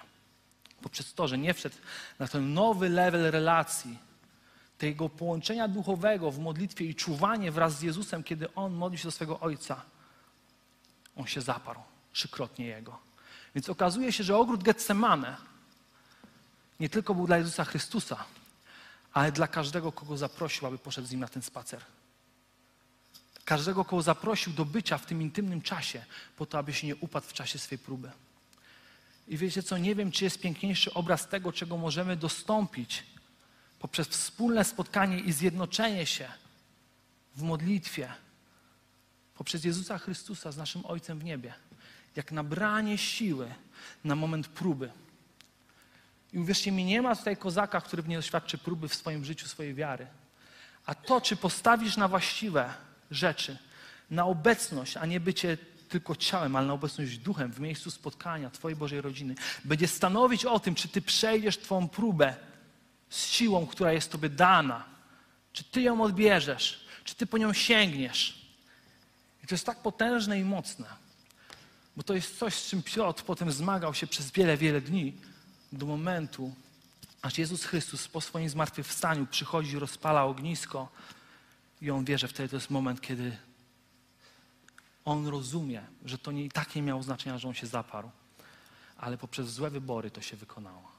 poprzez 0.82 1.14
to, 1.14 1.28
że 1.28 1.38
nie 1.38 1.54
wszedł 1.54 1.76
na 2.18 2.28
ten 2.28 2.54
nowy 2.54 2.88
level 2.88 3.30
relacji, 3.30 3.98
tego 4.80 5.08
połączenia 5.08 5.68
duchowego 5.68 6.30
w 6.30 6.38
modlitwie 6.38 6.84
i 6.84 6.94
czuwanie 6.94 7.52
wraz 7.52 7.78
z 7.78 7.82
Jezusem, 7.82 8.22
kiedy 8.22 8.54
on 8.54 8.72
modlił 8.72 8.98
się 8.98 9.04
do 9.04 9.10
swego 9.10 9.40
Ojca, 9.40 9.82
on 11.16 11.26
się 11.26 11.40
zaparł 11.40 11.80
trzykrotnie 12.12 12.66
Jego. 12.66 12.98
Więc 13.54 13.68
okazuje 13.68 14.12
się, 14.12 14.24
że 14.24 14.36
ogród 14.36 14.62
Getsemane 14.62 15.36
nie 16.80 16.88
tylko 16.88 17.14
był 17.14 17.26
dla 17.26 17.38
Jezusa 17.38 17.64
Chrystusa, 17.64 18.24
ale 19.12 19.32
dla 19.32 19.48
każdego, 19.48 19.92
kogo 19.92 20.16
zaprosił, 20.16 20.66
aby 20.66 20.78
poszedł 20.78 21.08
z 21.08 21.10
nim 21.10 21.20
na 21.20 21.28
ten 21.28 21.42
spacer. 21.42 21.80
Każdego, 23.44 23.84
kogo 23.84 24.02
zaprosił 24.02 24.52
do 24.52 24.64
bycia 24.64 24.98
w 24.98 25.06
tym 25.06 25.22
intymnym 25.22 25.62
czasie, 25.62 26.04
po 26.36 26.46
to, 26.46 26.58
aby 26.58 26.72
się 26.72 26.86
nie 26.86 26.96
upadł 26.96 27.26
w 27.26 27.32
czasie 27.32 27.58
swej 27.58 27.78
próby. 27.78 28.10
I 29.28 29.36
wiecie 29.36 29.62
co, 29.62 29.78
nie 29.78 29.94
wiem, 29.94 30.12
czy 30.12 30.24
jest 30.24 30.40
piękniejszy 30.40 30.94
obraz 30.94 31.28
tego, 31.28 31.52
czego 31.52 31.76
możemy 31.76 32.16
dostąpić 32.16 33.04
poprzez 33.80 34.08
wspólne 34.08 34.64
spotkanie 34.64 35.18
i 35.18 35.32
zjednoczenie 35.32 36.06
się 36.06 36.28
w 37.36 37.42
modlitwie, 37.42 38.08
poprzez 39.34 39.64
Jezusa 39.64 39.98
Chrystusa 39.98 40.52
z 40.52 40.56
naszym 40.56 40.86
Ojcem 40.86 41.18
w 41.18 41.24
niebie, 41.24 41.54
jak 42.16 42.32
nabranie 42.32 42.98
siły 42.98 43.54
na 44.04 44.14
moment 44.14 44.48
próby. 44.48 44.90
I 46.32 46.38
uwierzcie 46.38 46.72
mi, 46.72 46.84
nie 46.84 47.02
ma 47.02 47.16
tutaj 47.16 47.36
kozaka, 47.36 47.80
który 47.80 48.02
nie 48.02 48.16
doświadczy 48.16 48.58
próby 48.58 48.88
w 48.88 48.94
swoim 48.94 49.24
życiu, 49.24 49.48
swojej 49.48 49.74
wiary. 49.74 50.06
A 50.86 50.94
to, 50.94 51.20
czy 51.20 51.36
postawisz 51.36 51.96
na 51.96 52.08
właściwe 52.08 52.74
rzeczy, 53.10 53.58
na 54.10 54.26
obecność, 54.26 54.96
a 54.96 55.06
nie 55.06 55.20
bycie 55.20 55.58
tylko 55.88 56.16
ciałem, 56.16 56.56
ale 56.56 56.66
na 56.66 56.72
obecność 56.72 57.18
duchem 57.18 57.52
w 57.52 57.60
miejscu 57.60 57.90
spotkania 57.90 58.50
Twojej 58.50 58.76
Bożej 58.76 59.00
rodziny, 59.00 59.34
będzie 59.64 59.88
stanowić 59.88 60.44
o 60.44 60.60
tym, 60.60 60.74
czy 60.74 60.88
Ty 60.88 61.02
przejdziesz 61.02 61.58
Twoją 61.58 61.88
próbę 61.88 62.49
z 63.10 63.26
siłą, 63.26 63.66
która 63.66 63.92
jest 63.92 64.12
Tobie 64.12 64.28
dana, 64.28 64.84
czy 65.52 65.64
Ty 65.64 65.82
ją 65.82 66.02
odbierzesz, 66.02 66.84
czy 67.04 67.14
Ty 67.14 67.26
po 67.26 67.38
nią 67.38 67.52
sięgniesz. 67.52 68.50
I 69.44 69.46
to 69.46 69.54
jest 69.54 69.66
tak 69.66 69.82
potężne 69.82 70.40
i 70.40 70.44
mocne, 70.44 70.86
bo 71.96 72.02
to 72.02 72.14
jest 72.14 72.38
coś, 72.38 72.54
z 72.54 72.70
czym 72.70 72.82
Piotr 72.82 73.24
potem 73.24 73.52
zmagał 73.52 73.94
się 73.94 74.06
przez 74.06 74.30
wiele, 74.30 74.56
wiele 74.56 74.80
dni, 74.80 75.16
do 75.72 75.86
momentu, 75.86 76.54
aż 77.22 77.38
Jezus 77.38 77.64
Chrystus 77.64 78.08
po 78.08 78.20
swoim 78.20 78.48
zmartwychwstaniu 78.48 79.26
przychodzi, 79.26 79.78
rozpala 79.78 80.24
ognisko 80.24 80.88
i 81.82 81.90
on 81.90 82.04
wie, 82.04 82.18
że 82.18 82.28
wtedy 82.28 82.48
to 82.48 82.56
jest 82.56 82.70
moment, 82.70 83.00
kiedy 83.00 83.36
on 85.04 85.26
rozumie, 85.26 85.82
że 86.04 86.18
to 86.18 86.32
nie, 86.32 86.44
i 86.44 86.50
tak 86.50 86.74
nie 86.74 86.82
miało 86.82 87.02
znaczenia, 87.02 87.38
że 87.38 87.48
on 87.48 87.54
się 87.54 87.66
zaparł, 87.66 88.10
ale 88.98 89.18
poprzez 89.18 89.48
złe 89.48 89.70
wybory 89.70 90.10
to 90.10 90.20
się 90.20 90.36
wykonało. 90.36 90.89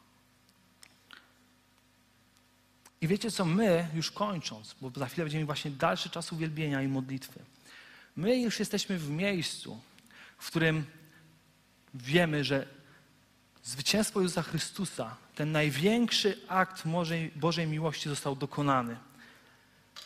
I 3.01 3.07
wiecie 3.07 3.31
co, 3.31 3.45
my 3.45 3.87
już 3.93 4.11
kończąc, 4.11 4.75
bo 4.81 4.91
za 4.95 5.05
chwilę 5.05 5.25
będziemy 5.25 5.45
właśnie 5.45 5.71
dalszy 5.71 6.09
czas 6.09 6.33
uwielbienia 6.33 6.81
i 6.81 6.87
modlitwy, 6.87 7.39
my 8.15 8.37
już 8.37 8.59
jesteśmy 8.59 8.97
w 8.97 9.09
miejscu, 9.09 9.79
w 10.37 10.47
którym 10.47 10.85
wiemy, 11.93 12.43
że 12.43 12.67
zwycięstwo 13.63 14.21
Jezusa 14.21 14.41
Chrystusa, 14.41 15.15
ten 15.35 15.51
największy 15.51 16.39
akt 16.47 16.87
Bożej, 16.87 17.31
Bożej 17.35 17.67
miłości 17.67 18.09
został 18.09 18.35
dokonany. 18.35 18.97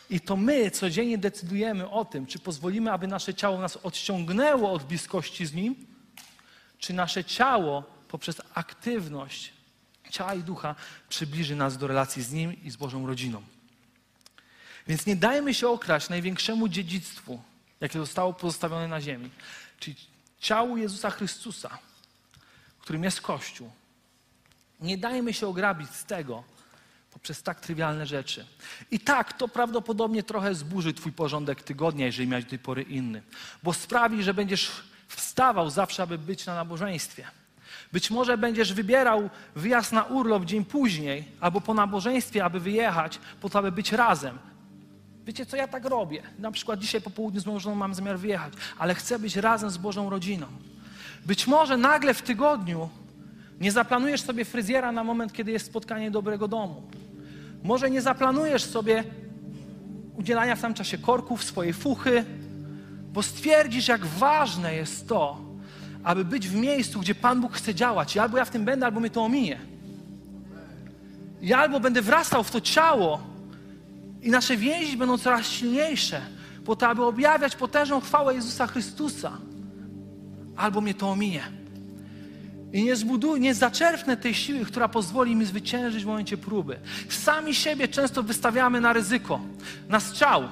I 0.10 0.20
to 0.20 0.36
my 0.36 0.72
codziennie 0.72 1.18
decydujemy 1.18 1.89
o 1.89 2.06
tym, 2.06 2.26
czy 2.26 2.39
pozwolimy, 2.39 2.91
aby 2.91 3.08
nasze 3.08 3.34
ciało 3.34 3.62
nas 3.62 3.78
odciągnęło 3.78 4.72
od 4.72 4.84
bliskości 4.84 5.46
z 5.46 5.54
Nim, 5.54 5.76
czy 6.78 6.93
nasze 6.93 7.24
ciało 7.24 7.84
poprzez 8.08 8.41
aktywność 8.54 9.55
ciała 10.16 10.34
i 10.34 10.43
ducha 10.43 10.76
przybliży 11.09 11.55
nas 11.55 11.78
do 11.78 11.88
relacji 11.88 12.24
z 12.24 12.32
Nim 12.32 12.63
i 12.63 12.72
z 12.72 12.76
Bożą 12.76 13.07
rodziną. 13.07 13.41
Więc 14.88 15.05
nie 15.05 15.16
dajmy 15.16 15.53
się 15.53 15.68
okraść 15.70 16.09
największemu 16.09 16.68
dziedzictwu, 16.68 17.41
jakie 17.82 17.99
zostało 17.99 18.34
pozostawione 18.34 18.88
na 18.88 19.01
ziemi, 19.01 19.30
czyli 19.80 19.95
ciału 20.39 20.78
Jezusa 20.78 21.09
Chrystusa, 21.09 21.78
którym 22.80 23.03
jest 23.03 23.22
Kościół. 23.22 23.72
Nie 24.82 24.97
dajmy 24.97 25.34
się 25.34 25.47
ograbić 25.47 25.89
z 25.89 26.05
tego 26.05 26.43
poprzez 27.11 27.43
tak 27.43 27.59
trywialne 27.59 28.05
rzeczy. 28.05 28.45
I 28.91 28.99
tak, 28.99 29.34
to 29.34 29.47
prawdopodobnie 29.47 30.24
trochę 30.24 30.55
zburzy 30.55 30.93
Twój 30.93 31.11
porządek 31.11 31.63
tygodnia, 31.63 32.05
jeżeli 32.05 32.28
miałeś 32.28 32.45
do 32.45 32.49
tej 32.49 32.59
pory 32.59 32.82
inny, 32.82 33.22
bo 33.63 33.74
sprawi, 33.74 34.24
że 34.24 34.34
będziesz 34.34 34.72
wstawał 35.07 35.70
zawsze, 35.70 36.03
aby 36.03 36.18
być 36.18 36.45
na 36.45 36.55
nabożeństwie. 36.55 37.28
Być 37.96 38.12
może 38.12 38.38
będziesz 38.38 38.74
wybierał 38.74 39.30
wyjazd 39.56 39.91
na 39.91 40.04
urlop 40.04 40.46
dzień 40.46 40.66
później 40.66 41.24
albo 41.39 41.62
po 41.62 41.74
nabożeństwie, 41.74 42.46
aby 42.46 42.60
wyjechać, 42.60 43.20
po 43.41 43.50
to, 43.50 43.60
aby 43.60 43.72
być 43.72 43.91
razem. 43.91 44.38
Wiecie 45.26 45.46
co, 45.46 45.58
ja 45.58 45.68
tak 45.68 45.86
robię. 45.86 46.24
Na 46.39 46.52
przykład 46.52 46.80
dzisiaj 46.80 47.02
po 47.02 47.10
południu 47.10 47.41
z 47.41 47.46
moją 47.46 47.60
żoną 47.60 47.76
mam 47.76 47.93
zamiar 47.93 48.20
wyjechać, 48.20 48.54
ale 48.78 48.96
chcę 48.96 49.20
być 49.20 49.36
razem 49.36 49.70
z 49.70 49.78
Bożą 49.78 50.10
rodziną. 50.10 50.48
Być 51.26 51.48
może 51.48 51.78
nagle 51.78 52.14
w 52.14 52.22
tygodniu 52.22 52.89
nie 53.60 53.72
zaplanujesz 53.72 54.22
sobie 54.22 54.46
fryzjera 54.46 54.91
na 54.91 55.04
moment, 55.04 55.34
kiedy 55.34 55.52
jest 55.52 55.66
spotkanie 55.66 56.12
dobrego 56.12 56.48
domu. 56.48 56.84
Może 57.64 57.89
nie 57.89 58.02
zaplanujesz 58.02 58.64
sobie 58.64 59.04
udzielania 60.18 60.56
w 60.56 60.62
tym 60.62 60.74
czasie 60.74 60.98
korków, 60.98 61.43
swojej 61.43 61.74
fuchy, 61.74 62.26
bo 63.14 63.24
stwierdzisz, 63.24 63.88
jak 63.88 64.06
ważne 64.06 64.76
jest 64.76 65.08
to, 65.08 65.45
aby 66.06 66.26
być 66.26 66.47
w 66.47 66.56
miejscu, 66.56 66.99
gdzie 66.99 67.16
Pan 67.16 67.41
Bóg 67.41 67.53
chce 67.53 67.76
działać. 67.76 68.16
I 68.16 68.20
albo 68.20 68.38
ja 68.38 68.45
w 68.45 68.49
tym 68.49 68.66
będę, 68.66 68.86
albo 68.86 68.99
mnie 68.99 69.10
to 69.10 69.24
ominie. 69.24 69.60
I 71.41 71.53
albo 71.53 71.80
będę 71.80 72.01
wrastał 72.01 72.43
w 72.43 72.51
to 72.51 72.62
ciało 72.62 73.22
i 74.22 74.30
nasze 74.30 74.58
więzi 74.58 74.97
będą 74.97 75.18
coraz 75.18 75.45
silniejsze, 75.47 76.22
po 76.66 76.76
to, 76.76 76.88
aby 76.88 77.03
objawiać 77.03 77.56
potężną 77.56 78.01
chwałę 78.01 78.36
Jezusa 78.36 78.68
Chrystusa. 78.68 79.32
Albo 80.58 80.82
mnie 80.82 80.93
to 80.93 81.10
ominie. 81.10 81.43
I 82.74 82.84
nie 82.84 82.95
zbuduję, 82.95 83.41
nie 83.41 83.53
zaczerpnę 83.53 84.18
tej 84.18 84.34
siły, 84.34 84.66
która 84.66 84.88
pozwoli 84.88 85.36
mi 85.36 85.45
zwyciężyć 85.45 86.03
w 86.03 86.08
momencie 86.08 86.38
próby. 86.38 86.80
Sami 87.10 87.56
siebie 87.56 87.88
często 87.88 88.24
wystawiamy 88.24 88.82
na 88.82 88.93
ryzyko, 88.93 89.39
na 89.89 89.99
strzał, 89.99 90.43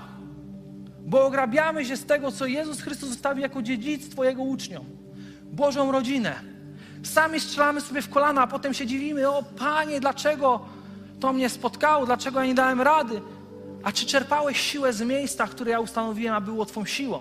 bo 1.05 1.25
ograbiamy 1.25 1.85
się 1.85 1.97
z 1.97 2.05
tego, 2.05 2.31
co 2.31 2.45
Jezus 2.45 2.81
Chrystus 2.81 3.09
zostawił 3.09 3.41
jako 3.41 3.61
dziedzictwo 3.61 4.23
Jego 4.23 4.43
uczniom. 4.43 5.02
Bożą 5.53 5.91
rodzinę. 5.91 6.35
Sami 7.03 7.39
strzelamy 7.39 7.81
sobie 7.81 8.01
w 8.01 8.09
kolana, 8.09 8.41
a 8.41 8.47
potem 8.47 8.73
się 8.73 8.87
dziwimy, 8.87 9.29
o 9.29 9.43
Panie, 9.43 9.99
dlaczego 9.99 10.65
to 11.19 11.33
mnie 11.33 11.49
spotkało, 11.49 12.05
dlaczego 12.05 12.39
ja 12.39 12.45
nie 12.45 12.55
dałem 12.55 12.81
rady? 12.81 13.21
A 13.83 13.91
czy 13.91 14.05
czerpałeś 14.05 14.59
siłę 14.61 14.93
z 14.93 15.01
miejsca, 15.01 15.47
które 15.47 15.71
ja 15.71 15.79
ustanowiłem, 15.79 16.35
a 16.35 16.41
było 16.41 16.65
Twą 16.65 16.85
siłą? 16.85 17.19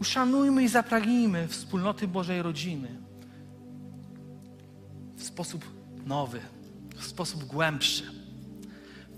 Uszanujmy 0.00 0.64
i 0.64 0.68
zapragnijmy 0.68 1.48
wspólnoty 1.48 2.08
Bożej 2.08 2.42
rodziny 2.42 2.88
w 5.16 5.24
sposób 5.24 5.64
nowy, 6.06 6.40
w 6.96 7.04
sposób 7.04 7.44
głębszy, 7.44 8.02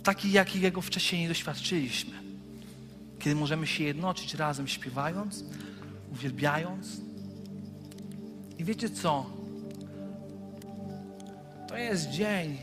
taki, 0.03 0.32
jakiego 0.32 0.80
wcześniej 0.80 1.22
nie 1.22 1.28
doświadczyliśmy. 1.28 2.22
Kiedy 3.23 3.37
możemy 3.37 3.66
się 3.66 3.85
jednoczyć 3.85 4.35
razem, 4.35 4.68
śpiewając, 4.68 5.45
uwielbiając. 6.12 7.01
I 8.59 8.64
wiecie 8.64 8.91
co? 8.91 9.27
To 11.68 11.77
jest 11.77 12.11
dzień, 12.11 12.59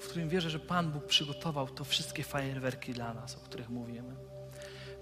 w 0.00 0.08
którym 0.08 0.28
wierzę, 0.28 0.50
że 0.50 0.58
Pan 0.58 0.90
Bóg 0.90 1.06
przygotował 1.06 1.68
to 1.68 1.84
wszystkie 1.84 2.22
fajerwerki 2.22 2.92
dla 2.92 3.14
nas, 3.14 3.36
o 3.36 3.40
których 3.40 3.70
mówimy. 3.70 4.14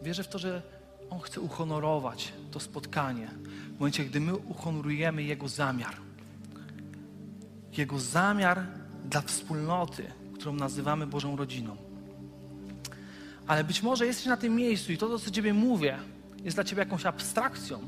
Wierzę 0.03 0.23
w 0.23 0.29
to, 0.29 0.39
że 0.39 0.63
On 1.11 1.21
chce 1.21 1.41
uhonorować 1.41 2.33
to 2.51 2.61
spotkanie 2.61 3.29
w 3.77 3.81
momencie, 3.81 4.05
gdy 4.05 4.21
my 4.21 4.37
uhonorujemy 4.37 5.23
Jego 5.23 5.49
zamiar. 5.49 5.97
Jego 7.77 7.99
zamiar 7.99 8.67
dla 9.05 9.21
wspólnoty, 9.21 10.13
którą 10.35 10.53
nazywamy 10.53 11.07
Bożą 11.07 11.37
rodziną. 11.37 11.90
Ale 13.51 13.65
być 13.65 13.83
może 13.83 14.07
jesteś 14.07 14.27
na 14.27 14.37
tym 14.37 14.57
miejscu 14.57 14.93
i 14.93 14.99
to, 14.99 15.19
co 15.19 15.31
Ciebie 15.31 15.55
mówię, 15.55 15.99
jest 16.45 16.57
dla 16.57 16.65
Ciebie 16.65 16.81
jakąś 16.81 17.07
abstrakcją. 17.07 17.79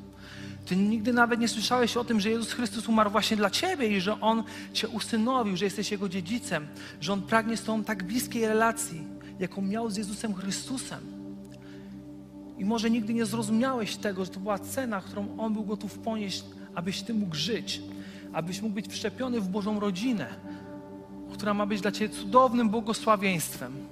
Ty 0.67 0.77
nigdy 0.77 1.13
nawet 1.13 1.41
nie 1.41 1.49
słyszałeś 1.49 1.97
o 1.97 2.05
tym, 2.05 2.21
że 2.21 2.31
Jezus 2.31 2.53
Chrystus 2.53 2.89
umarł 2.89 3.11
właśnie 3.11 3.37
dla 3.37 3.51
Ciebie 3.51 3.89
i 3.89 4.01
że 4.01 4.21
On 4.21 4.45
Cię 4.73 4.89
usynowił, 4.89 5.57
że 5.57 5.65
jesteś 5.65 5.91
Jego 5.91 6.09
dziedzicem, 6.09 6.67
że 7.01 7.13
On 7.13 7.23
pragnie 7.23 7.57
z 7.57 7.63
Tobą 7.63 7.85
tak 7.85 8.05
bliskiej 8.05 8.47
relacji, 8.47 9.03
jaką 9.39 9.63
miał 9.63 9.91
z 9.91 9.97
Jezusem 9.97 10.35
Chrystusem. 10.35 11.01
I 12.59 12.65
może 12.65 12.91
nigdy 12.91 13.15
nie 13.15 13.27
zrozumiałeś 13.27 13.97
tego, 13.97 14.25
że 14.25 14.31
to 14.31 14.41
była 14.41 14.59
cena, 14.59 15.01
którą 15.01 15.39
On 15.39 15.53
był 15.53 15.65
gotów 15.65 15.99
ponieść, 15.99 16.45
abyś 16.75 17.03
Ty 17.03 17.15
mógł 17.15 17.35
żyć, 17.35 17.83
abyś 18.33 18.63
mógł 18.63 18.75
być 18.75 18.89
wszczepiony 18.89 19.41
w 19.41 19.49
Bożą 19.49 19.81
rodzinę, 19.81 20.27
która 21.33 21.55
ma 21.55 21.67
być 21.67 21.81
dla 21.81 21.93
Ciebie 21.93 22.15
cudownym 22.15 22.69
błogosławieństwem. 22.69 23.91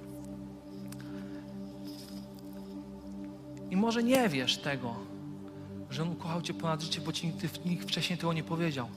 I 3.71 3.77
może 3.77 4.03
nie 4.03 4.29
wiesz 4.29 4.57
tego, 4.57 4.95
że 5.89 6.03
On 6.03 6.09
ukochał 6.09 6.41
Cię 6.41 6.53
ponad 6.53 6.81
życie, 6.81 7.01
bo 7.01 7.11
Ci 7.11 7.33
nikt, 7.65 7.87
wcześniej 7.87 8.17
tego 8.17 8.33
nie 8.33 8.43
powiedział. 8.43 8.87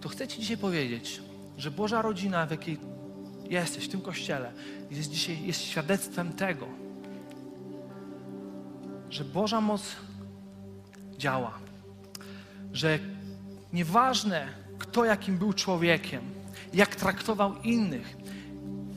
To 0.00 0.08
chcę 0.08 0.28
Ci 0.28 0.40
dzisiaj 0.40 0.56
powiedzieć, 0.56 1.22
że 1.58 1.70
Boża 1.70 2.02
rodzina, 2.02 2.46
w 2.46 2.50
jakiej 2.50 2.78
jesteś, 3.50 3.84
w 3.84 3.88
tym 3.88 4.00
kościele, 4.00 4.52
jest 4.90 5.10
dzisiaj 5.10 5.46
jest 5.46 5.62
świadectwem 5.62 6.32
tego, 6.32 6.66
że 9.10 9.24
Boża 9.24 9.60
moc 9.60 9.82
działa. 11.18 11.58
Że 12.72 12.98
nieważne, 13.72 14.48
kto 14.78 15.04
jakim 15.04 15.38
był 15.38 15.52
człowiekiem, 15.52 16.22
jak 16.74 16.96
traktował 16.96 17.62
innych, 17.62 18.16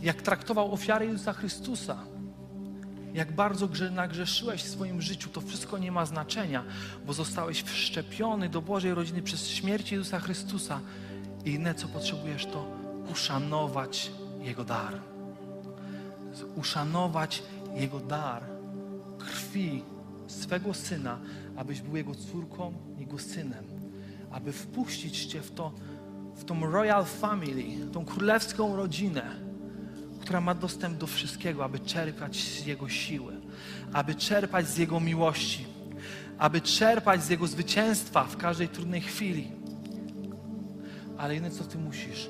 jak 0.02 0.22
traktował 0.22 0.74
ofiary 0.74 1.06
Jezusa 1.06 1.34
Chrystusa, 1.34 1.98
jak 3.14 3.32
bardzo 3.32 3.70
nagrzeszyłeś 3.92 4.64
w 4.64 4.70
swoim 4.70 5.02
życiu, 5.02 5.30
to 5.30 5.42
wszystko 5.42 5.78
nie 5.78 5.92
ma 5.92 6.06
znaczenia, 6.06 6.64
bo 7.06 7.14
zostałeś 7.14 7.64
wszczepiony 7.64 8.50
do 8.50 8.62
Bożej 8.62 8.94
rodziny 8.94 9.22
przez 9.22 9.48
śmierć 9.48 9.92
Jezusa 9.92 10.20
Chrystusa. 10.20 10.80
I 11.46 11.52
inne, 11.52 11.76
co 11.76 11.88
potrzebujesz, 11.88 12.46
to 12.46 12.68
uszanować 13.12 14.12
Jego 14.42 14.64
dar. 14.64 14.94
Uszanować 16.56 17.44
Jego 17.76 18.00
dar 18.00 18.44
krwi 19.18 19.84
swego 20.28 20.74
Syna, 20.74 21.20
abyś 21.56 21.82
był 21.82 21.98
Jego 21.98 22.16
córką, 22.16 22.74
Jego 22.98 23.20
synem. 23.20 23.66
Aby 24.32 24.54
wpuścić 24.54 25.26
Cię 25.26 25.42
w, 25.42 25.52
to, 25.52 25.72
w 26.36 26.46
tą 26.46 26.72
royal 26.72 27.06
family, 27.06 27.92
tą 27.94 28.06
królewską 28.06 28.76
rodzinę, 28.76 29.47
która 30.28 30.42
ma 30.42 30.56
dostęp 30.56 30.98
do 30.98 31.08
wszystkiego, 31.08 31.66
aby 31.66 31.80
czerpać 31.80 32.36
z 32.36 32.66
Jego 32.66 32.90
siły, 32.90 33.34
aby 33.94 34.16
czerpać 34.16 34.68
z 34.68 34.78
Jego 34.78 35.00
miłości, 35.00 35.66
aby 36.38 36.62
czerpać 36.62 37.24
z 37.24 37.30
Jego 37.30 37.48
zwycięstwa 37.48 38.24
w 38.24 38.38
każdej 38.38 38.70
trudnej 38.70 39.02
chwili. 39.02 39.52
Ale 41.18 41.34
jedyne, 41.34 41.56
co 41.56 41.64
Ty 41.64 41.78
musisz, 41.78 42.30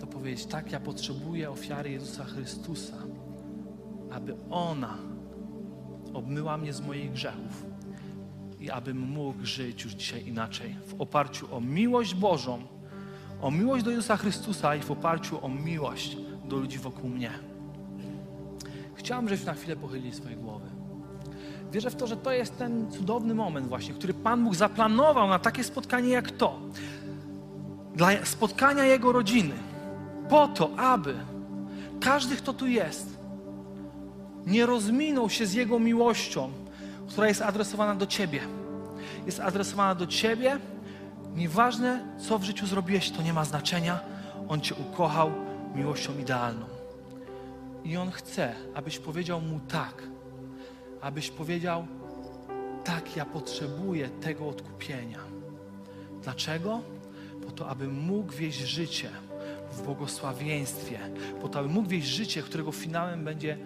to 0.00 0.06
powiedzieć, 0.06 0.46
tak, 0.46 0.72
ja 0.72 0.80
potrzebuję 0.80 1.50
ofiary 1.50 1.90
Jezusa 1.90 2.24
Chrystusa, 2.24 2.96
aby 4.10 4.34
ona 4.50 4.98
obmyła 6.14 6.58
mnie 6.58 6.72
z 6.72 6.80
moich 6.80 7.12
grzechów 7.12 7.64
i 8.60 8.70
abym 8.70 8.98
mógł 8.98 9.44
żyć 9.44 9.84
już 9.84 9.92
dzisiaj 9.92 10.26
inaczej, 10.26 10.76
w 10.86 11.00
oparciu 11.00 11.54
o 11.54 11.60
miłość 11.60 12.14
Bożą, 12.14 12.62
o 13.42 13.50
miłość 13.50 13.84
do 13.84 13.90
Jezusa 13.90 14.16
Chrystusa 14.16 14.76
i 14.76 14.80
w 14.80 14.90
oparciu 14.90 15.44
o 15.44 15.48
miłość 15.48 16.16
do 16.50 16.56
ludzi 16.56 16.78
wokół 16.78 17.10
mnie. 17.10 17.30
Chciałam, 18.94 19.28
żebyśmy 19.28 19.46
na 19.46 19.54
chwilę 19.54 19.76
pochylili 19.76 20.12
swoje 20.12 20.36
głowy. 20.36 20.66
Wierzę 21.72 21.90
w 21.90 21.96
to, 21.96 22.06
że 22.06 22.16
to 22.16 22.32
jest 22.32 22.58
ten 22.58 22.90
cudowny 22.90 23.34
moment 23.34 23.68
właśnie, 23.68 23.94
który 23.94 24.14
Pan 24.14 24.44
Bóg 24.44 24.54
zaplanował 24.54 25.28
na 25.28 25.38
takie 25.38 25.64
spotkanie 25.64 26.08
jak 26.08 26.30
to. 26.30 26.60
Dla 27.94 28.24
spotkania 28.24 28.84
Jego 28.84 29.12
rodziny. 29.12 29.54
Po 30.28 30.48
to, 30.48 30.70
aby 30.76 31.14
każdy, 32.00 32.36
kto 32.36 32.52
tu 32.52 32.66
jest, 32.66 33.18
nie 34.46 34.66
rozminął 34.66 35.30
się 35.30 35.46
z 35.46 35.52
Jego 35.52 35.78
miłością, 35.78 36.50
która 37.08 37.28
jest 37.28 37.42
adresowana 37.42 37.94
do 37.94 38.06
Ciebie. 38.06 38.40
Jest 39.26 39.40
adresowana 39.40 39.94
do 39.94 40.06
Ciebie. 40.06 40.58
Nieważne, 41.34 42.04
co 42.18 42.38
w 42.38 42.44
życiu 42.44 42.66
zrobiłeś, 42.66 43.10
to 43.10 43.22
nie 43.22 43.32
ma 43.32 43.44
znaczenia. 43.44 44.00
On 44.48 44.60
Cię 44.60 44.74
ukochał 44.74 45.49
miłością 45.74 46.18
idealną. 46.18 46.66
I 47.84 47.96
On 47.96 48.10
chce, 48.10 48.54
abyś 48.74 48.98
powiedział 48.98 49.40
Mu 49.40 49.60
tak. 49.68 50.02
Abyś 51.00 51.30
powiedział, 51.30 51.86
tak, 52.84 53.16
ja 53.16 53.24
potrzebuję 53.24 54.08
tego 54.08 54.48
odkupienia. 54.48 55.18
Dlaczego? 56.22 56.80
Po 57.46 57.52
to, 57.52 57.68
aby 57.68 57.88
mógł 57.88 58.32
wieść 58.32 58.58
życie 58.58 59.10
w 59.72 59.82
błogosławieństwie, 59.82 60.98
po 61.40 61.48
to, 61.48 61.58
aby 61.58 61.68
mógł 61.68 61.88
wieść 61.88 62.06
życie, 62.06 62.42
którego 62.42 62.72
finałem 62.72 63.24
będzie 63.24 63.58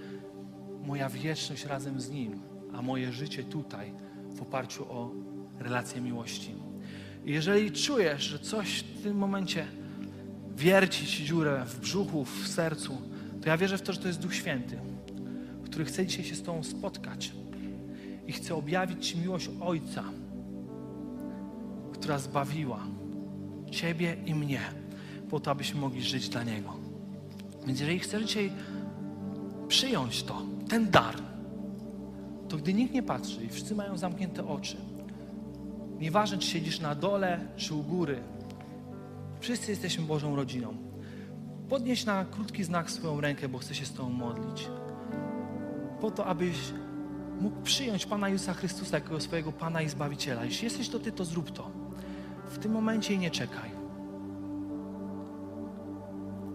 moja 0.85 1.09
wieczność 1.09 1.65
razem 1.65 2.01
z 2.01 2.11
Nim, 2.11 2.41
a 2.75 2.83
moje 2.83 3.13
życie 3.13 3.45
tutaj 3.45 3.93
w 4.35 4.43
oparciu 4.43 4.93
o 4.93 5.11
relację 5.59 6.01
miłości. 6.01 6.55
I 7.25 7.33
jeżeli 7.33 7.73
czujesz, 7.73 8.23
że 8.23 8.39
coś 8.39 8.79
w 8.79 9.03
tym 9.03 9.17
momencie 9.17 9.67
wierci 10.57 11.07
ci 11.07 11.25
dziurę 11.25 11.65
w 11.67 11.81
brzuchu, 11.81 12.25
w 12.25 12.49
sercu, 12.49 12.99
to 13.43 13.49
ja 13.49 13.57
wierzę 13.57 13.79
w 13.79 13.83
to, 13.83 13.93
że 13.93 14.01
to 14.01 14.09
jest 14.09 14.21
Duch 14.21 14.35
Święty, 14.35 14.79
który 15.65 15.85
chce 15.85 16.07
dzisiaj 16.07 16.25
się 16.25 16.35
z 16.35 16.43
Tobą 16.43 16.63
spotkać 16.63 17.33
i 18.27 18.33
chce 18.33 18.55
objawić 18.55 19.09
Ci 19.09 19.19
miłość 19.19 19.51
Ojca, 19.61 20.05
która 21.93 22.19
zbawiła 22.19 22.87
Ciebie 23.71 24.17
i 24.27 24.35
mnie, 24.35 24.61
po 25.31 25.41
to, 25.41 25.51
abyśmy 25.51 25.81
mogli 25.81 26.03
żyć 26.03 26.29
dla 26.29 26.43
Niego. 26.43 26.75
Więc 27.67 27.81
jeżeli 27.81 27.99
chcesz 27.99 28.23
dzisiaj 28.23 28.53
przyjąć 29.69 30.23
to, 30.23 30.43
ten 30.69 30.91
dar, 30.91 31.15
to 32.49 32.57
gdy 32.57 32.75
nikt 32.75 32.95
nie 32.95 33.03
patrzy 33.03 33.45
i 33.45 33.49
wszyscy 33.49 33.75
mają 33.75 33.99
zamknięte 33.99 34.47
oczy, 34.47 34.77
nieważne 35.99 36.39
czy 36.39 36.49
siedzisz 36.49 36.81
na 36.81 36.95
dole, 36.95 37.41
czy 37.57 37.75
u 37.75 37.83
góry, 37.83 38.19
Wszyscy 39.45 39.71
jesteśmy 39.71 40.05
Bożą 40.05 40.37
rodziną. 40.37 40.77
Podnieś 41.69 42.05
na 42.05 42.25
krótki 42.25 42.65
znak 42.65 42.91
swoją 42.91 43.21
rękę, 43.21 43.49
bo 43.49 43.59
chcę 43.59 43.75
się 43.75 43.87
z 43.87 43.93
Tobą 43.93 44.11
modlić. 44.11 44.69
Po 46.01 46.11
to, 46.11 46.27
abyś 46.27 46.57
mógł 47.41 47.63
przyjąć 47.63 48.07
Pana 48.07 48.29
Jezusa 48.29 48.55
Chrystusa 48.55 48.97
jako 48.97 49.21
swojego 49.21 49.53
Pana 49.53 49.83
i 49.83 49.89
Zbawiciela. 49.89 50.45
Jeśli 50.45 50.65
jesteś 50.65 50.89
to 50.89 50.99
Ty, 50.99 51.13
to 51.13 51.25
zrób 51.25 51.51
to. 51.51 51.71
W 52.47 52.59
tym 52.59 52.73
momencie 52.73 53.15
i 53.15 53.19
nie 53.19 53.31
czekaj. 53.31 53.71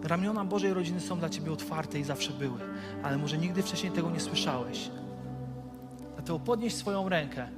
Ramiona 0.02 0.44
Bożej 0.44 0.74
rodziny 0.74 1.00
są 1.00 1.18
dla 1.18 1.28
Ciebie 1.28 1.52
otwarte 1.52 1.98
i 1.98 2.04
zawsze 2.04 2.32
były, 2.32 2.60
ale 3.02 3.18
może 3.18 3.38
nigdy 3.38 3.62
wcześniej 3.62 3.92
tego 3.92 4.10
nie 4.10 4.20
słyszałeś. 4.20 4.90
Dlatego 6.14 6.38
podnieś 6.38 6.74
swoją 6.74 7.08
rękę, 7.08 7.48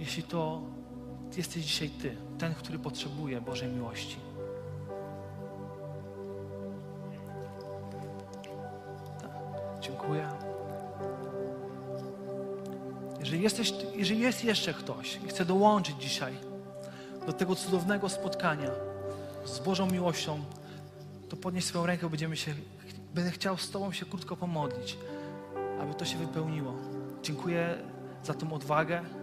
jeśli 0.00 0.22
to 0.22 0.62
jesteś 1.38 1.64
dzisiaj 1.64 1.90
Ty, 1.90 2.16
ten, 2.38 2.54
który 2.54 2.78
potrzebuje 2.78 3.40
Bożej 3.40 3.68
miłości. 3.68 4.16
Tak. 9.22 9.30
Dziękuję. 9.80 10.28
Jeżeli, 13.20 13.42
jesteś, 13.42 13.72
jeżeli 13.94 14.20
jest 14.20 14.44
jeszcze 14.44 14.74
ktoś 14.74 15.18
i 15.24 15.28
chce 15.28 15.44
dołączyć 15.44 15.96
dzisiaj 15.96 16.34
do 17.26 17.32
tego 17.32 17.54
cudownego 17.54 18.08
spotkania 18.08 18.70
z 19.44 19.58
Bożą 19.58 19.86
miłością, 19.86 20.40
to 21.28 21.36
podnieś 21.36 21.64
swoją 21.64 21.86
rękę, 21.86 22.10
będziemy 22.10 22.36
się, 22.36 22.54
będę 23.14 23.30
chciał 23.30 23.58
z 23.58 23.70
Tobą 23.70 23.92
się 23.92 24.06
krótko 24.06 24.36
pomodlić, 24.36 24.98
aby 25.80 25.94
to 25.94 26.04
się 26.04 26.18
wypełniło. 26.18 26.74
Dziękuję 27.22 27.78
za 28.24 28.34
tą 28.34 28.52
odwagę. 28.52 29.19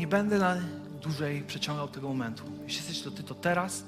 Nie 0.00 0.06
będę 0.06 0.38
na 0.38 0.56
dłużej 1.02 1.42
przeciągał 1.42 1.88
tego 1.88 2.08
momentu. 2.08 2.44
Jeśli 2.62 2.78
jesteś 2.78 3.02
to 3.02 3.10
Ty, 3.10 3.22
to 3.22 3.34
teraz. 3.34 3.84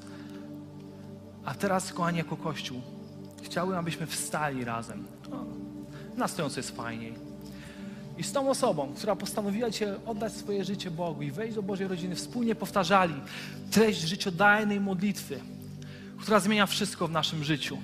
A 1.45 1.55
teraz, 1.55 1.93
kochani, 1.93 2.19
jako 2.19 2.37
Kościół, 2.37 2.81
chciałbym, 3.43 3.79
abyśmy 3.79 4.07
wstali 4.07 4.65
razem. 4.65 5.05
No, 5.31 5.45
na 6.17 6.29
stojąco 6.29 6.61
jest 6.61 6.77
fajniej. 6.77 7.15
I 8.19 8.23
z 8.23 8.33
tą 8.33 8.51
osobą, 8.51 8.93
która 8.97 9.17
postanowiła 9.17 9.71
Cię 9.71 9.95
oddać 10.07 10.33
swoje 10.33 10.65
życie 10.65 10.91
Bogu 10.91 11.23
i 11.23 11.31
wejść 11.31 11.55
do 11.55 11.63
Bożej 11.63 11.89
rodziny, 11.89 12.15
wspólnie 12.15 12.55
powtarzali 12.55 13.15
treść 13.71 14.01
życiodajnej 14.01 14.81
modlitwy, 14.81 15.41
która 16.19 16.41
zmienia 16.41 16.67
wszystko 16.67 17.09
w 17.09 17.11
naszym 17.11 17.45
życiu. 17.45 17.79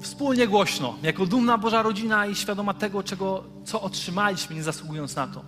Wspólnie 0.00 0.48
głośno, 0.48 0.96
jako 1.02 1.26
dumna 1.26 1.58
Boża 1.58 1.82
rodzina 1.82 2.26
i 2.26 2.34
świadoma 2.34 2.74
tego, 2.74 3.02
czego, 3.02 3.44
co 3.64 3.82
otrzymaliśmy, 3.82 4.56
nie 4.56 4.62
zasługując 4.62 5.16
na 5.16 5.26
to. 5.26 5.44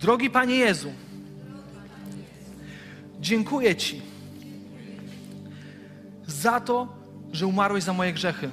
Drogi 0.00 0.30
Panie 0.30 0.54
Jezu, 0.56 0.92
dziękuję 3.20 3.76
Ci 3.76 4.02
za 6.26 6.60
to, 6.60 6.88
że 7.32 7.46
umarłeś 7.46 7.84
za 7.84 7.92
moje 7.92 8.12
grzechy. 8.12 8.50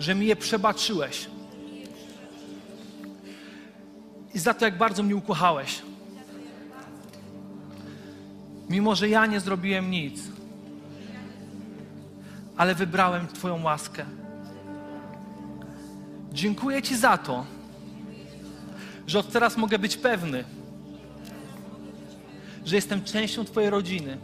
że 0.00 0.14
mi 0.14 0.26
je 0.26 0.36
przebaczyłeś. 0.36 1.26
I 4.34 4.38
za 4.38 4.54
to, 4.54 4.64
jak 4.64 4.78
bardzo 4.78 5.02
mnie 5.02 5.16
ukochałeś. 5.16 5.82
Mimo, 8.68 8.94
że 8.94 9.08
ja 9.08 9.26
nie 9.26 9.40
zrobiłem 9.40 9.90
nic, 9.90 10.20
ale 12.56 12.74
wybrałem 12.74 13.26
Twoją 13.26 13.62
łaskę. 13.62 14.04
Dziękuję 16.32 16.82
Ci 16.82 16.96
za 16.96 17.18
to, 17.18 17.46
że 19.06 19.18
od 19.18 19.32
teraz 19.32 19.56
mogę 19.56 19.78
być 19.78 19.96
pewny, 19.96 20.44
że 22.64 22.76
jestem 22.76 23.04
częścią 23.04 23.44
Twojej 23.44 23.70
rodziny, 23.70 24.18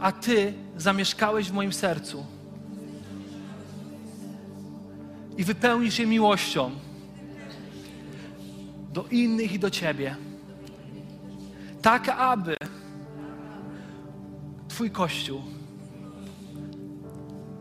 a 0.00 0.12
Ty 0.12 0.52
zamieszkałeś 0.76 1.50
w 1.50 1.52
moim 1.52 1.72
sercu 1.72 2.26
i 5.36 5.44
wypełnisz 5.44 5.98
je 5.98 6.06
miłością 6.06 6.70
do 8.92 9.04
innych 9.10 9.52
i 9.52 9.58
do 9.58 9.70
Ciebie. 9.70 10.16
Tak, 11.82 12.08
aby 12.08 12.56
Twój 14.68 14.90
Kościół 14.90 15.55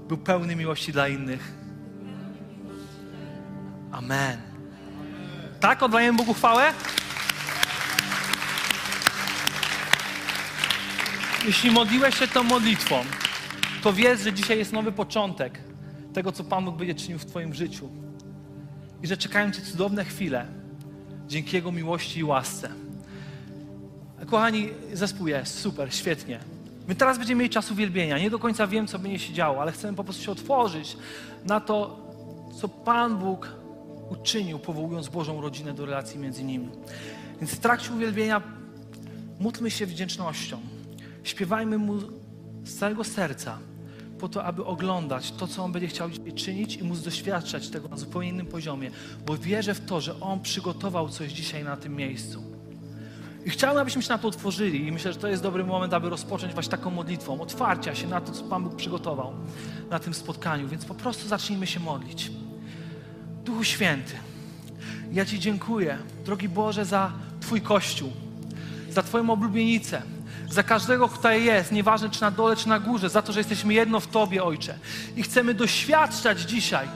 był 0.08 0.18
pełny 0.18 0.56
miłości 0.56 0.92
dla 0.92 1.08
innych. 1.08 1.54
Amen. 3.92 4.38
Tak, 5.60 5.84
oddajemy 5.84 6.18
Bogu 6.18 6.34
chwałę? 6.34 6.74
Jeśli 11.46 11.72
modliłeś 11.72 12.20
się 12.20 12.28
tą 12.28 12.44
modlitwą, 12.44 13.06
to 13.84 13.94
wiedz, 13.94 14.22
że 14.22 14.34
dzisiaj 14.34 14.58
jest 14.58 14.74
nowy 14.74 14.92
początek 14.92 15.60
tego, 16.14 16.32
co 16.32 16.44
Pan 16.44 16.66
Bóg 16.66 16.76
będzie 16.76 16.96
czynił 16.96 17.20
w 17.20 17.26
Twoim 17.26 17.54
życiu. 17.54 17.90
I 19.04 19.08
że 19.08 19.18
czekają 19.18 19.52
Cię 19.52 19.62
cudowne 19.62 20.06
chwile 20.06 20.46
dzięki 21.28 21.56
Jego 21.56 21.72
miłości 21.72 22.20
i 22.20 22.24
łasce. 22.24 22.70
Kochani, 24.28 24.70
zespół 24.94 25.28
jest 25.28 25.60
super, 25.60 25.94
świetnie. 25.94 26.55
My 26.88 26.96
teraz 26.96 27.18
będziemy 27.18 27.40
mieli 27.40 27.50
czas 27.50 27.72
uwielbienia. 27.72 28.20
Nie 28.20 28.30
do 28.30 28.40
końca 28.40 28.68
wiem, 28.68 28.88
co 28.88 29.00
będzie 29.00 29.20
się 29.20 29.34
działo, 29.34 29.62
ale 29.62 29.72
chcemy 29.72 29.98
po 29.98 30.04
prostu 30.04 30.24
się 30.24 30.32
otworzyć 30.32 30.98
na 31.46 31.60
to, 31.60 32.00
co 32.62 32.68
Pan 32.68 33.18
Bóg 33.18 33.50
uczynił, 34.10 34.60
powołując 34.60 35.10
Bożą 35.10 35.42
rodzinę 35.42 35.74
do 35.74 35.86
relacji 35.86 36.20
między 36.20 36.44
nimi. 36.44 36.70
Więc 37.40 37.52
w 37.52 37.60
trakcie 37.60 37.94
uwielbienia 37.94 38.42
módlmy 39.40 39.72
się 39.72 39.86
wdzięcznością. 39.86 40.60
Śpiewajmy 41.24 41.78
Mu 41.78 42.00
z 42.64 42.76
całego 42.76 43.04
serca 43.04 43.58
po 44.20 44.30
to, 44.30 44.44
aby 44.44 44.66
oglądać 44.66 45.32
to, 45.32 45.48
co 45.48 45.64
On 45.64 45.72
będzie 45.72 45.88
chciał 45.88 46.10
czynić 46.36 46.76
i 46.76 46.84
móc 46.84 47.02
doświadczać 47.02 47.70
tego 47.70 47.88
na 47.88 47.98
zupełnie 47.98 48.30
innym 48.30 48.46
poziomie, 48.46 48.92
bo 49.26 49.38
wierzę 49.38 49.74
w 49.74 49.86
to, 49.86 50.02
że 50.02 50.20
On 50.20 50.42
przygotował 50.42 51.10
coś 51.10 51.32
dzisiaj 51.32 51.64
na 51.64 51.78
tym 51.78 51.96
miejscu. 51.96 52.44
I 53.46 53.50
chciałbym, 53.50 53.82
abyśmy 53.82 54.02
się 54.02 54.10
na 54.10 54.18
to 54.18 54.28
otworzyli 54.28 54.88
i 54.88 54.92
myślę, 54.92 55.14
że 55.14 55.20
to 55.20 55.28
jest 55.28 55.44
dobry 55.44 55.64
moment, 55.64 55.94
aby 55.94 56.10
rozpocząć 56.10 56.54
właśnie 56.54 56.72
taką 56.72 56.90
modlitwą, 56.90 57.42
otwarcia 57.42 57.96
się 57.96 58.08
na 58.08 58.22
to, 58.22 58.32
co 58.32 58.44
Pan 58.44 58.64
Bóg 58.64 58.76
przygotował 58.76 59.34
na 59.90 60.00
tym 60.00 60.14
spotkaniu. 60.14 60.68
Więc 60.68 60.86
po 60.86 60.96
prostu 60.96 61.28
zacznijmy 61.28 61.68
się 61.68 61.80
modlić. 61.80 62.32
Duchu 63.44 63.64
Święty, 63.64 64.14
ja 65.12 65.26
Ci 65.26 65.40
dziękuję, 65.40 65.98
drogi 66.26 66.50
Boże, 66.50 66.86
za 66.86 67.12
Twój 67.42 67.62
Kościół, 67.62 68.12
za 68.90 69.04
Twoją 69.04 69.30
oblubienicę, 69.30 70.02
za 70.50 70.64
każdego, 70.64 71.10
kto 71.10 71.32
jest, 71.32 71.72
nieważne 71.72 72.10
czy 72.10 72.22
na 72.22 72.32
dole, 72.32 72.56
czy 72.56 72.70
na 72.70 72.80
górze, 72.80 73.10
za 73.10 73.22
to, 73.22 73.34
że 73.34 73.40
jesteśmy 73.40 73.74
jedno 73.74 74.00
w 74.00 74.08
Tobie, 74.08 74.44
Ojcze. 74.44 74.78
I 75.16 75.24
chcemy 75.24 75.54
doświadczać 75.54 76.42
dzisiaj 76.42 76.88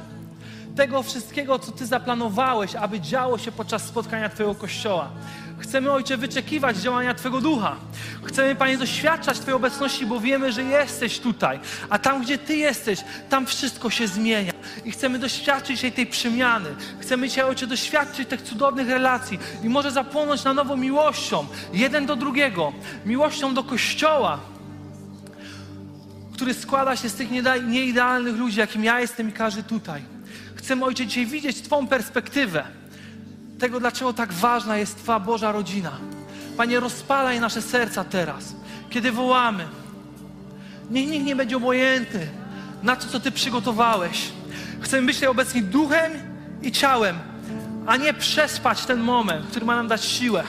tego 0.76 1.04
wszystkiego, 1.04 1.60
co 1.60 1.72
Ty 1.72 1.86
zaplanowałeś, 1.86 2.76
aby 2.76 3.00
działo 3.00 3.38
się 3.38 3.52
podczas 3.52 3.84
spotkania 3.84 4.30
Twojego 4.30 4.56
Kościoła. 4.56 5.12
Chcemy, 5.60 5.92
Ojcze, 5.92 6.18
wyczekiwać 6.18 6.78
działania 6.78 7.14
Twojego 7.14 7.42
Ducha. 7.42 7.76
Chcemy, 8.24 8.56
Panie, 8.56 8.78
doświadczać 8.78 9.40
Twojej 9.40 9.56
obecności, 9.56 10.06
bo 10.06 10.20
wiemy, 10.20 10.52
że 10.52 10.64
jesteś 10.64 11.20
tutaj. 11.20 11.60
A 11.90 12.00
tam, 12.00 12.22
gdzie 12.22 12.38
Ty 12.38 12.56
jesteś, 12.56 13.00
tam 13.30 13.46
wszystko 13.46 13.90
się 13.90 14.08
zmienia. 14.08 14.54
I 14.86 14.92
chcemy 14.92 15.20
doświadczyć 15.20 15.82
tej, 15.82 15.92
tej 15.92 16.08
przemiany. 16.08 16.70
Chcemy 17.00 17.30
Cię, 17.30 17.46
Ojcze, 17.46 17.68
doświadczyć 17.68 18.30
tych 18.30 18.42
cudownych 18.42 18.90
relacji 18.90 19.40
i 19.64 19.70
może 19.70 19.92
zapłonąć 19.92 20.44
na 20.44 20.54
nowo 20.54 20.78
miłością, 20.78 21.48
jeden 21.74 22.06
do 22.06 22.16
drugiego, 22.16 22.74
miłością 23.06 23.54
do 23.54 23.64
Kościoła, 23.64 24.40
który 26.34 26.54
składa 26.54 26.96
się 26.96 27.10
z 27.10 27.14
tych 27.14 27.30
nieidealnych 27.68 28.36
ludzi, 28.36 28.60
jakim 28.60 28.84
ja 28.84 29.00
jestem 29.00 29.30
i 29.30 29.32
każdy 29.32 29.64
tutaj. 29.64 30.02
Chcemy, 30.56 30.86
Ojcze, 30.86 31.06
dzisiaj 31.06 31.26
widzieć 31.26 31.62
Twą 31.62 31.88
perspektywę 31.88 32.79
tego, 33.60 33.80
dlaczego 33.80 34.14
tak 34.14 34.34
ważna 34.34 34.78
jest 34.78 34.98
Twoja 34.98 35.20
Boża 35.20 35.52
rodzina. 35.52 35.92
Panie, 36.58 36.80
rozpalaj 36.80 37.40
nasze 37.40 37.62
serca 37.62 38.04
teraz, 38.04 38.56
kiedy 38.90 39.12
wołamy. 39.12 39.68
Niech 40.92 41.10
nikt 41.10 41.26
nie 41.26 41.36
będzie 41.36 41.58
obojętny 41.58 42.28
na 42.84 42.96
to, 42.96 43.08
co 43.08 43.20
Ty 43.20 43.32
przygotowałeś. 43.32 44.32
Chcemy 44.82 45.08
być 45.08 45.16
tutaj 45.16 45.30
obecni 45.30 45.62
duchem 45.64 46.12
i 46.62 46.72
ciałem, 46.72 47.20
a 47.86 47.98
nie 47.98 48.14
przespać 48.14 48.86
ten 48.86 49.00
moment, 49.00 49.46
który 49.48 49.66
ma 49.66 49.76
nam 49.76 49.88
dać 49.88 50.06
siłę. 50.06 50.44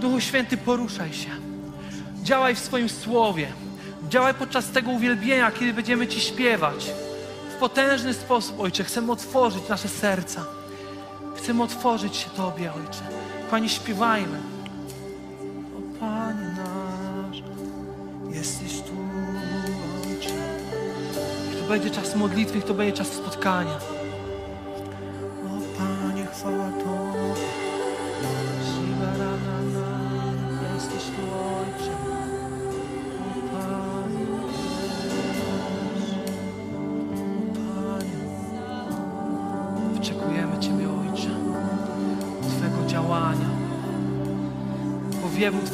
Duchu 0.00 0.20
Święty, 0.20 0.56
poruszaj 0.56 1.12
się. 1.12 1.30
Działaj 2.22 2.54
w 2.54 2.58
swoim 2.58 2.88
słowie. 2.88 3.48
Działaj 4.08 4.34
podczas 4.34 4.70
tego 4.70 4.90
uwielbienia, 4.90 5.50
kiedy 5.50 5.74
będziemy 5.74 6.08
Ci 6.08 6.20
śpiewać. 6.20 6.90
W 7.50 7.54
potężny 7.54 8.14
sposób, 8.14 8.60
Ojcze, 8.60 8.84
chcemy 8.84 9.12
otworzyć 9.12 9.68
nasze 9.68 9.88
serca. 9.88 10.55
Chcemy 11.46 11.62
otworzyć 11.62 12.16
się 12.16 12.30
Tobie, 12.30 12.72
Ojcze. 12.74 13.02
Panie, 13.50 13.68
śpiewajmy. 13.68 14.38
O 15.76 16.00
Panie 16.00 16.56
nasz, 16.56 17.42
jesteś 18.30 18.72
tu, 18.80 18.92
Ojcze. 20.10 20.34
Niech 21.50 21.62
to 21.62 21.68
będzie 21.68 21.90
czas 21.90 22.16
modlitwy, 22.16 22.54
niech 22.56 22.64
to 22.64 22.74
będzie 22.74 22.92
czas 22.92 23.08
spotkania. 23.08 23.78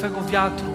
Powiewu 0.03 0.19
Twego 0.19 0.31
wiatru. 0.31 0.67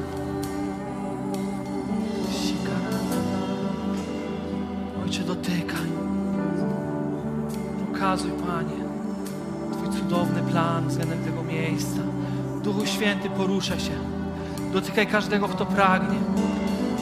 Ojcze, 5.05 5.21
dotykaj. 5.21 5.89
Pokazuj, 7.87 8.31
Panie, 8.31 8.85
Twój 9.73 10.01
cudowny 10.01 10.43
plan 10.43 10.89
względem 10.89 11.25
tego 11.25 11.43
miejsca. 11.43 12.01
Duchu 12.63 12.87
Święty, 12.87 13.31
poruszaj 13.31 13.81
się. 13.81 13.93
Dotykaj 14.73 15.07
każdego, 15.07 15.49
kto 15.49 15.67
pragnie. 15.67 16.19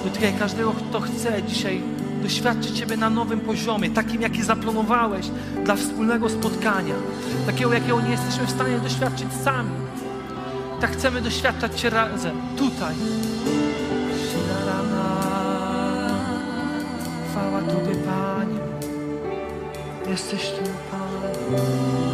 Dotykaj 0.05 0.33
każdego, 0.39 0.73
kto 0.73 1.01
chce 1.01 1.43
dzisiaj 1.43 1.83
doświadczyć 2.23 2.79
Ciebie 2.79 2.97
na 2.97 3.11
nowym 3.11 3.41
poziomie, 3.41 3.91
takim, 3.91 4.23
jaki 4.23 4.43
zaplanowałeś 4.43 5.31
dla 5.65 5.77
wspólnego 5.77 6.29
spotkania. 6.29 6.95
Takiego, 7.47 7.73
jakiego 7.73 8.01
nie 8.01 8.11
jesteśmy 8.11 8.47
w 8.47 8.51
stanie 8.51 8.79
doświadczyć 8.79 9.29
sami. 9.45 9.86
Tak 10.81 10.91
chcemy 10.91 11.21
doświadczać 11.21 11.81
Cię 11.81 11.91
razem, 11.91 12.41
tutaj. 12.57 12.95
Chwała 17.31 17.61
Tobie, 17.61 17.95
Panie. 17.97 18.59
Jesteś 20.09 20.51
tu, 20.51 20.63
Panie. 20.91 22.06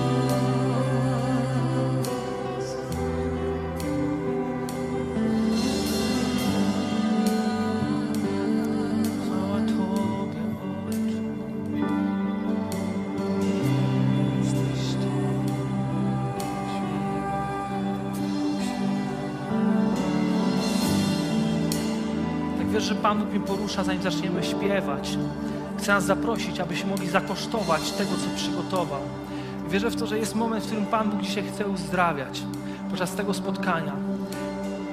Wiesz, 22.72 22.84
że 22.84 22.94
Pan 22.94 23.18
Bóg 23.18 23.30
mnie 23.30 23.40
porusza, 23.40 23.84
zanim 23.84 24.02
zaczniemy 24.02 24.44
śpiewać. 24.44 25.18
Chce 25.78 25.92
nas 25.92 26.04
zaprosić, 26.04 26.60
abyśmy 26.60 26.90
mogli 26.90 27.08
zakosztować 27.08 27.90
tego, 27.90 28.10
co 28.10 28.36
przygotował. 28.36 29.00
Wierzę 29.68 29.90
w 29.90 29.96
to, 29.96 30.06
że 30.06 30.18
jest 30.18 30.34
moment, 30.34 30.64
w 30.64 30.66
którym 30.66 30.86
Pan 30.86 31.10
Bóg 31.10 31.20
dzisiaj 31.20 31.44
chce 31.44 31.66
uzdrawiać 31.66 32.42
podczas 32.90 33.14
tego 33.14 33.34
spotkania. 33.34 33.92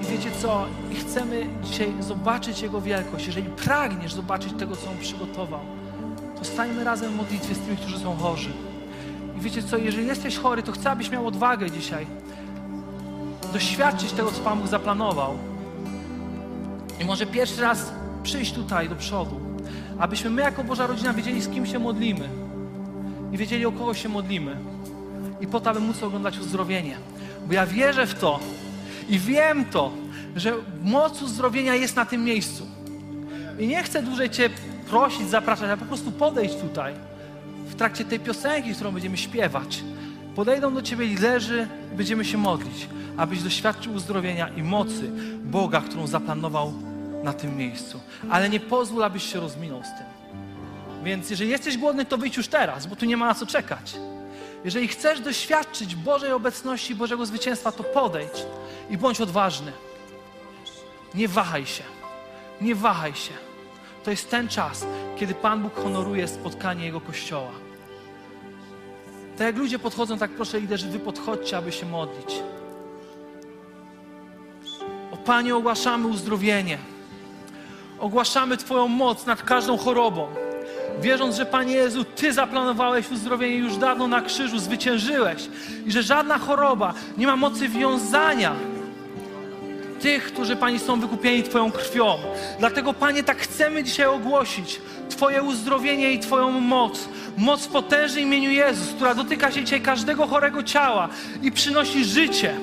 I 0.01 0.05
wiecie 0.05 0.31
co? 0.41 0.65
I 0.91 0.95
chcemy 0.95 1.47
dzisiaj 1.63 1.93
zobaczyć 1.99 2.61
Jego 2.61 2.81
wielkość. 2.81 3.27
Jeżeli 3.27 3.49
pragniesz 3.49 4.13
zobaczyć 4.13 4.53
tego, 4.53 4.75
co 4.75 4.89
On 4.89 4.97
przygotował, 4.97 5.61
to 6.37 6.45
stańmy 6.45 6.83
razem 6.83 7.11
w 7.11 7.15
modlitwie 7.15 7.55
z 7.55 7.59
tymi, 7.59 7.77
którzy 7.77 7.99
są 7.99 8.15
chorzy. 8.15 8.49
I 9.37 9.41
wiecie 9.41 9.63
co, 9.63 9.77
jeżeli 9.77 10.07
jesteś 10.07 10.37
chory, 10.37 10.63
to 10.63 10.71
chcę, 10.71 10.91
abyś 10.91 11.11
miał 11.11 11.27
odwagę 11.27 11.71
dzisiaj 11.71 12.07
doświadczyć 13.53 14.11
tego, 14.11 14.31
co 14.31 14.41
Pan 14.41 14.59
Bóg 14.59 14.67
zaplanował. 14.67 15.37
I 16.99 17.05
może 17.05 17.25
pierwszy 17.25 17.61
raz 17.61 17.91
przyjść 18.23 18.53
tutaj 18.53 18.89
do 18.89 18.95
przodu, 18.95 19.39
abyśmy 19.99 20.29
my 20.29 20.41
jako 20.41 20.63
Boża 20.63 20.87
Rodzina 20.87 21.13
wiedzieli, 21.13 21.41
z 21.41 21.49
kim 21.49 21.65
się 21.65 21.79
modlimy 21.79 22.29
i 23.31 23.37
wiedzieli, 23.37 23.65
o 23.65 23.71
kogo 23.71 23.93
się 23.93 24.09
modlimy. 24.09 24.55
I 25.41 25.47
po 25.47 25.59
to, 25.59 25.69
aby 25.69 25.79
móc 25.79 26.03
oglądać 26.03 26.39
uzdrowienie. 26.39 26.97
Bo 27.47 27.53
ja 27.53 27.65
wierzę 27.65 28.07
w 28.07 28.13
to 28.13 28.39
i 29.09 29.19
wiem 29.19 29.65
to, 29.65 29.91
że 30.35 30.53
moc 30.83 31.21
uzdrowienia 31.21 31.75
jest 31.75 31.95
na 31.95 32.05
tym 32.05 32.23
miejscu. 32.23 32.67
I 33.59 33.67
nie 33.67 33.83
chcę 33.83 34.03
dłużej 34.03 34.29
Cię 34.29 34.49
prosić, 34.89 35.29
zapraszać, 35.29 35.69
a 35.69 35.77
po 35.77 35.85
prostu 35.85 36.11
podejdź 36.11 36.55
tutaj 36.55 36.93
w 37.65 37.75
trakcie 37.75 38.05
tej 38.05 38.19
piosenki, 38.19 38.73
którą 38.73 38.91
będziemy 38.91 39.17
śpiewać. 39.17 39.83
Podejdą 40.35 40.73
do 40.73 40.81
Ciebie 40.81 41.05
liderzy 41.05 41.67
będziemy 41.97 42.25
się 42.25 42.37
modlić, 42.37 42.87
abyś 43.17 43.43
doświadczył 43.43 43.93
uzdrowienia 43.93 44.49
i 44.49 44.63
mocy 44.63 45.11
Boga, 45.43 45.81
którą 45.81 46.07
zaplanował 46.07 46.73
na 47.23 47.33
tym 47.33 47.57
miejscu. 47.57 47.99
Ale 48.29 48.49
nie 48.49 48.59
pozwól, 48.59 49.03
abyś 49.03 49.23
się 49.33 49.39
rozminął 49.39 49.83
z 49.83 49.97
tym. 49.97 50.19
Więc 51.03 51.29
jeżeli 51.29 51.49
jesteś 51.49 51.77
głodny, 51.77 52.05
to 52.05 52.17
wyjdź 52.17 52.37
już 52.37 52.47
teraz, 52.47 52.87
bo 52.87 52.95
tu 52.95 53.05
nie 53.05 53.17
ma 53.17 53.25
na 53.25 53.35
co 53.35 53.45
czekać. 53.45 53.95
Jeżeli 54.65 54.87
chcesz 54.87 55.19
doświadczyć 55.19 55.95
Bożej 55.95 56.31
obecności, 56.31 56.95
Bożego 56.95 57.25
zwycięstwa, 57.25 57.71
to 57.71 57.83
podejdź 57.83 58.45
i 58.89 58.97
bądź 58.97 59.21
odważny. 59.21 59.71
Nie 61.15 61.27
wahaj 61.27 61.65
się. 61.65 61.83
Nie 62.61 62.75
wahaj 62.75 63.15
się. 63.15 63.33
To 64.03 64.11
jest 64.11 64.29
ten 64.29 64.47
czas, 64.47 64.85
kiedy 65.17 65.33
Pan 65.33 65.63
Bóg 65.63 65.75
honoruje 65.75 66.27
spotkanie 66.27 66.85
Jego 66.85 67.01
Kościoła. 67.01 67.51
Tak 69.37 69.47
jak 69.47 69.57
ludzie 69.57 69.79
podchodzą, 69.79 70.17
tak 70.17 70.31
proszę 70.31 70.59
liderzy, 70.59 70.89
wy 70.89 70.99
podchodźcie, 70.99 71.57
aby 71.57 71.71
się 71.71 71.85
modlić. 71.85 72.43
O 75.11 75.17
Panie, 75.17 75.55
ogłaszamy 75.55 76.07
uzdrowienie. 76.07 76.77
Ogłaszamy 77.99 78.57
Twoją 78.57 78.87
moc 78.87 79.25
nad 79.25 79.43
każdą 79.43 79.77
chorobą. 79.77 80.27
Wierząc, 81.01 81.35
że 81.35 81.45
Panie 81.45 81.73
Jezu, 81.73 82.03
Ty 82.03 82.33
zaplanowałeś 82.33 83.11
uzdrowienie 83.11 83.55
już 83.55 83.77
dawno 83.77 84.07
na 84.07 84.21
krzyżu, 84.21 84.59
zwyciężyłeś 84.59 85.49
i 85.85 85.91
że 85.91 86.03
żadna 86.03 86.37
choroba 86.37 86.93
nie 87.17 87.27
ma 87.27 87.35
mocy 87.35 87.67
wiązania 87.67 88.55
tych, 89.99 90.33
którzy 90.33 90.55
Pani 90.55 90.79
są 90.79 90.99
wykupieni 90.99 91.43
Twoją 91.43 91.71
krwią. 91.71 92.17
Dlatego, 92.59 92.93
Panie, 92.93 93.23
tak 93.23 93.37
chcemy 93.37 93.83
dzisiaj 93.83 94.05
ogłosić 94.05 94.81
Twoje 95.09 95.43
uzdrowienie 95.43 96.11
i 96.11 96.19
Twoją 96.19 96.51
moc. 96.51 97.09
Moc 97.37 97.65
w 97.65 97.67
potężnym 97.67 98.23
imieniu 98.23 98.51
Jezus, 98.51 98.93
która 98.93 99.15
dotyka 99.15 99.51
się 99.51 99.63
dzisiaj 99.63 99.81
każdego 99.81 100.27
chorego 100.27 100.63
ciała 100.63 101.09
i 101.41 101.51
przynosi 101.51 102.05
życie 102.05 102.55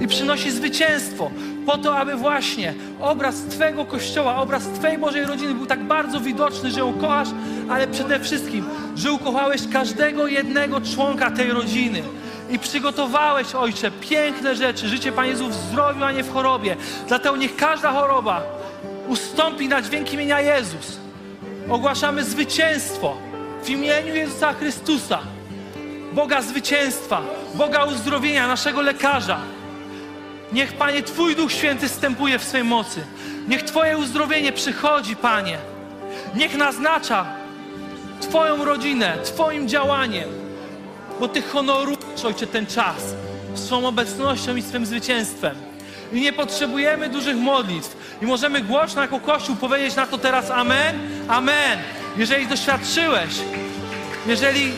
i 0.00 0.06
przynosi 0.06 0.50
zwycięstwo 0.50 1.30
po 1.68 1.78
to, 1.78 1.98
aby 1.98 2.16
właśnie 2.16 2.74
obraz 3.00 3.40
Twego 3.40 3.84
Kościoła, 3.84 4.36
obraz 4.36 4.62
Twojej 4.66 4.98
Bożej 4.98 5.24
rodziny 5.24 5.54
był 5.54 5.66
tak 5.66 5.84
bardzo 5.84 6.20
widoczny, 6.20 6.70
że 6.70 6.80
ją 6.80 6.92
kochasz, 6.92 7.28
ale 7.70 7.88
przede 7.88 8.20
wszystkim, 8.20 8.64
że 8.96 9.12
ukochałeś 9.12 9.62
każdego 9.72 10.26
jednego 10.26 10.80
członka 10.80 11.30
tej 11.30 11.50
rodziny. 11.50 12.02
I 12.50 12.58
przygotowałeś, 12.58 13.54
Ojcze, 13.54 13.90
piękne 13.90 14.56
rzeczy, 14.56 14.88
życie 14.88 15.12
Panie 15.12 15.30
Jezu 15.30 15.48
w 15.48 15.54
zdrowiu, 15.54 16.04
a 16.04 16.12
nie 16.12 16.24
w 16.24 16.32
chorobie. 16.32 16.76
Dlatego 17.08 17.36
niech 17.36 17.56
każda 17.56 17.92
choroba 17.92 18.42
ustąpi 19.08 19.68
na 19.68 19.82
dźwięk 19.82 20.12
imienia 20.12 20.40
Jezus. 20.40 20.98
Ogłaszamy 21.70 22.24
zwycięstwo 22.24 23.16
w 23.62 23.70
imieniu 23.70 24.14
Jezusa 24.14 24.52
Chrystusa. 24.52 25.18
Boga 26.12 26.42
zwycięstwa, 26.42 27.22
Boga 27.54 27.84
uzdrowienia, 27.84 28.46
naszego 28.46 28.82
lekarza. 28.82 29.38
Niech, 30.52 30.72
Panie, 30.72 31.02
Twój 31.02 31.36
Duch 31.36 31.52
Święty 31.52 31.88
stępuje 31.88 32.38
w 32.38 32.44
swej 32.44 32.64
mocy. 32.64 33.00
Niech 33.48 33.62
Twoje 33.62 33.98
uzdrowienie 33.98 34.52
przychodzi, 34.52 35.16
Panie. 35.16 35.58
Niech 36.34 36.56
naznacza 36.56 37.26
Twoją 38.20 38.64
rodzinę, 38.64 39.18
Twoim 39.24 39.68
działaniem, 39.68 40.28
bo 41.20 41.28
Ty 41.28 41.42
honorujesz, 41.42 42.24
Ojcze, 42.24 42.46
ten 42.46 42.66
czas 42.66 43.14
swą 43.54 43.86
obecnością 43.86 44.56
i 44.56 44.62
swym 44.62 44.86
zwycięstwem. 44.86 45.56
I 46.12 46.20
nie 46.20 46.32
potrzebujemy 46.32 47.08
dużych 47.08 47.36
modlitw. 47.36 47.96
I 48.22 48.26
możemy 48.26 48.60
głośno 48.60 49.02
jako 49.02 49.20
Kościół 49.20 49.56
powiedzieć 49.56 49.96
na 49.96 50.06
to 50.06 50.18
teraz 50.18 50.50
Amen, 50.50 50.98
Amen. 51.28 51.78
Jeżeli 52.16 52.46
doświadczyłeś, 52.46 53.34
jeżeli 54.26 54.72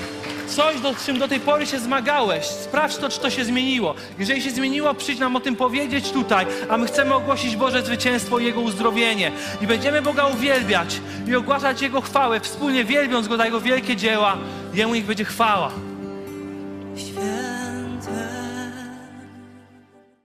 coś, 0.51 0.81
do 0.81 0.95
czym 0.95 1.19
do 1.19 1.29
tej 1.29 1.41
pory 1.41 1.67
się 1.67 1.79
zmagałeś, 1.79 2.45
sprawdź 2.45 2.97
to, 2.97 3.09
czy 3.09 3.21
to 3.21 3.31
się 3.31 3.45
zmieniło. 3.45 3.95
Jeżeli 4.19 4.43
się 4.43 4.51
zmieniło, 4.51 4.95
przyjdź 4.95 5.19
nam 5.19 5.37
o 5.37 5.41
tym 5.41 5.57
powiedzieć 5.57 6.11
tutaj, 6.11 6.47
a 6.69 6.77
my 6.77 6.87
chcemy 6.87 7.15
ogłosić 7.15 7.57
Boże 7.57 7.83
zwycięstwo 7.83 8.39
i 8.39 8.45
Jego 8.45 8.61
uzdrowienie. 8.61 9.33
I 9.63 9.67
będziemy 9.67 10.03
Boga 10.03 10.27
uwielbiać 10.27 11.01
i 11.29 11.35
ogłaszać 11.35 11.83
Jego 11.83 12.01
chwałę, 12.01 12.41
wspólnie 12.41 12.85
wielbiąc 12.85 13.29
Go 13.29 13.37
za 13.37 13.45
Jego 13.45 13.61
wielkie 13.61 13.97
dzieła. 13.97 14.37
Jemu 14.75 14.95
niech 14.95 15.07
będzie 15.07 15.25
chwała. 15.25 15.71
Świat 16.97 17.50